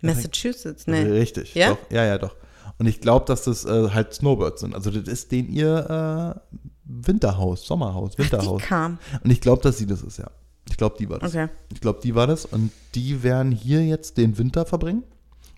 Massachusetts, 0.02 0.88
ne? 0.88 1.12
Richtig. 1.12 1.56
Ja? 1.56 1.72
Doch, 1.72 1.78
ja, 1.90 2.06
ja, 2.06 2.18
doch. 2.18 2.36
Und 2.80 2.88
ich 2.88 3.02
glaube, 3.02 3.26
dass 3.26 3.44
das 3.44 3.66
äh, 3.66 3.90
halt 3.90 4.14
Snowbirds 4.14 4.62
sind. 4.62 4.74
Also 4.74 4.90
das 4.90 5.08
ist 5.08 5.32
den 5.32 5.50
ihr 5.50 6.36
äh, 6.40 6.56
Winterhaus, 6.86 7.66
Sommerhaus, 7.66 8.16
Die 8.16 8.24
Winterhaus. 8.24 8.62
kam. 8.62 8.98
Und 9.24 9.30
ich 9.30 9.42
glaube, 9.42 9.62
dass 9.62 9.78
sie 9.78 9.86
das 9.86 10.02
ist, 10.02 10.18
ja. 10.18 10.32
Ich 10.70 10.78
glaube, 10.78 10.96
die 10.98 11.10
war 11.10 11.20
das. 11.20 11.34
Okay. 11.34 11.50
Ich 11.74 11.82
glaube, 11.82 12.00
die 12.02 12.16
war 12.16 12.26
das. 12.26 12.46
Und 12.46 12.72
die 12.96 13.22
werden 13.22 13.52
hier 13.52 13.86
jetzt 13.86 14.18
den 14.18 14.38
Winter 14.38 14.66
verbringen. 14.66 15.04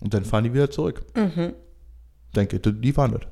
Und 0.00 0.14
dann 0.14 0.24
fahren 0.24 0.44
die 0.44 0.52
wieder 0.52 0.70
zurück. 0.70 1.02
Mhm. 1.14 1.52
Denke, 2.34 2.58
die 2.58 2.72
die 2.72 2.92
fahren 2.92 3.12
das. 3.12 3.22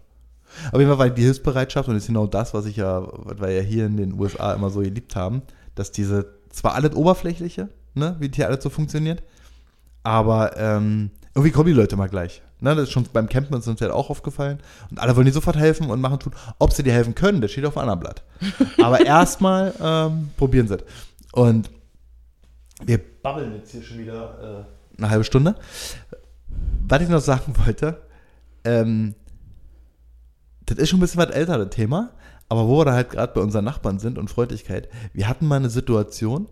Jeden 0.72 0.88
Fall, 0.88 0.98
weil 0.98 1.10
die 1.10 1.22
Hilfsbereitschaft, 1.22 1.88
und 1.88 1.94
das 1.94 2.04
ist 2.04 2.08
genau 2.08 2.26
das, 2.26 2.54
was 2.54 2.66
ich 2.66 2.76
ja, 2.76 3.06
wir 3.40 3.50
ja 3.50 3.62
hier 3.62 3.86
in 3.86 3.96
den 3.96 4.18
USA 4.18 4.52
immer 4.54 4.70
so 4.70 4.80
geliebt 4.80 5.16
haben, 5.16 5.42
dass 5.74 5.90
diese, 5.92 6.34
zwar 6.50 6.74
alles 6.74 6.94
Oberflächliche, 6.94 7.68
ne, 7.94 8.16
wie 8.18 8.28
die 8.28 8.44
alles 8.44 8.62
so 8.62 8.70
funktioniert, 8.70 9.22
aber 10.02 10.56
ähm, 10.56 11.10
irgendwie 11.34 11.52
kommen 11.52 11.66
die 11.66 11.72
Leute 11.72 11.96
mal 11.96 12.08
gleich. 12.08 12.42
Ne, 12.60 12.74
das 12.74 12.84
ist 12.84 12.92
schon 12.92 13.06
beim 13.12 13.28
Campen 13.28 13.54
uns 13.54 13.66
ja 13.66 13.92
auch 13.92 14.10
aufgefallen. 14.10 14.58
Und 14.90 14.98
alle 14.98 15.14
wollen 15.16 15.26
dir 15.26 15.32
sofort 15.32 15.56
helfen 15.56 15.90
und 15.90 16.00
machen 16.00 16.18
tun. 16.18 16.32
Ob 16.58 16.72
sie 16.72 16.82
dir 16.82 16.92
helfen 16.92 17.14
können, 17.14 17.40
das 17.40 17.52
steht 17.52 17.64
auf 17.64 17.76
einem 17.76 17.88
anderen 17.88 18.00
Blatt. 18.00 18.22
Aber 18.82 19.04
erstmal 19.04 19.72
ähm, 19.80 20.30
probieren 20.36 20.68
sie 20.68 20.74
es. 20.74 20.84
Und 21.32 21.70
wir 22.84 22.98
babbeln 23.22 23.54
jetzt 23.54 23.70
hier 23.70 23.82
schon 23.82 23.98
wieder 23.98 24.66
äh, 24.98 24.98
eine 24.98 25.10
halbe 25.10 25.24
Stunde. 25.24 25.54
Was 26.88 27.02
ich 27.02 27.08
noch 27.08 27.20
sagen 27.20 27.54
wollte, 27.64 28.02
ähm, 28.64 29.14
das 30.66 30.78
ist 30.78 30.88
schon 30.88 30.98
ein 30.98 31.02
bisschen 31.02 31.20
was 31.20 31.30
älter, 31.30 31.58
das 31.58 31.70
Thema. 31.70 32.10
Aber 32.48 32.66
wo 32.66 32.78
wir 32.78 32.84
da 32.84 32.92
halt 32.94 33.10
gerade 33.10 33.32
bei 33.32 33.40
unseren 33.40 33.64
Nachbarn 33.64 34.00
sind 34.00 34.18
und 34.18 34.28
Freundlichkeit, 34.28 34.88
wir 35.12 35.28
hatten 35.28 35.46
mal 35.46 35.56
eine 35.56 35.70
Situation, 35.70 36.48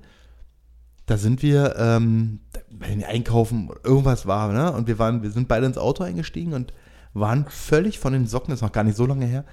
da 1.08 1.16
sind 1.16 1.42
wir, 1.42 1.74
ähm, 1.78 2.40
wenn 2.70 3.00
wir 3.00 3.08
einkaufen, 3.08 3.70
irgendwas 3.82 4.26
war, 4.26 4.52
ne? 4.52 4.72
Und 4.72 4.86
wir 4.86 4.98
waren, 4.98 5.22
wir 5.22 5.30
sind 5.30 5.48
beide 5.48 5.66
ins 5.66 5.78
Auto 5.78 6.04
eingestiegen 6.04 6.52
und 6.52 6.74
waren 7.14 7.46
völlig 7.48 7.98
von 7.98 8.12
den 8.12 8.26
Socken, 8.26 8.50
das 8.50 8.58
ist 8.58 8.62
noch 8.62 8.72
gar 8.72 8.84
nicht 8.84 8.96
so 8.96 9.06
lange 9.06 9.24
her, 9.24 9.44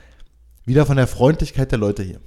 wieder 0.66 0.86
von 0.86 0.98
der 0.98 1.08
Freundlichkeit 1.08 1.72
der 1.72 1.80
Leute 1.80 2.04
hier. 2.04 2.20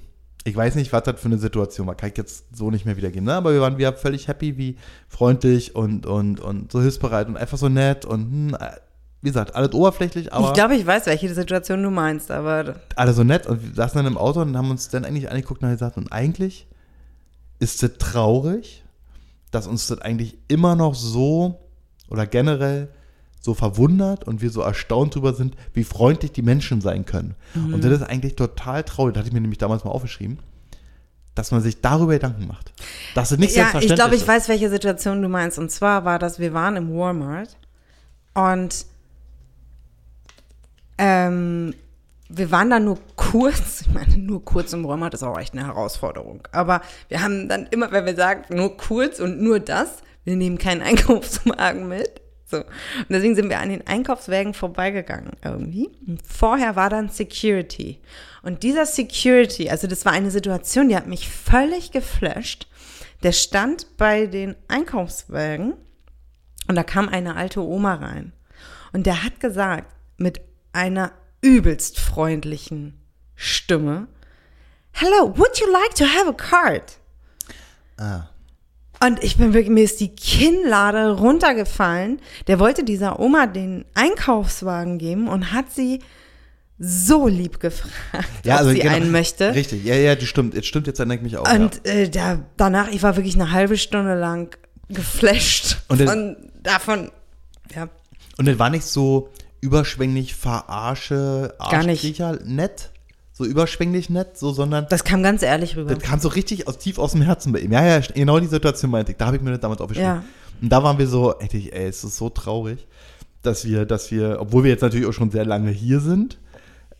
Ich 0.45 0.55
weiß 0.55 0.73
nicht, 0.75 0.91
was 0.93 1.03
das 1.03 1.19
für 1.21 1.27
eine 1.27 1.37
Situation 1.37 1.85
war, 1.85 1.93
kann 1.95 2.09
ich 2.09 2.17
jetzt 2.17 2.57
so 2.57 2.71
nicht 2.71 2.85
mehr 2.85 2.97
wiedergeben, 2.97 3.25
ne? 3.25 3.33
Aber 3.35 3.53
wir 3.53 3.61
waren 3.61 3.77
wieder 3.77 3.93
völlig 3.93 4.27
happy, 4.27 4.57
wie 4.57 4.77
freundlich 5.07 5.75
und, 5.75 6.07
und, 6.07 6.39
und 6.39 6.71
so 6.71 6.81
hilfsbereit 6.81 7.27
und 7.27 7.37
einfach 7.37 7.59
so 7.59 7.69
nett 7.69 8.05
und, 8.05 8.21
hm, 8.21 8.57
wie 9.21 9.29
gesagt, 9.29 9.53
alles 9.53 9.73
oberflächlich, 9.73 10.33
aber 10.33 10.47
Ich 10.47 10.53
glaube, 10.53 10.75
ich 10.75 10.87
weiß, 10.87 11.05
welche 11.05 11.31
Situation 11.31 11.83
du 11.83 11.91
meinst, 11.91 12.31
aber 12.31 12.77
alle 12.95 13.13
so 13.13 13.23
nett 13.23 13.45
und 13.45 13.63
wir 13.63 13.75
saßen 13.75 13.97
dann 13.97 14.11
im 14.11 14.17
Auto 14.17 14.41
und 14.41 14.57
haben 14.57 14.71
uns 14.71 14.89
dann 14.89 15.05
eigentlich 15.05 15.29
angeguckt 15.29 15.61
und 15.61 15.67
haben 15.67 15.75
gesagt, 15.75 15.97
und 15.97 16.11
eigentlich 16.11 16.65
ist 17.59 17.83
es 17.83 17.97
traurig, 17.99 18.83
dass 19.51 19.67
uns 19.67 19.87
das 19.87 19.99
eigentlich 19.99 20.37
immer 20.47 20.75
noch 20.75 20.95
so 20.95 21.59
oder 22.09 22.25
generell 22.25 22.89
so 23.41 23.53
verwundert 23.53 24.25
und 24.25 24.41
wir 24.41 24.49
so 24.49 24.61
erstaunt 24.61 25.15
drüber 25.15 25.33
sind, 25.33 25.55
wie 25.73 25.83
freundlich 25.83 26.31
die 26.31 26.41
Menschen 26.41 26.81
sein 26.81 27.05
können. 27.05 27.35
Und 27.55 27.83
das 27.83 27.93
ist 27.93 28.03
eigentlich 28.03 28.35
total 28.35 28.83
traurig, 28.83 29.13
das 29.13 29.21
hatte 29.21 29.29
ich 29.29 29.33
mir 29.33 29.41
nämlich 29.41 29.59
damals 29.59 29.85
mal 29.85 29.91
aufgeschrieben, 29.91 30.39
dass 31.35 31.51
man 31.51 31.61
sich 31.61 31.79
darüber 31.79 32.13
Gedanken 32.13 32.47
macht. 32.47 32.73
Dass 33.15 33.31
es 33.31 33.37
nicht 33.37 33.55
ja, 33.55 33.63
ich 33.63 33.71
selbstverständlich 33.71 33.95
glaube, 33.95 34.15
ich 34.15 34.21
ist. 34.21 34.27
weiß, 34.27 34.49
welche 34.49 34.69
Situation 34.69 35.21
du 35.21 35.29
meinst. 35.29 35.57
Und 35.57 35.71
zwar 35.71 36.03
war 36.03 36.19
das, 36.19 36.39
wir 36.39 36.53
waren 36.53 36.75
im 36.75 36.93
Walmart 36.93 37.55
und 38.33 38.85
ähm, 40.97 41.73
wir 42.29 42.51
waren 42.51 42.69
da 42.69 42.79
nur 42.79 42.99
kurz, 43.15 43.81
ich 43.81 43.93
meine, 43.93 44.17
nur 44.17 44.45
kurz 44.45 44.71
im 44.73 44.87
Walmart 44.87 45.15
ist 45.15 45.23
auch 45.23 45.37
echt 45.37 45.53
eine 45.53 45.65
Herausforderung. 45.65 46.47
Aber 46.51 46.81
wir 47.07 47.21
haben 47.21 47.49
dann 47.49 47.67
immer, 47.71 47.91
wenn 47.91 48.05
wir 48.05 48.15
sagen, 48.15 48.55
nur 48.55 48.77
kurz 48.77 49.19
und 49.19 49.41
nur 49.41 49.59
das, 49.59 50.03
wir 50.23 50.35
nehmen 50.35 50.59
keinen 50.59 50.81
Einkaufswagen 50.83 51.87
mit. 51.87 52.21
So. 52.45 52.57
Und 52.57 53.09
deswegen 53.09 53.35
sind 53.35 53.49
wir 53.49 53.59
an 53.59 53.69
den 53.69 53.85
Einkaufswagen 53.85 54.53
vorbeigegangen 54.53 55.31
irgendwie. 55.43 55.89
Und 56.07 56.21
vorher 56.25 56.75
war 56.75 56.89
dann 56.89 57.09
Security. 57.09 57.99
Und 58.41 58.63
dieser 58.63 58.85
Security, 58.85 59.69
also 59.69 59.87
das 59.87 60.05
war 60.05 60.13
eine 60.13 60.31
Situation, 60.31 60.89
die 60.89 60.95
hat 60.95 61.07
mich 61.07 61.29
völlig 61.29 61.91
geflasht. 61.91 62.67
Der 63.23 63.33
stand 63.33 63.97
bei 63.97 64.27
den 64.27 64.55
Einkaufswagen 64.67 65.73
und 66.67 66.75
da 66.75 66.83
kam 66.83 67.09
eine 67.09 67.35
alte 67.35 67.61
Oma 67.61 67.95
rein. 67.95 68.33
Und 68.93 69.05
der 69.05 69.23
hat 69.23 69.39
gesagt, 69.39 69.93
mit 70.17 70.41
einer 70.73 71.11
übelst 71.41 71.99
freundlichen 71.99 72.93
Stimme, 73.35 74.07
Hello, 74.91 75.31
would 75.37 75.57
you 75.59 75.67
like 75.71 75.93
to 75.95 76.03
have 76.05 76.27
a 76.27 76.33
card? 76.33 76.97
Ah. 77.97 78.29
Und 79.05 79.23
ich 79.23 79.37
bin 79.37 79.53
wirklich, 79.53 79.69
mir 79.69 79.83
ist 79.85 79.99
die 80.01 80.13
Kinnlade 80.13 81.11
runtergefallen. 81.17 82.19
Der 82.47 82.59
wollte 82.59 82.83
dieser 82.83 83.19
Oma 83.19 83.45
den 83.47 83.85
Einkaufswagen 83.93 84.97
geben 84.97 85.29
und 85.29 85.53
hat 85.53 85.71
sie 85.71 85.99
so 86.79 87.27
lieb 87.27 87.59
gefragt, 87.61 87.93
Ja, 88.43 88.55
ob 88.55 88.59
also 88.61 88.71
sie 88.71 88.79
genau. 88.79 88.95
einen 88.95 89.11
möchte. 89.11 89.53
Richtig, 89.55 89.85
ja, 89.85 89.95
ja, 89.95 90.15
die 90.15 90.25
stimmt. 90.25 90.53
Jetzt 90.53 90.67
stimmt, 90.67 90.87
jetzt 90.87 90.97
denke 90.99 91.15
ich 91.15 91.21
mich 91.21 91.37
auch. 91.37 91.45
ja. 91.47 91.53
Und 91.55 91.85
äh, 91.85 92.09
da, 92.09 92.39
danach, 92.57 92.89
ich 92.89 93.03
war 93.03 93.15
wirklich 93.15 93.35
eine 93.35 93.51
halbe 93.51 93.77
Stunde 93.77 94.15
lang 94.15 94.57
geflasht 94.89 95.77
Und 95.87 96.01
das- 96.01 96.09
von, 96.09 96.35
davon, 96.61 97.11
ja, 97.73 97.87
Und 98.37 98.47
das 98.47 98.59
war 98.59 98.69
nicht 98.69 98.83
so 98.85 99.29
überschwänglich 99.61 100.35
verarsche, 100.35 101.53
Gar 101.59 101.83
nicht. 101.83 101.89
Arschkriecher 101.89 102.39
nett, 102.45 102.91
so 103.33 103.45
überschwänglich 103.45 104.09
nett, 104.09 104.37
so, 104.37 104.51
sondern 104.51 104.87
das 104.89 105.03
kam 105.03 105.23
ganz 105.23 105.43
ehrlich 105.43 105.75
rüber. 105.77 105.93
das 105.95 106.03
kam 106.03 106.19
so 106.19 106.27
richtig 106.29 106.67
aus 106.67 106.77
tief 106.77 106.97
aus 106.99 107.13
dem 107.13 107.21
Herzen 107.21 107.51
bei 107.53 107.59
ihm. 107.59 107.71
Ja, 107.71 107.85
ja, 107.85 107.99
genau 108.13 108.39
die 108.39 108.47
Situation 108.47 108.91
meinte 108.91 109.11
ich. 109.11 109.17
Da 109.17 109.27
habe 109.27 109.37
ich 109.37 109.41
mir 109.43 109.51
das 109.51 109.59
damals 109.59 109.81
aufgeschrieben. 109.81 110.09
Ja. 110.11 110.23
Und 110.61 110.69
da 110.69 110.83
waren 110.83 110.97
wir 110.97 111.07
so, 111.07 111.33
ey, 111.39 111.69
ey, 111.71 111.87
es 111.87 112.03
ist 112.03 112.17
so 112.17 112.29
traurig, 112.29 112.85
dass 113.41 113.63
wir, 113.65 113.85
dass 113.85 114.11
wir, 114.11 114.37
obwohl 114.41 114.63
wir 114.63 114.71
jetzt 114.71 114.81
natürlich 114.81 115.07
auch 115.07 115.13
schon 115.13 115.31
sehr 115.31 115.45
lange 115.45 115.71
hier 115.71 116.01
sind, 116.01 116.37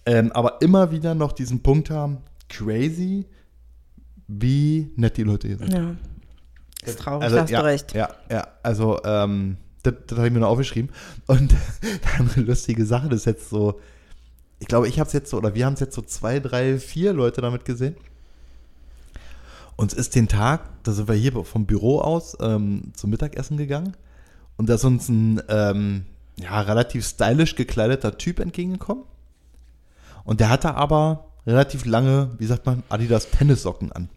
ähm, 0.05 0.31
aber 0.31 0.61
immer 0.61 0.91
wieder 0.91 1.13
noch 1.13 1.33
diesen 1.33 1.61
Punkt 1.61 1.89
haben, 1.89 2.19
crazy, 2.47 3.25
wie 4.27 4.91
nett 4.95 5.17
die 5.17 5.23
Leute 5.23 5.47
hier 5.47 5.57
sind. 5.57 5.73
ja. 5.73 5.95
Ist 6.85 6.99
traurig, 6.99 7.23
Also, 7.23 7.41
hast 7.41 7.49
ja, 7.49 7.59
du 7.59 7.65
recht. 7.65 7.93
Ja, 7.93 8.09
ja, 8.31 8.47
also, 8.63 9.01
ähm, 9.03 9.57
das, 9.83 9.93
das 10.07 10.17
habe 10.17 10.27
ich 10.27 10.33
mir 10.33 10.39
noch 10.39 10.49
aufgeschrieben. 10.49 10.91
Und 11.27 11.55
eine 12.17 12.45
lustige 12.45 12.85
Sache, 12.85 13.09
das 13.09 13.21
ist 13.21 13.25
jetzt 13.25 13.49
so, 13.49 13.79
ich 14.59 14.67
glaube, 14.67 14.87
ich 14.87 14.99
habe 14.99 15.07
es 15.07 15.13
jetzt 15.13 15.29
so, 15.29 15.37
oder 15.37 15.55
wir 15.55 15.65
haben 15.65 15.73
es 15.73 15.79
jetzt 15.79 15.95
so 15.95 16.01
zwei, 16.01 16.39
drei, 16.39 16.77
vier 16.79 17.13
Leute 17.13 17.41
damit 17.41 17.65
gesehen. 17.65 17.95
Uns 19.75 19.93
ist 19.93 20.15
den 20.15 20.27
Tag, 20.27 20.61
da 20.83 20.91
sind 20.91 21.07
wir 21.07 21.15
hier 21.15 21.45
vom 21.45 21.65
Büro 21.65 22.01
aus 22.01 22.35
ähm, 22.41 22.91
zum 22.95 23.11
Mittagessen 23.11 23.55
gegangen. 23.55 23.95
Und 24.57 24.67
da 24.67 24.75
ist 24.75 24.83
uns 24.83 25.07
ein 25.07 25.41
ähm, 25.47 26.05
ja, 26.37 26.59
relativ 26.59 27.07
stylisch 27.07 27.55
gekleideter 27.55 28.17
Typ 28.17 28.39
entgegengekommen. 28.39 29.05
Und 30.25 30.41
der 30.41 30.49
hatte 30.49 30.75
aber 30.75 31.29
relativ 31.47 31.85
lange, 31.85 32.31
wie 32.37 32.45
sagt 32.45 32.65
man, 32.65 32.83
Adidas 32.89 33.29
Tennissocken 33.31 33.93
an. 33.93 34.09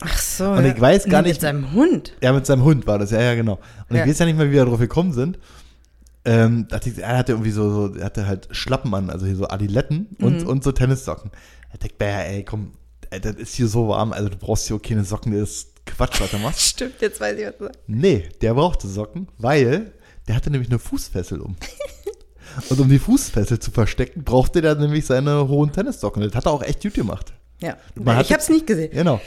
Ach 0.00 0.18
so. 0.18 0.50
Und 0.52 0.64
ich 0.64 0.80
weiß 0.80 1.06
gar 1.06 1.22
Nee, 1.22 1.28
nicht- 1.28 1.36
Mit 1.36 1.40
seinem 1.42 1.72
Hund. 1.72 2.12
Ja, 2.22 2.32
mit 2.32 2.46
seinem 2.46 2.62
Hund 2.64 2.86
war 2.86 2.98
das, 2.98 3.10
ja, 3.10 3.20
ja, 3.20 3.34
genau. 3.34 3.58
Und 3.88 3.96
Ja. 3.96 4.04
ich 4.04 4.10
weiß 4.10 4.18
ja 4.20 4.26
nicht 4.26 4.36
mehr, 4.38 4.46
wie 4.48 4.52
wir 4.52 4.64
darauf 4.64 4.78
gekommen 4.80 5.12
sind. 5.12 5.38
Ähm, 6.24 6.66
ich, 6.84 6.98
er 6.98 7.16
hatte 7.18 7.32
irgendwie 7.32 7.50
so, 7.50 7.70
so, 7.88 7.94
er 7.96 8.04
hatte 8.06 8.26
halt 8.26 8.48
Schlappen 8.50 8.92
an, 8.94 9.08
also 9.10 9.24
hier 9.26 9.36
so 9.36 9.48
Adiletten 9.48 10.08
und, 10.20 10.44
und 10.44 10.62
so 10.62 10.72
Tennissocken. 10.72 11.30
Da 11.72 11.78
dachte 11.78 11.86
ich, 11.86 11.98
mir, 11.98 12.26
ey, 12.26 12.44
komm, 12.44 12.72
das 13.10 13.36
ist 13.36 13.54
hier 13.54 13.66
so 13.68 13.88
warm, 13.88 14.12
also 14.12 14.28
du 14.28 14.36
brauchst 14.36 14.66
hier 14.66 14.76
auch 14.76 14.82
keine 14.82 15.04
Socken, 15.04 15.32
das 15.32 15.50
ist 15.50 15.86
Quatsch, 15.86 16.20
was 16.20 16.30
du 16.30 16.38
machst. 16.38 16.60
Stimmt, 16.68 17.00
jetzt 17.00 17.20
weiß 17.20 17.38
ich, 17.38 17.46
was 17.46 17.56
du 17.56 17.64
sagst. 17.64 17.78
Nee, 17.86 18.28
der 18.42 18.54
brauchte 18.54 18.86
Socken, 18.88 19.28
weil 19.38 19.92
der 20.26 20.36
hatte 20.36 20.50
nämlich 20.50 20.68
eine 20.68 20.78
Fußfessel 20.78 21.40
um. 21.40 21.56
Und 22.70 22.80
um 22.80 22.88
die 22.88 22.98
Fußfessel 22.98 23.58
zu 23.60 23.70
verstecken, 23.70 24.24
brauchte 24.24 24.60
er 24.62 24.74
nämlich 24.74 25.06
seine 25.06 25.48
hohen 25.48 25.70
Tennissocken. 25.72 26.22
Das 26.22 26.34
hat 26.34 26.46
er 26.46 26.52
auch 26.52 26.62
echt 26.62 26.82
gut 26.82 26.94
gemacht. 26.94 27.32
Ja, 27.60 27.76
Man 27.94 28.20
ich 28.20 28.32
habe 28.32 28.42
es 28.42 28.48
nicht 28.48 28.66
gesehen. 28.66 28.90
Genau. 28.92 29.20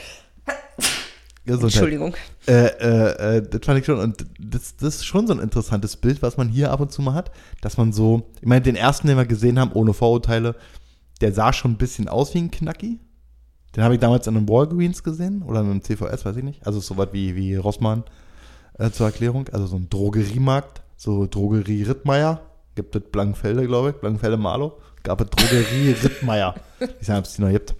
Gesundheit. 1.44 1.72
Entschuldigung. 1.72 2.14
Äh, 2.46 2.66
äh, 2.66 3.36
äh, 3.36 3.42
das 3.42 3.60
fand 3.64 3.80
ich 3.80 3.86
schon, 3.86 3.98
und 3.98 4.24
das, 4.38 4.76
das 4.76 4.96
ist 4.96 5.04
schon 5.04 5.26
so 5.26 5.32
ein 5.32 5.40
interessantes 5.40 5.96
Bild, 5.96 6.22
was 6.22 6.36
man 6.36 6.48
hier 6.48 6.70
ab 6.70 6.80
und 6.80 6.92
zu 6.92 7.02
mal 7.02 7.14
hat, 7.14 7.32
dass 7.60 7.76
man 7.76 7.92
so, 7.92 8.30
ich 8.40 8.46
meine, 8.46 8.62
den 8.62 8.76
ersten, 8.76 9.08
den 9.08 9.16
wir 9.16 9.26
gesehen 9.26 9.58
haben, 9.58 9.72
ohne 9.72 9.92
Vorurteile, 9.92 10.54
der 11.20 11.32
sah 11.32 11.52
schon 11.52 11.72
ein 11.72 11.78
bisschen 11.78 12.08
aus 12.08 12.34
wie 12.34 12.38
ein 12.38 12.50
Knacki. 12.50 13.00
Den 13.74 13.84
habe 13.84 13.94
ich 13.94 14.00
damals 14.00 14.26
in 14.26 14.36
einem 14.36 14.48
Walgreens 14.48 15.02
gesehen 15.02 15.42
oder 15.42 15.60
in 15.60 15.66
einem 15.70 15.82
CVS, 15.82 16.24
weiß 16.24 16.36
ich 16.36 16.44
nicht. 16.44 16.66
Also 16.66 16.80
so 16.80 16.96
was 16.96 17.08
wie, 17.12 17.34
wie 17.34 17.56
Rossmann 17.56 18.04
äh, 18.78 18.90
zur 18.90 19.06
Erklärung. 19.06 19.48
Also 19.50 19.66
so 19.66 19.76
ein 19.76 19.88
Drogeriemarkt, 19.88 20.82
so 20.96 21.26
Drogerie 21.26 21.84
Rittmeier. 21.84 22.42
Gibt 22.74 22.96
es 22.96 23.02
Blankfelde, 23.10 23.66
glaube 23.66 23.90
ich, 23.90 23.96
Blankfelde 23.96 24.36
Marlow. 24.36 24.78
Gab 25.02 25.20
es 25.20 25.30
Drogerie 25.30 25.96
Rittmeier. 26.02 26.54
Ich 27.00 27.06
sage, 27.06 27.20
ob 27.20 27.26
es 27.26 27.34
die 27.34 27.42
noch 27.42 27.50
gibt. 27.50 27.76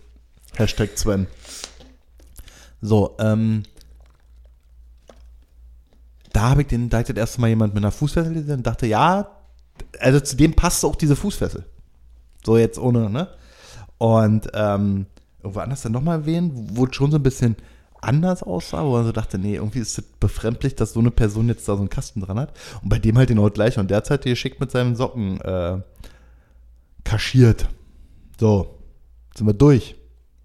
Hashtag 0.55 0.91
Sven. 0.97 1.27
So, 2.83 3.17
ähm, 3.21 3.63
da 6.33 6.51
habe 6.51 6.63
ich 6.63 6.69
den, 6.69 6.89
da 6.91 6.99
hat 6.99 7.09
das 7.09 7.17
erste 7.17 7.41
Mal 7.41 7.49
jemand 7.49 7.75
mit 7.75 7.83
einer 7.83 7.93
Fußfessel 7.93 8.35
gesehen 8.35 8.59
und 8.59 8.67
dachte, 8.67 8.87
ja, 8.87 9.31
also 10.01 10.21
zu 10.21 10.37
dem 10.37 10.55
passt 10.55 10.85
auch 10.85 10.97
diese 10.97 11.17
Fußfessel. 11.17 11.65
So 12.45 12.59
jetzt 12.59 12.79
ohne, 12.79 13.09
ne? 13.09 13.29
Und 13.99 14.51
ähm, 14.53 15.07
irgendwo 15.43 15.61
anders 15.61 15.83
dann 15.83 15.93
nochmal 15.93 16.21
erwähnen, 16.21 16.71
wo 16.73 16.87
es 16.87 16.97
schon 16.97 17.13
so 17.13 17.19
ein 17.19 17.23
bisschen 17.23 17.57
anders 18.01 18.43
aussah, 18.43 18.85
wo 18.85 18.93
man 18.93 19.05
so 19.05 19.13
dachte, 19.13 19.39
nee, 19.39 19.55
irgendwie 19.55 19.79
ist 19.79 19.97
es 19.97 20.05
befremdlich, 20.19 20.75
dass 20.75 20.93
so 20.93 21.01
eine 21.01 21.13
Person 21.13 21.49
jetzt 21.49 21.69
da 21.69 21.75
so 21.75 21.81
einen 21.81 21.89
Kasten 21.89 22.21
dran 22.21 22.39
hat. 22.39 22.53
Und 22.83 22.89
bei 22.89 22.99
dem 22.99 23.17
halt 23.17 23.29
genau 23.29 23.49
gleich. 23.51 23.79
Und 23.79 23.91
der 23.91 23.99
hat 23.99 24.11
halt 24.11 24.23
geschickt 24.23 24.59
mit 24.59 24.73
seinen 24.73 24.97
Socken 24.97 25.41
äh, 25.41 25.81
kaschiert. 27.05 27.69
So, 28.41 28.79
sind 29.37 29.47
wir 29.47 29.55
durch 29.55 29.95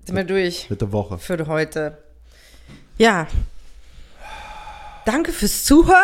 Sind 0.05 0.15
wir 0.15 0.23
durch 0.23 0.69
mit 0.69 0.81
der 0.81 0.91
Woche. 0.91 1.17
für 1.17 1.47
heute. 1.47 1.97
Ja. 2.97 3.27
Danke 5.05 5.31
fürs 5.31 5.63
Zuhören. 5.63 5.95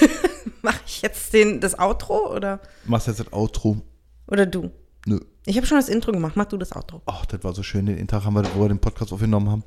Mache 0.62 0.80
ich 0.86 1.02
jetzt 1.02 1.32
den, 1.32 1.60
das 1.60 1.78
Outro 1.78 2.34
oder, 2.34 2.60
Machst 2.84 3.06
jetzt 3.06 3.20
das 3.20 3.32
Outro? 3.32 3.80
oder 4.26 4.46
du? 4.46 4.70
Nö. 5.06 5.20
Ich 5.46 5.56
habe 5.56 5.66
schon 5.66 5.78
das 5.78 5.88
Intro 5.88 6.12
gemacht. 6.12 6.36
Mach 6.36 6.44
du 6.46 6.56
das 6.56 6.72
Outro. 6.72 7.00
Ach, 7.06 7.24
das 7.26 7.42
war 7.42 7.54
so 7.54 7.62
schön. 7.62 7.86
Den 7.86 8.06
Tag 8.06 8.24
haben 8.24 8.34
wir, 8.34 8.44
wo 8.54 8.62
wir 8.62 8.68
den 8.68 8.78
Podcast 8.78 9.12
aufgenommen 9.12 9.48
haben. 9.48 9.64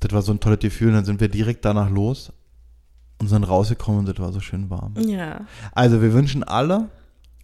Das 0.00 0.12
war 0.12 0.22
so 0.22 0.32
ein 0.32 0.40
tolles 0.40 0.60
Gefühl. 0.60 0.88
Und 0.88 0.94
dann 0.94 1.04
sind 1.04 1.20
wir 1.20 1.28
direkt 1.28 1.64
danach 1.64 1.90
los 1.90 2.32
und 3.18 3.28
sind 3.28 3.44
rausgekommen 3.44 4.00
und 4.00 4.08
das 4.08 4.18
war 4.18 4.32
so 4.32 4.40
schön 4.40 4.70
warm. 4.70 4.94
Ja. 4.98 5.46
Also 5.72 6.02
wir 6.02 6.12
wünschen 6.12 6.44
alle, 6.44 6.88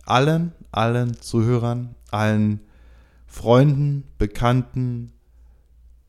allen, 0.05 0.53
allen 0.71 1.21
Zuhörern, 1.21 1.95
allen 2.11 2.61
Freunden, 3.27 4.05
Bekannten, 4.19 5.13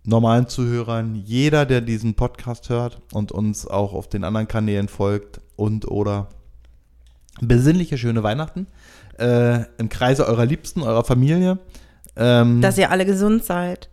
normalen 0.05 0.47
Zuhörern, 0.47 1.15
jeder, 1.15 1.65
der 1.65 1.81
diesen 1.81 2.15
Podcast 2.15 2.69
hört 2.69 3.01
und 3.13 3.31
uns 3.31 3.67
auch 3.67 3.93
auf 3.93 4.07
den 4.07 4.23
anderen 4.23 4.47
Kanälen 4.47 4.87
folgt 4.87 5.39
und 5.55 5.89
oder 5.89 6.27
besinnliche, 7.41 7.97
schöne 7.97 8.23
Weihnachten 8.23 8.67
äh, 9.17 9.63
im 9.77 9.89
Kreise 9.89 10.27
eurer 10.27 10.45
Liebsten, 10.45 10.81
eurer 10.81 11.03
Familie. 11.03 11.59
Ähm, 12.15 12.61
Dass 12.61 12.77
ihr 12.77 12.91
alle 12.91 13.05
gesund 13.05 13.43
seid. 13.43 13.89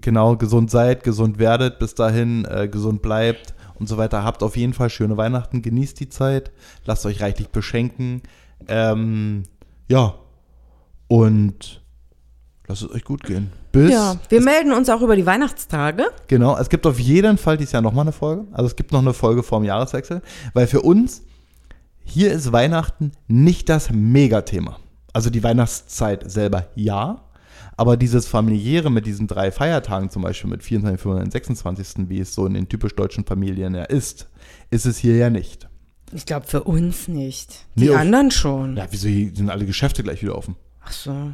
genau, 0.00 0.36
gesund 0.36 0.70
seid, 0.70 1.02
gesund 1.02 1.38
werdet, 1.38 1.78
bis 1.78 1.94
dahin 1.94 2.44
äh, 2.44 2.68
gesund 2.68 3.02
bleibt 3.02 3.54
und 3.74 3.88
so 3.88 3.96
weiter. 3.96 4.24
Habt 4.24 4.42
auf 4.42 4.56
jeden 4.56 4.74
Fall 4.74 4.90
schöne 4.90 5.16
Weihnachten, 5.16 5.62
genießt 5.62 5.98
die 5.98 6.08
Zeit, 6.08 6.52
lasst 6.84 7.04
euch 7.06 7.20
reichlich 7.20 7.48
beschenken. 7.48 8.22
Ähm, 8.68 9.44
ja, 9.88 10.14
und 11.08 11.81
lasst 12.72 12.82
es 12.82 12.90
euch 12.90 13.04
gut 13.04 13.22
gehen. 13.22 13.50
Bis, 13.72 13.90
Ja, 13.90 14.16
wir 14.28 14.40
melden 14.40 14.72
uns 14.72 14.88
auch 14.88 15.00
über 15.02 15.16
die 15.16 15.26
Weihnachtstage. 15.26 16.04
genau, 16.28 16.56
es 16.58 16.68
gibt 16.68 16.86
auf 16.86 16.98
jeden 16.98 17.38
Fall 17.38 17.56
dieses 17.56 17.72
Jahr 17.72 17.82
nochmal 17.82 18.02
eine 18.04 18.12
Folge. 18.12 18.46
Also 18.52 18.66
es 18.66 18.76
gibt 18.76 18.92
noch 18.92 19.00
eine 19.00 19.12
Folge 19.14 19.42
vorm 19.42 19.64
Jahreswechsel, 19.64 20.22
weil 20.54 20.66
für 20.66 20.80
uns 20.82 21.22
hier 22.04 22.32
ist 22.32 22.52
Weihnachten 22.52 23.12
nicht 23.28 23.68
das 23.68 23.90
Megathema. 23.90 24.78
Also 25.12 25.30
die 25.30 25.42
Weihnachtszeit 25.42 26.30
selber 26.30 26.66
ja, 26.74 27.24
aber 27.76 27.96
dieses 27.96 28.26
familiäre 28.26 28.90
mit 28.90 29.06
diesen 29.06 29.26
drei 29.26 29.50
Feiertagen, 29.52 30.10
zum 30.10 30.22
Beispiel 30.22 30.50
mit 30.50 30.62
24, 30.62 31.00
25, 31.00 31.32
26., 31.32 32.08
wie 32.08 32.20
es 32.20 32.34
so 32.34 32.46
in 32.46 32.54
den 32.54 32.68
typisch 32.68 32.94
deutschen 32.96 33.24
Familien 33.24 33.74
ja 33.74 33.84
ist, 33.84 34.28
ist 34.70 34.86
es 34.86 34.98
hier 34.98 35.16
ja 35.16 35.30
nicht. 35.30 35.68
Ich 36.12 36.26
glaube, 36.26 36.46
für 36.46 36.64
uns 36.64 37.08
nicht. 37.08 37.66
Die 37.76 37.88
Nee, 37.88 37.94
anderen 37.94 38.30
schon. 38.30 38.76
Ja, 38.76 38.86
wieso 38.90 39.08
hier 39.08 39.34
sind 39.34 39.48
alle 39.50 39.64
Geschäfte 39.64 40.02
gleich 40.02 40.22
wieder 40.22 40.36
offen? 40.36 40.56
Ach 40.84 40.92
so. 40.92 41.32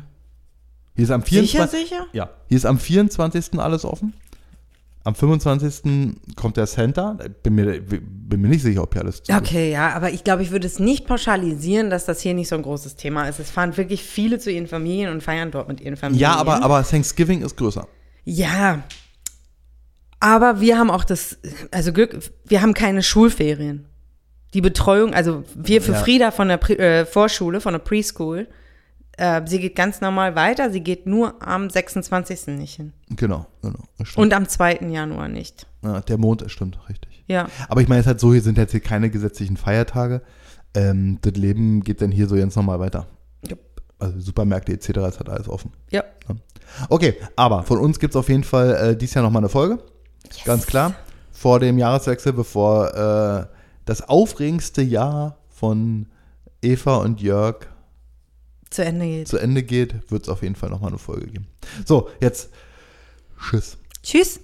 Hier 0.99 1.05
ist 1.05 1.13
am 1.13 1.23
Sicher, 1.23 1.69
24. 1.69 1.81
sicher? 1.81 2.07
Ja, 2.13 2.31
hier 2.49 2.57
ist 2.57 2.67
am 2.67 2.77
24. 2.77 3.57
alles 3.61 3.85
offen. 3.85 4.15
Am 5.05 5.15
25. 5.15 6.35
kommt 6.35 6.57
der 6.57 6.67
Center. 6.67 7.17
Bin 7.45 7.55
mir, 7.55 7.81
bin 7.81 8.41
mir 8.41 8.49
nicht 8.49 8.63
sicher, 8.63 8.83
ob 8.83 8.95
hier 8.95 9.03
alles 9.03 9.23
zu 9.23 9.31
ist. 9.31 9.39
Okay, 9.39 9.71
ja, 9.71 9.91
aber 9.95 10.11
ich 10.11 10.25
glaube, 10.25 10.43
ich 10.43 10.51
würde 10.51 10.67
es 10.67 10.81
nicht 10.81 11.07
pauschalisieren, 11.07 11.89
dass 11.89 12.05
das 12.05 12.21
hier 12.21 12.35
nicht 12.35 12.49
so 12.49 12.57
ein 12.57 12.63
großes 12.63 12.97
Thema 12.97 13.29
ist. 13.29 13.39
Es 13.39 13.49
fahren 13.49 13.77
wirklich 13.77 14.03
viele 14.03 14.41
zu 14.41 14.51
ihren 14.51 14.67
Familien 14.67 15.13
und 15.13 15.23
feiern 15.23 15.53
dort 15.53 15.69
mit 15.69 15.81
ihren 15.81 15.97
Familien. 15.97 16.21
Ja, 16.21 16.35
aber, 16.35 16.65
aber 16.65 16.83
Thanksgiving 16.83 17.43
ist 17.43 17.57
größer. 17.57 17.87
Ja. 18.25 18.83
Aber 20.19 20.61
wir 20.61 20.79
haben 20.79 20.91
auch 20.91 21.05
das, 21.05 21.39
also 21.71 21.93
Glück, 21.93 22.19
wir 22.45 22.61
haben 22.61 22.75
keine 22.75 23.05
Schulferien. 23.05 23.87
Die 24.53 24.61
Betreuung, 24.61 25.15
also 25.15 25.45
wir 25.55 25.81
für 25.81 25.93
Ja. 25.93 25.99
Frieda 25.99 26.31
von 26.33 26.49
der 26.49 26.57
Pre 26.57 26.77
äh, 26.77 27.07
Vorschule, 27.07 27.61
von 27.61 27.73
der 27.73 27.79
Preschool, 27.79 28.49
äh, 29.19 29.43
sie 29.47 29.59
geht 29.59 29.75
ganz 29.75 30.01
normal 30.01 30.37
weiter, 30.37 30.71
sie 30.71 30.81
geht 30.81 31.07
nur 31.07 31.43
am 31.47 31.69
26. 31.69 32.49
nicht 32.57 32.77
hin. 32.77 32.93
Genau, 33.11 33.47
genau. 33.63 33.81
stimmt. 34.03 34.19
Und 34.19 34.33
am 34.33 34.49
2. 34.49 34.77
Januar 34.89 35.29
nicht. 35.29 35.67
ja, 35.83 36.01
der 36.01 36.19
Mond, 36.19 36.43
das 36.43 36.53
stimmt, 36.53 36.79
richtig. 36.89 37.25
Ja. 37.27 37.49
Aber 37.69 37.81
ich 37.81 37.89
meine, 37.89 38.01
es 38.01 38.07
ist 38.07 38.09
halt 38.09 38.21
so, 38.21 38.33
hier 38.33 38.43
sind 38.43 38.59
jetzt 38.59 38.71
hier 38.71 38.81
keine 38.81 39.11
gesetzlichen 39.11 39.57
Feiertage. 39.57 40.23
Ähm, 40.73 41.19
das 41.23 41.35
Leben 41.35 41.83
geht 41.83 42.01
dann 42.01 42.13
hier 42.13 42.29
so 42.29 42.37
ganz 42.37 42.55
normal 42.55 42.79
weiter. 42.79 43.07
Jupp. 43.47 43.59
Also 43.99 44.21
Supermärkte 44.21 44.73
etc. 44.73 44.89
ist 44.89 45.19
halt 45.19 45.29
alles 45.29 45.49
offen. 45.49 45.73
Ja. 45.91 46.05
Okay, 46.89 47.17
aber 47.35 47.65
von 47.65 47.79
uns 47.79 47.99
gibt 47.99 48.15
es 48.15 48.17
auf 48.17 48.29
jeden 48.29 48.45
Fall 48.45 48.75
äh, 48.75 48.97
dieses 48.97 49.15
Jahr 49.15 49.25
nochmal 49.25 49.41
eine 49.41 49.49
Folge. 49.49 49.79
Ganz 50.45 50.67
klar. 50.67 50.95
Vor 51.33 51.59
dem 51.59 51.79
Jahreswechsel, 51.79 52.33
bevor 52.33 52.95
äh, 52.95 53.47
das 53.85 54.09
aufregendste 54.09 54.83
Jahr 54.83 55.39
von 55.49 56.07
Eva 56.63 56.99
und 56.99 57.21
Jörg 57.21 57.67
Zu 58.71 58.85
Ende 58.85 59.07
geht. 59.07 59.29
zu 59.29 59.39
Ende 59.39 59.63
geht, 59.63 60.11
wird 60.11 60.23
es 60.25 60.29
auf 60.29 60.43
jeden 60.43 60.55
Fall 60.55 60.71
nochmal 60.71 60.91
eine 60.91 60.99
Folge 60.99 61.27
geben. 61.27 61.47
So, 61.87 62.11
jetzt 62.21 62.51
Tschüss. 63.39 63.79
Tschüss. 64.03 64.41